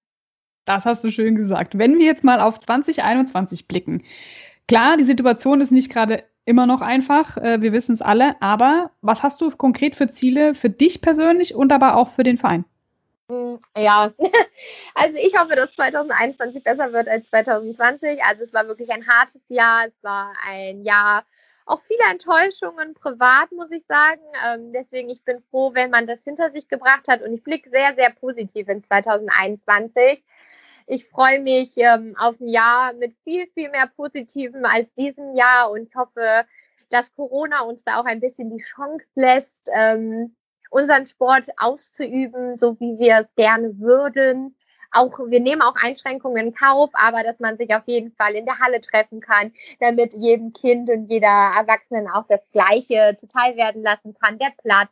Das 0.65 0.85
hast 0.85 1.03
du 1.03 1.11
schön 1.11 1.35
gesagt. 1.35 1.77
Wenn 1.77 1.97
wir 1.97 2.05
jetzt 2.05 2.23
mal 2.23 2.41
auf 2.41 2.59
2021 2.59 3.67
blicken, 3.67 4.03
Klar, 4.67 4.97
die 4.97 5.05
Situation 5.05 5.61
ist 5.61 5.71
nicht 5.71 5.91
gerade 5.91 6.23
immer 6.45 6.65
noch 6.65 6.81
einfach, 6.81 7.37
äh, 7.37 7.61
wir 7.61 7.73
wissen 7.73 7.93
es 7.93 8.01
alle, 8.01 8.41
aber 8.41 8.91
was 9.01 9.23
hast 9.23 9.41
du 9.41 9.51
konkret 9.51 9.95
für 9.95 10.11
Ziele 10.11 10.55
für 10.55 10.69
dich 10.69 11.01
persönlich 11.01 11.55
und 11.55 11.71
aber 11.71 11.95
auch 11.95 12.11
für 12.11 12.23
den 12.23 12.37
Verein? 12.37 12.65
Hm, 13.29 13.59
ja, 13.77 14.13
also 14.95 15.19
ich 15.21 15.37
hoffe, 15.37 15.55
dass 15.55 15.73
2021 15.73 16.63
besser 16.63 16.93
wird 16.93 17.09
als 17.09 17.29
2020. 17.29 18.23
Also 18.23 18.43
es 18.43 18.53
war 18.53 18.67
wirklich 18.67 18.89
ein 18.91 19.07
hartes 19.07 19.41
Jahr, 19.49 19.87
es 19.87 20.03
war 20.03 20.33
ein 20.45 20.83
Jahr 20.83 21.25
auch 21.65 21.81
viele 21.81 22.09
Enttäuschungen 22.09 22.93
privat, 22.93 23.51
muss 23.51 23.71
ich 23.71 23.85
sagen. 23.87 24.21
Ähm, 24.45 24.71
deswegen, 24.71 25.09
ich 25.09 25.23
bin 25.23 25.41
froh, 25.51 25.73
wenn 25.73 25.91
man 25.91 26.07
das 26.07 26.23
hinter 26.23 26.51
sich 26.51 26.69
gebracht 26.69 27.07
hat 27.09 27.21
und 27.21 27.33
ich 27.33 27.43
blicke 27.43 27.69
sehr, 27.69 27.93
sehr 27.95 28.09
positiv 28.09 28.69
in 28.69 28.83
2021. 28.83 30.23
Ich 30.89 31.09
freue 31.09 31.41
mich 31.41 31.73
ähm, 31.75 32.15
auf 32.17 32.39
ein 32.39 32.47
Jahr 32.47 32.93
mit 32.93 33.13
viel, 33.25 33.45
viel 33.53 33.69
mehr 33.69 33.87
Positiven 33.87 34.65
als 34.65 34.91
diesem 34.93 35.35
Jahr 35.35 35.69
und 35.69 35.93
hoffe, 35.93 36.45
dass 36.89 37.13
Corona 37.13 37.61
uns 37.63 37.83
da 37.83 37.99
auch 37.99 38.05
ein 38.05 38.21
bisschen 38.21 38.49
die 38.49 38.63
Chance 38.63 39.05
lässt, 39.15 39.69
ähm, 39.75 40.33
unseren 40.69 41.05
Sport 41.05 41.49
auszuüben, 41.57 42.55
so 42.55 42.79
wie 42.79 42.97
wir 42.99 43.19
es 43.19 43.35
gerne 43.35 43.77
würden. 43.79 44.55
Auch 44.93 45.19
wir 45.19 45.41
nehmen 45.41 45.61
auch 45.61 45.75
Einschränkungen 45.75 46.47
in 46.47 46.53
Kauf, 46.53 46.89
aber 46.93 47.21
dass 47.21 47.39
man 47.41 47.57
sich 47.57 47.75
auf 47.75 47.83
jeden 47.85 48.13
Fall 48.13 48.35
in 48.35 48.45
der 48.45 48.59
Halle 48.59 48.79
treffen 48.79 49.19
kann, 49.19 49.51
damit 49.81 50.13
jedem 50.13 50.53
Kind 50.53 50.89
und 50.89 51.11
jeder 51.11 51.51
Erwachsenen 51.57 52.07
auch 52.07 52.25
das 52.29 52.39
Gleiche 52.53 53.17
zuteil 53.19 53.57
werden 53.57 53.83
lassen 53.83 54.15
kann, 54.21 54.39
der 54.39 54.53
Platz 54.57 54.89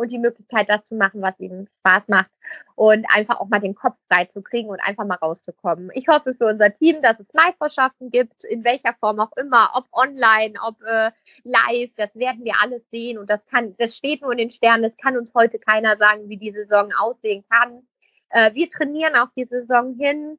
und 0.00 0.10
die 0.10 0.18
Möglichkeit, 0.18 0.68
das 0.68 0.84
zu 0.84 0.94
machen, 0.94 1.22
was 1.22 1.38
ihnen 1.38 1.68
Spaß 1.80 2.08
macht 2.08 2.30
und 2.74 3.06
einfach 3.14 3.40
auch 3.40 3.48
mal 3.48 3.60
den 3.60 3.74
Kopf 3.74 3.96
frei 4.08 4.24
zu 4.24 4.42
kriegen 4.42 4.68
und 4.68 4.80
einfach 4.80 5.04
mal 5.04 5.16
rauszukommen. 5.16 5.90
Ich 5.94 6.08
hoffe 6.08 6.34
für 6.34 6.46
unser 6.46 6.74
Team, 6.74 7.02
dass 7.02 7.20
es 7.20 7.26
Meisterschaften 7.32 8.10
gibt, 8.10 8.44
in 8.44 8.64
welcher 8.64 8.94
Form 8.94 9.20
auch 9.20 9.32
immer, 9.36 9.70
ob 9.74 9.86
online, 9.92 10.54
ob 10.66 10.80
äh, 10.82 11.10
live, 11.44 11.90
das 11.96 12.14
werden 12.14 12.44
wir 12.44 12.54
alles 12.60 12.82
sehen 12.90 13.18
und 13.18 13.30
das 13.30 13.44
kann, 13.46 13.76
das 13.78 13.96
steht 13.96 14.22
nur 14.22 14.32
in 14.32 14.38
den 14.38 14.50
Sternen, 14.50 14.82
das 14.82 14.96
kann 14.96 15.16
uns 15.16 15.32
heute 15.34 15.58
keiner 15.58 15.96
sagen, 15.96 16.28
wie 16.28 16.36
die 16.36 16.52
Saison 16.52 16.88
aussehen 16.98 17.44
kann. 17.48 17.86
Äh, 18.30 18.54
wir 18.54 18.70
trainieren 18.70 19.16
auch 19.16 19.28
die 19.36 19.44
Saison 19.44 19.94
hin. 19.98 20.38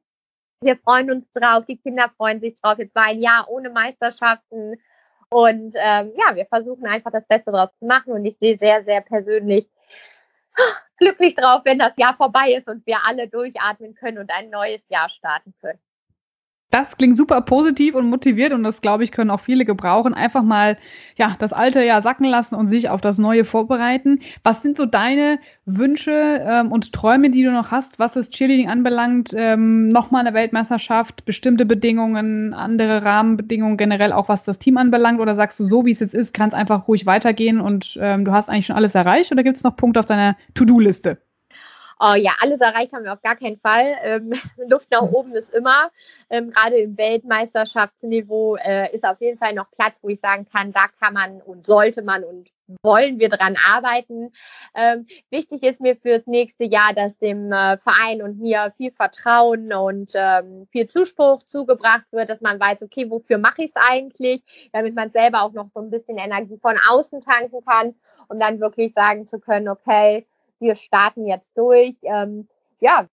Wir 0.60 0.76
freuen 0.76 1.10
uns 1.10 1.30
drauf, 1.32 1.64
die 1.66 1.76
Kinder 1.76 2.10
freuen 2.16 2.40
sich 2.40 2.54
drauf. 2.56 2.78
Jetzt 2.78 2.94
war 2.94 3.06
ein 3.06 3.20
Jahr 3.20 3.48
ohne 3.48 3.70
Meisterschaften. 3.70 4.74
Und 5.32 5.74
ähm, 5.76 6.12
ja, 6.16 6.34
wir 6.34 6.46
versuchen 6.46 6.86
einfach 6.86 7.10
das 7.10 7.26
Beste 7.26 7.50
daraus 7.52 7.70
zu 7.78 7.86
machen. 7.86 8.12
Und 8.12 8.24
ich 8.24 8.36
sehe 8.38 8.58
sehr, 8.58 8.84
sehr 8.84 9.00
persönlich 9.00 9.66
glücklich 10.98 11.34
drauf, 11.34 11.62
wenn 11.64 11.78
das 11.78 11.92
Jahr 11.96 12.14
vorbei 12.16 12.52
ist 12.52 12.68
und 12.68 12.86
wir 12.86 12.98
alle 13.06 13.28
durchatmen 13.28 13.94
können 13.94 14.18
und 14.18 14.30
ein 14.30 14.50
neues 14.50 14.82
Jahr 14.88 15.08
starten 15.08 15.54
können. 15.60 15.78
Das 16.72 16.96
klingt 16.96 17.18
super 17.18 17.42
positiv 17.42 17.94
und 17.94 18.08
motiviert 18.08 18.54
und 18.54 18.62
das, 18.64 18.80
glaube 18.80 19.04
ich, 19.04 19.12
können 19.12 19.28
auch 19.28 19.40
viele 19.40 19.66
gebrauchen. 19.66 20.14
Einfach 20.14 20.42
mal, 20.42 20.78
ja, 21.16 21.36
das 21.38 21.52
alte 21.52 21.84
Jahr 21.84 22.00
sacken 22.00 22.24
lassen 22.24 22.54
und 22.54 22.66
sich 22.66 22.88
auf 22.88 23.02
das 23.02 23.18
neue 23.18 23.44
vorbereiten. 23.44 24.20
Was 24.42 24.62
sind 24.62 24.78
so 24.78 24.86
deine 24.86 25.38
Wünsche 25.66 26.10
ähm, 26.42 26.72
und 26.72 26.94
Träume, 26.94 27.28
die 27.28 27.42
du 27.42 27.52
noch 27.52 27.72
hast, 27.72 27.98
was 27.98 28.14
das 28.14 28.30
Cheerleading 28.30 28.70
anbelangt? 28.70 29.32
Ähm, 29.36 29.88
Nochmal 29.88 30.26
eine 30.26 30.34
Weltmeisterschaft, 30.34 31.26
bestimmte 31.26 31.66
Bedingungen, 31.66 32.54
andere 32.54 33.04
Rahmenbedingungen, 33.04 33.76
generell 33.76 34.14
auch 34.14 34.30
was 34.30 34.44
das 34.44 34.58
Team 34.58 34.78
anbelangt? 34.78 35.20
Oder 35.20 35.36
sagst 35.36 35.60
du, 35.60 35.64
so 35.64 35.84
wie 35.84 35.90
es 35.90 36.00
jetzt 36.00 36.14
ist, 36.14 36.32
kann 36.32 36.48
es 36.48 36.54
einfach 36.54 36.88
ruhig 36.88 37.04
weitergehen 37.04 37.60
und 37.60 37.98
ähm, 38.00 38.24
du 38.24 38.32
hast 38.32 38.48
eigentlich 38.48 38.64
schon 38.64 38.76
alles 38.76 38.94
erreicht? 38.94 39.30
Oder 39.30 39.42
gibt 39.42 39.58
es 39.58 39.62
noch 39.62 39.76
Punkte 39.76 40.00
auf 40.00 40.06
deiner 40.06 40.38
To-Do-Liste? 40.54 41.18
Oh 42.04 42.14
ja, 42.14 42.32
alles 42.40 42.60
erreicht 42.60 42.92
haben 42.92 43.04
wir 43.04 43.12
auf 43.12 43.22
gar 43.22 43.36
keinen 43.36 43.60
Fall. 43.60 43.96
Ähm, 44.02 44.32
Luft 44.68 44.90
nach 44.90 45.02
hm. 45.02 45.14
oben 45.14 45.36
ist 45.36 45.54
immer. 45.54 45.92
Ähm, 46.30 46.50
Gerade 46.50 46.78
im 46.78 46.98
Weltmeisterschaftsniveau 46.98 48.56
äh, 48.56 48.92
ist 48.92 49.04
auf 49.04 49.20
jeden 49.20 49.38
Fall 49.38 49.54
noch 49.54 49.70
Platz, 49.70 49.98
wo 50.02 50.08
ich 50.08 50.18
sagen 50.18 50.44
kann, 50.52 50.72
da 50.72 50.86
kann 51.00 51.14
man 51.14 51.40
und 51.40 51.64
sollte 51.64 52.02
man 52.02 52.24
und 52.24 52.50
wollen 52.82 53.20
wir 53.20 53.28
dran 53.28 53.56
arbeiten. 53.70 54.32
Ähm, 54.74 55.06
wichtig 55.30 55.62
ist 55.62 55.80
mir 55.80 55.94
fürs 55.94 56.26
nächste 56.26 56.64
Jahr, 56.64 56.92
dass 56.92 57.16
dem 57.18 57.52
äh, 57.52 57.78
Verein 57.78 58.20
und 58.22 58.40
mir 58.40 58.72
viel 58.76 58.90
Vertrauen 58.90 59.72
und 59.72 60.12
ähm, 60.14 60.66
viel 60.72 60.88
Zuspruch 60.88 61.44
zugebracht 61.44 62.06
wird, 62.10 62.30
dass 62.30 62.40
man 62.40 62.58
weiß, 62.58 62.82
okay, 62.82 63.08
wofür 63.10 63.38
mache 63.38 63.62
ich 63.62 63.70
es 63.74 63.76
eigentlich, 63.76 64.42
damit 64.72 64.96
man 64.96 65.12
selber 65.12 65.42
auch 65.42 65.52
noch 65.52 65.68
so 65.72 65.80
ein 65.80 65.90
bisschen 65.90 66.18
Energie 66.18 66.58
von 66.60 66.76
außen 66.88 67.20
tanken 67.20 67.64
kann, 67.64 67.94
um 68.28 68.40
dann 68.40 68.58
wirklich 68.58 68.92
sagen 68.92 69.28
zu 69.28 69.38
können, 69.38 69.68
okay, 69.68 70.26
wir 70.62 70.76
starten 70.76 71.26
jetzt 71.26 71.50
durch. 71.56 71.96
Ähm, 72.02 72.48
ja, 72.80 73.06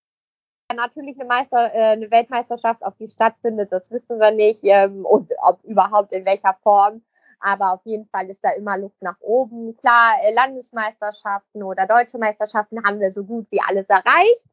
natürlich 0.74 1.20
eine, 1.20 1.28
Meister, 1.28 1.74
äh, 1.74 1.92
eine 1.94 2.10
Weltmeisterschaft, 2.12 2.82
ob 2.84 2.98
die 2.98 3.10
stattfindet, 3.10 3.72
das 3.72 3.92
wissen 3.92 4.20
wir 4.20 4.32
nicht 4.32 4.62
ähm, 4.64 5.06
und 5.06 5.32
ob 5.42 5.64
überhaupt 5.64 6.14
in 6.14 6.26
welcher 6.26 6.56
Form. 6.64 7.02
Aber 7.42 7.74
auf 7.74 7.82
jeden 7.86 8.06
Fall 8.08 8.30
ist 8.30 8.44
da 8.44 8.52
immer 8.52 8.78
Luft 8.78 9.02
nach 9.02 9.20
oben. 9.22 9.76
Klar, 9.78 10.16
äh, 10.24 10.34
Landesmeisterschaften 10.34 11.64
oder 11.64 11.88
deutsche 11.88 12.18
Meisterschaften 12.18 12.84
haben 12.84 13.00
wir 13.00 13.12
so 13.12 13.24
gut 13.24 13.48
wie 13.50 13.62
alles 13.62 13.88
erreicht. 13.88 14.44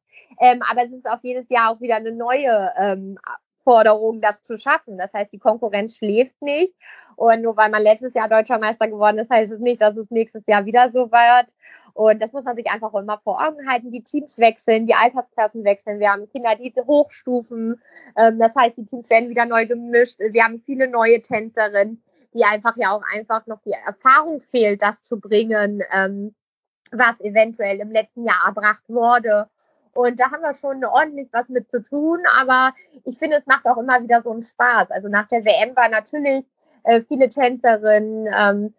Ähm, 0.40 0.62
aber 0.68 0.84
es 0.84 0.92
ist 0.92 1.08
auf 1.08 1.18
jedes 1.22 1.48
Jahr 1.48 1.72
auch 1.72 1.80
wieder 1.80 1.96
eine 1.96 2.12
neue 2.12 2.72
ähm, 2.78 3.18
Forderung, 3.66 4.20
das 4.20 4.42
zu 4.42 4.56
schaffen. 4.56 4.96
Das 4.96 5.12
heißt, 5.12 5.32
die 5.32 5.40
Konkurrenz 5.40 5.96
schläft 5.96 6.40
nicht. 6.40 6.72
Und 7.16 7.42
nur 7.42 7.56
weil 7.56 7.70
man 7.70 7.82
letztes 7.82 8.14
Jahr 8.14 8.28
deutscher 8.28 8.58
Meister 8.58 8.86
geworden 8.86 9.18
ist, 9.18 9.30
heißt 9.30 9.50
es 9.50 9.58
nicht, 9.58 9.80
dass 9.80 9.96
es 9.96 10.08
nächstes 10.10 10.44
Jahr 10.46 10.64
wieder 10.66 10.90
so 10.92 11.10
wird. 11.10 11.46
Und 11.92 12.22
das 12.22 12.32
muss 12.32 12.44
man 12.44 12.54
sich 12.54 12.70
einfach 12.70 12.94
immer 12.94 13.18
vor 13.24 13.44
Augen 13.44 13.68
halten. 13.68 13.90
Die 13.90 14.04
Teams 14.04 14.38
wechseln, 14.38 14.86
die 14.86 14.94
Altersklassen 14.94 15.64
wechseln. 15.64 15.98
Wir 15.98 16.12
haben 16.12 16.28
Kinder, 16.28 16.54
die 16.54 16.72
hochstufen. 16.86 17.82
Ähm, 18.16 18.38
das 18.38 18.54
heißt, 18.54 18.76
die 18.76 18.84
Teams 18.84 19.10
werden 19.10 19.30
wieder 19.30 19.46
neu 19.46 19.66
gemischt. 19.66 20.20
Wir 20.20 20.44
haben 20.44 20.62
viele 20.64 20.86
neue 20.88 21.20
Tänzerinnen, 21.20 22.02
die 22.34 22.44
einfach 22.44 22.76
ja 22.76 22.92
auch 22.92 23.02
einfach 23.12 23.46
noch 23.46 23.60
die 23.62 23.72
Erfahrung 23.72 24.40
fehlt, 24.40 24.82
das 24.82 25.02
zu 25.02 25.18
bringen, 25.18 25.82
ähm, 25.90 26.34
was 26.92 27.18
eventuell 27.20 27.80
im 27.80 27.90
letzten 27.90 28.26
Jahr 28.26 28.46
erbracht 28.46 28.84
wurde. 28.88 29.48
Und 29.96 30.20
da 30.20 30.30
haben 30.30 30.42
wir 30.42 30.54
schon 30.54 30.84
ordentlich 30.84 31.28
was 31.32 31.48
mit 31.48 31.70
zu 31.70 31.82
tun. 31.82 32.20
Aber 32.38 32.72
ich 33.04 33.18
finde, 33.18 33.38
es 33.38 33.46
macht 33.46 33.66
auch 33.66 33.78
immer 33.78 34.02
wieder 34.02 34.22
so 34.22 34.30
einen 34.30 34.42
Spaß. 34.42 34.90
Also 34.90 35.08
nach 35.08 35.26
der 35.28 35.44
WM 35.44 35.74
war 35.76 35.88
natürlich 35.88 36.44
äh, 36.84 37.02
viele 37.02 37.28
Tänzerinnen, 37.28 38.28
ähm, 38.36 38.74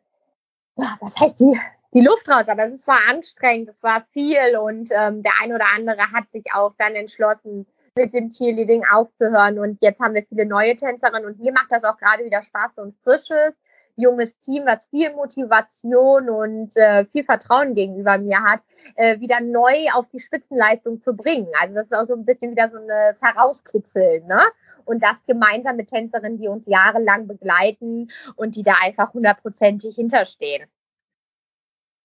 was 0.76 1.20
heißt 1.20 1.40
die, 1.40 1.60
die 1.94 2.02
Luft 2.02 2.30
raus. 2.30 2.48
Aber 2.48 2.66
es 2.66 2.88
war 2.88 3.00
anstrengend, 3.10 3.70
es 3.70 3.82
war 3.84 4.06
viel 4.12 4.58
und 4.58 4.92
ähm, 4.92 5.24
der 5.24 5.34
ein 5.42 5.54
oder 5.54 5.66
andere 5.76 6.12
hat 6.12 6.32
sich 6.32 6.46
auch 6.54 6.74
dann 6.78 6.96
entschlossen, 6.96 7.66
mit 7.96 8.14
dem 8.14 8.30
Cheerleading 8.30 8.86
aufzuhören. 8.92 9.60
Und 9.60 9.80
jetzt 9.82 10.00
haben 10.00 10.14
wir 10.14 10.24
viele 10.24 10.46
neue 10.46 10.76
Tänzerinnen 10.76 11.26
und 11.26 11.40
mir 11.40 11.52
macht 11.52 11.72
das 11.72 11.84
auch 11.84 11.98
gerade 11.98 12.24
wieder 12.24 12.44
Spaß 12.44 12.78
und 12.78 12.96
Frisches 13.04 13.54
junges 13.98 14.40
Team, 14.40 14.64
was 14.66 14.86
viel 14.86 15.12
Motivation 15.14 16.30
und 16.30 16.76
äh, 16.78 17.06
viel 17.06 17.24
Vertrauen 17.24 17.76
gegenüber 17.76 18.18
mir 18.18 18.42
hat, 18.42 18.62
äh, 18.96 19.20
wieder 19.20 19.42
neu 19.42 19.88
auf 19.94 20.08
die 20.14 20.20
Spitzenleistung 20.20 21.02
zu 21.02 21.14
bringen. 21.14 21.50
Also 21.62 21.76
das 21.76 21.86
ist 21.86 21.96
auch 21.96 22.08
so 22.08 22.14
ein 22.14 22.26
bisschen 22.26 22.52
wieder 22.52 22.70
so 22.70 22.78
ein 22.78 22.88
Herauskitzeln, 23.20 24.26
ne? 24.28 24.42
Und 24.86 25.04
das 25.04 25.18
gemeinsam 25.26 25.76
mit 25.76 25.90
Tänzerinnen, 25.90 26.40
die 26.40 26.48
uns 26.48 26.66
jahrelang 26.68 27.28
begleiten 27.28 28.10
und 28.36 28.56
die 28.56 28.64
da 28.64 28.76
einfach 28.82 29.14
hundertprozentig 29.14 29.96
hinterstehen. 29.96 30.68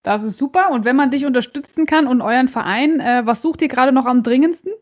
Das 0.02 0.22
ist 0.22 0.36
super. 0.36 0.70
Und 0.70 0.84
wenn 0.84 0.96
man 0.96 1.10
dich 1.10 1.24
unterstützen 1.26 1.86
kann 1.86 2.08
und 2.08 2.22
euren 2.22 2.48
Verein, 2.48 3.00
äh, 3.00 3.22
was 3.24 3.42
sucht 3.42 3.62
ihr 3.62 3.68
gerade 3.68 3.92
noch 3.92 4.06
am 4.06 4.22
dringendsten? 4.22 4.72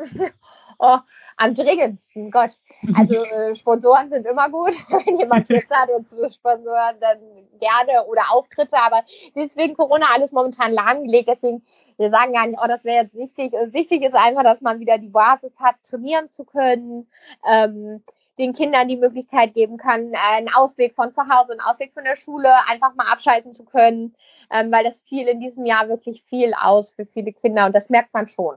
oh, 0.78 0.98
am 1.36 1.54
dringendsten, 1.54 2.30
Gott. 2.30 2.58
Also 2.94 3.14
äh, 3.24 3.54
Sponsoren 3.54 4.10
sind 4.10 4.26
immer 4.26 4.48
gut. 4.48 4.74
Wenn 5.06 5.18
jemand 5.18 5.48
Lust 5.48 5.70
hat 5.70 5.90
und 5.90 6.08
zu 6.08 6.30
Sponsoren, 6.30 6.96
dann 7.00 7.18
gerne 7.60 8.04
oder 8.06 8.22
Auftritte. 8.30 8.76
Aber 8.76 9.02
deswegen 9.34 9.74
Corona 9.74 10.06
alles 10.14 10.32
momentan 10.32 10.72
lahmgelegt. 10.72 11.28
Deswegen, 11.28 11.64
wir 11.96 12.10
sagen 12.10 12.32
gar 12.32 12.46
nicht, 12.46 12.58
oh, 12.62 12.68
das 12.68 12.84
wäre 12.84 13.04
jetzt 13.04 13.14
wichtig. 13.14 13.52
Und 13.52 13.72
wichtig 13.72 14.02
ist 14.02 14.14
einfach, 14.14 14.42
dass 14.42 14.60
man 14.60 14.80
wieder 14.80 14.98
die 14.98 15.08
Basis 15.08 15.52
hat, 15.58 15.76
trainieren 15.82 16.30
zu 16.30 16.44
können. 16.44 17.08
Ähm, 17.48 18.02
den 18.38 18.54
Kindern 18.54 18.88
die 18.88 18.96
Möglichkeit 18.96 19.52
geben 19.52 19.76
kann, 19.76 20.12
einen 20.14 20.48
Ausweg 20.52 20.94
von 20.94 21.12
zu 21.12 21.20
Hause, 21.20 21.52
einen 21.52 21.60
Ausweg 21.60 21.92
von 21.92 22.04
der 22.04 22.16
Schule, 22.16 22.50
einfach 22.68 22.94
mal 22.94 23.06
abschalten 23.12 23.52
zu 23.52 23.64
können, 23.64 24.16
ähm, 24.50 24.72
weil 24.72 24.82
das 24.82 25.00
fiel 25.00 25.28
in 25.28 25.40
diesem 25.40 25.66
Jahr 25.66 25.90
wirklich 25.90 26.22
viel 26.22 26.54
aus 26.54 26.90
für 26.90 27.04
viele 27.04 27.34
Kinder 27.34 27.66
und 27.66 27.74
das 27.74 27.90
merkt 27.90 28.14
man 28.14 28.28
schon. 28.28 28.56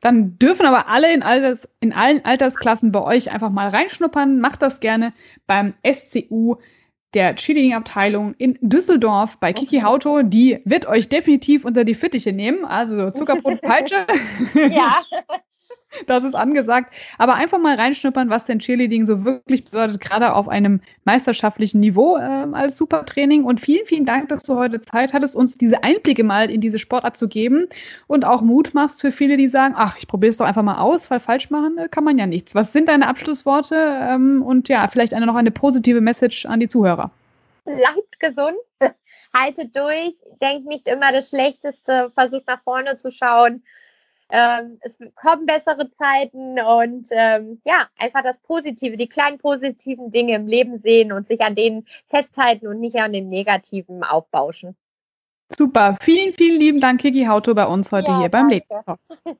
Dann 0.00 0.38
dürfen 0.38 0.66
aber 0.66 0.88
alle 0.88 1.12
in, 1.12 1.22
Alters, 1.22 1.68
in 1.80 1.92
allen 1.92 2.24
Altersklassen 2.24 2.92
bei 2.92 3.02
euch 3.02 3.30
einfach 3.30 3.50
mal 3.50 3.68
reinschnuppern. 3.68 4.40
Macht 4.40 4.62
das 4.62 4.80
gerne 4.80 5.12
beim 5.46 5.74
SCU 5.84 6.56
der 7.14 7.34
Cheerleading-Abteilung 7.34 8.34
in 8.34 8.58
Düsseldorf 8.60 9.38
bei 9.38 9.52
Kiki 9.52 9.80
Hauto. 9.80 10.22
Die 10.22 10.60
wird 10.64 10.86
euch 10.86 11.08
definitiv 11.08 11.64
unter 11.64 11.84
die 11.84 11.94
Fittiche 11.94 12.32
nehmen. 12.32 12.64
Also 12.64 13.10
Zuckerbrot, 13.10 13.60
Peitsche. 13.62 14.06
ja. 14.54 15.02
Das 16.06 16.24
ist 16.24 16.34
angesagt. 16.34 16.92
Aber 17.18 17.34
einfach 17.34 17.58
mal 17.58 17.76
reinschnuppern, 17.76 18.28
was 18.28 18.44
denn 18.44 18.58
Cheerleading 18.58 19.06
so 19.06 19.24
wirklich 19.24 19.64
bedeutet, 19.64 20.00
gerade 20.00 20.34
auf 20.34 20.48
einem 20.48 20.80
meisterschaftlichen 21.04 21.80
Niveau 21.80 22.16
äh, 22.16 22.46
als 22.52 22.76
Supertraining. 22.78 23.44
Und 23.44 23.60
vielen, 23.60 23.86
vielen 23.86 24.04
Dank, 24.04 24.28
dass 24.28 24.42
du 24.42 24.56
heute 24.56 24.80
Zeit 24.82 25.12
hattest, 25.12 25.36
uns 25.36 25.56
diese 25.56 25.82
Einblicke 25.82 26.24
mal 26.24 26.50
in 26.50 26.60
diese 26.60 26.78
Sportart 26.78 27.16
zu 27.16 27.28
geben 27.28 27.68
und 28.06 28.24
auch 28.24 28.42
Mut 28.42 28.74
machst 28.74 29.00
für 29.00 29.12
viele, 29.12 29.36
die 29.36 29.48
sagen, 29.48 29.74
ach, 29.76 29.96
ich 29.98 30.08
probiere 30.08 30.30
es 30.30 30.36
doch 30.36 30.46
einfach 30.46 30.62
mal 30.62 30.80
aus, 30.80 31.10
weil 31.10 31.20
falsch 31.20 31.50
machen 31.50 31.78
äh, 31.78 31.88
kann 31.88 32.04
man 32.04 32.18
ja 32.18 32.26
nichts. 32.26 32.54
Was 32.54 32.72
sind 32.72 32.88
deine 32.88 33.08
Abschlussworte? 33.08 33.74
Ähm, 33.76 34.42
und 34.42 34.68
ja, 34.68 34.88
vielleicht 34.88 35.14
eine, 35.14 35.26
noch 35.26 35.36
eine 35.36 35.50
positive 35.50 36.00
Message 36.00 36.46
an 36.46 36.60
die 36.60 36.68
Zuhörer. 36.68 37.10
Bleibt 37.64 38.20
gesund, 38.20 38.56
haltet 39.34 39.74
durch, 39.74 40.14
denkt 40.40 40.66
nicht 40.66 40.88
immer 40.88 41.12
das 41.12 41.30
Schlechteste, 41.30 42.10
versucht 42.14 42.46
nach 42.46 42.62
vorne 42.62 42.96
zu 42.96 43.10
schauen 43.10 43.62
ähm, 44.30 44.78
es 44.80 44.98
kommen 45.14 45.46
bessere 45.46 45.90
Zeiten 45.92 46.58
und 46.60 47.08
ähm, 47.10 47.60
ja, 47.64 47.88
einfach 47.98 48.22
das 48.22 48.38
Positive, 48.38 48.96
die 48.96 49.08
kleinen 49.08 49.38
positiven 49.38 50.10
Dinge 50.10 50.34
im 50.34 50.46
Leben 50.46 50.80
sehen 50.80 51.12
und 51.12 51.26
sich 51.26 51.40
an 51.40 51.54
denen 51.54 51.86
festhalten 52.08 52.66
und 52.66 52.80
nicht 52.80 52.96
an 52.96 53.12
den 53.12 53.28
negativen 53.28 54.02
aufbauschen. 54.02 54.76
Super, 55.56 55.96
vielen, 56.00 56.34
vielen 56.34 56.58
lieben 56.58 56.80
Dank, 56.80 57.00
Kiki 57.00 57.24
Hauto, 57.26 57.54
bei 57.54 57.66
uns 57.66 57.92
heute 57.92 58.10
ja, 58.10 58.18
hier 58.20 58.28
beim 58.28 58.48
Leben. 58.48 58.66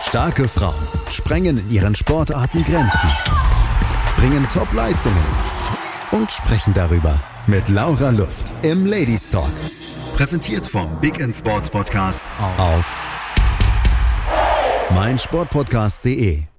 Starke 0.00 0.48
Frauen 0.48 0.74
sprengen 1.10 1.58
in 1.58 1.70
ihren 1.70 1.94
Sportarten 1.94 2.64
Grenzen, 2.64 3.08
bringen 4.16 4.48
Top-Leistungen 4.48 5.24
und 6.10 6.30
sprechen 6.30 6.74
darüber 6.74 7.20
mit 7.46 7.68
Laura 7.68 8.10
Luft 8.10 8.52
im 8.62 8.84
Ladies 8.86 9.28
Talk. 9.28 9.52
Präsentiert 10.14 10.64
vom 10.64 11.00
Big 11.00 11.18
End 11.18 11.34
Sports 11.34 11.68
Podcast 11.68 12.24
auf 12.56 13.00
meinsportpodcast.de. 14.90 16.53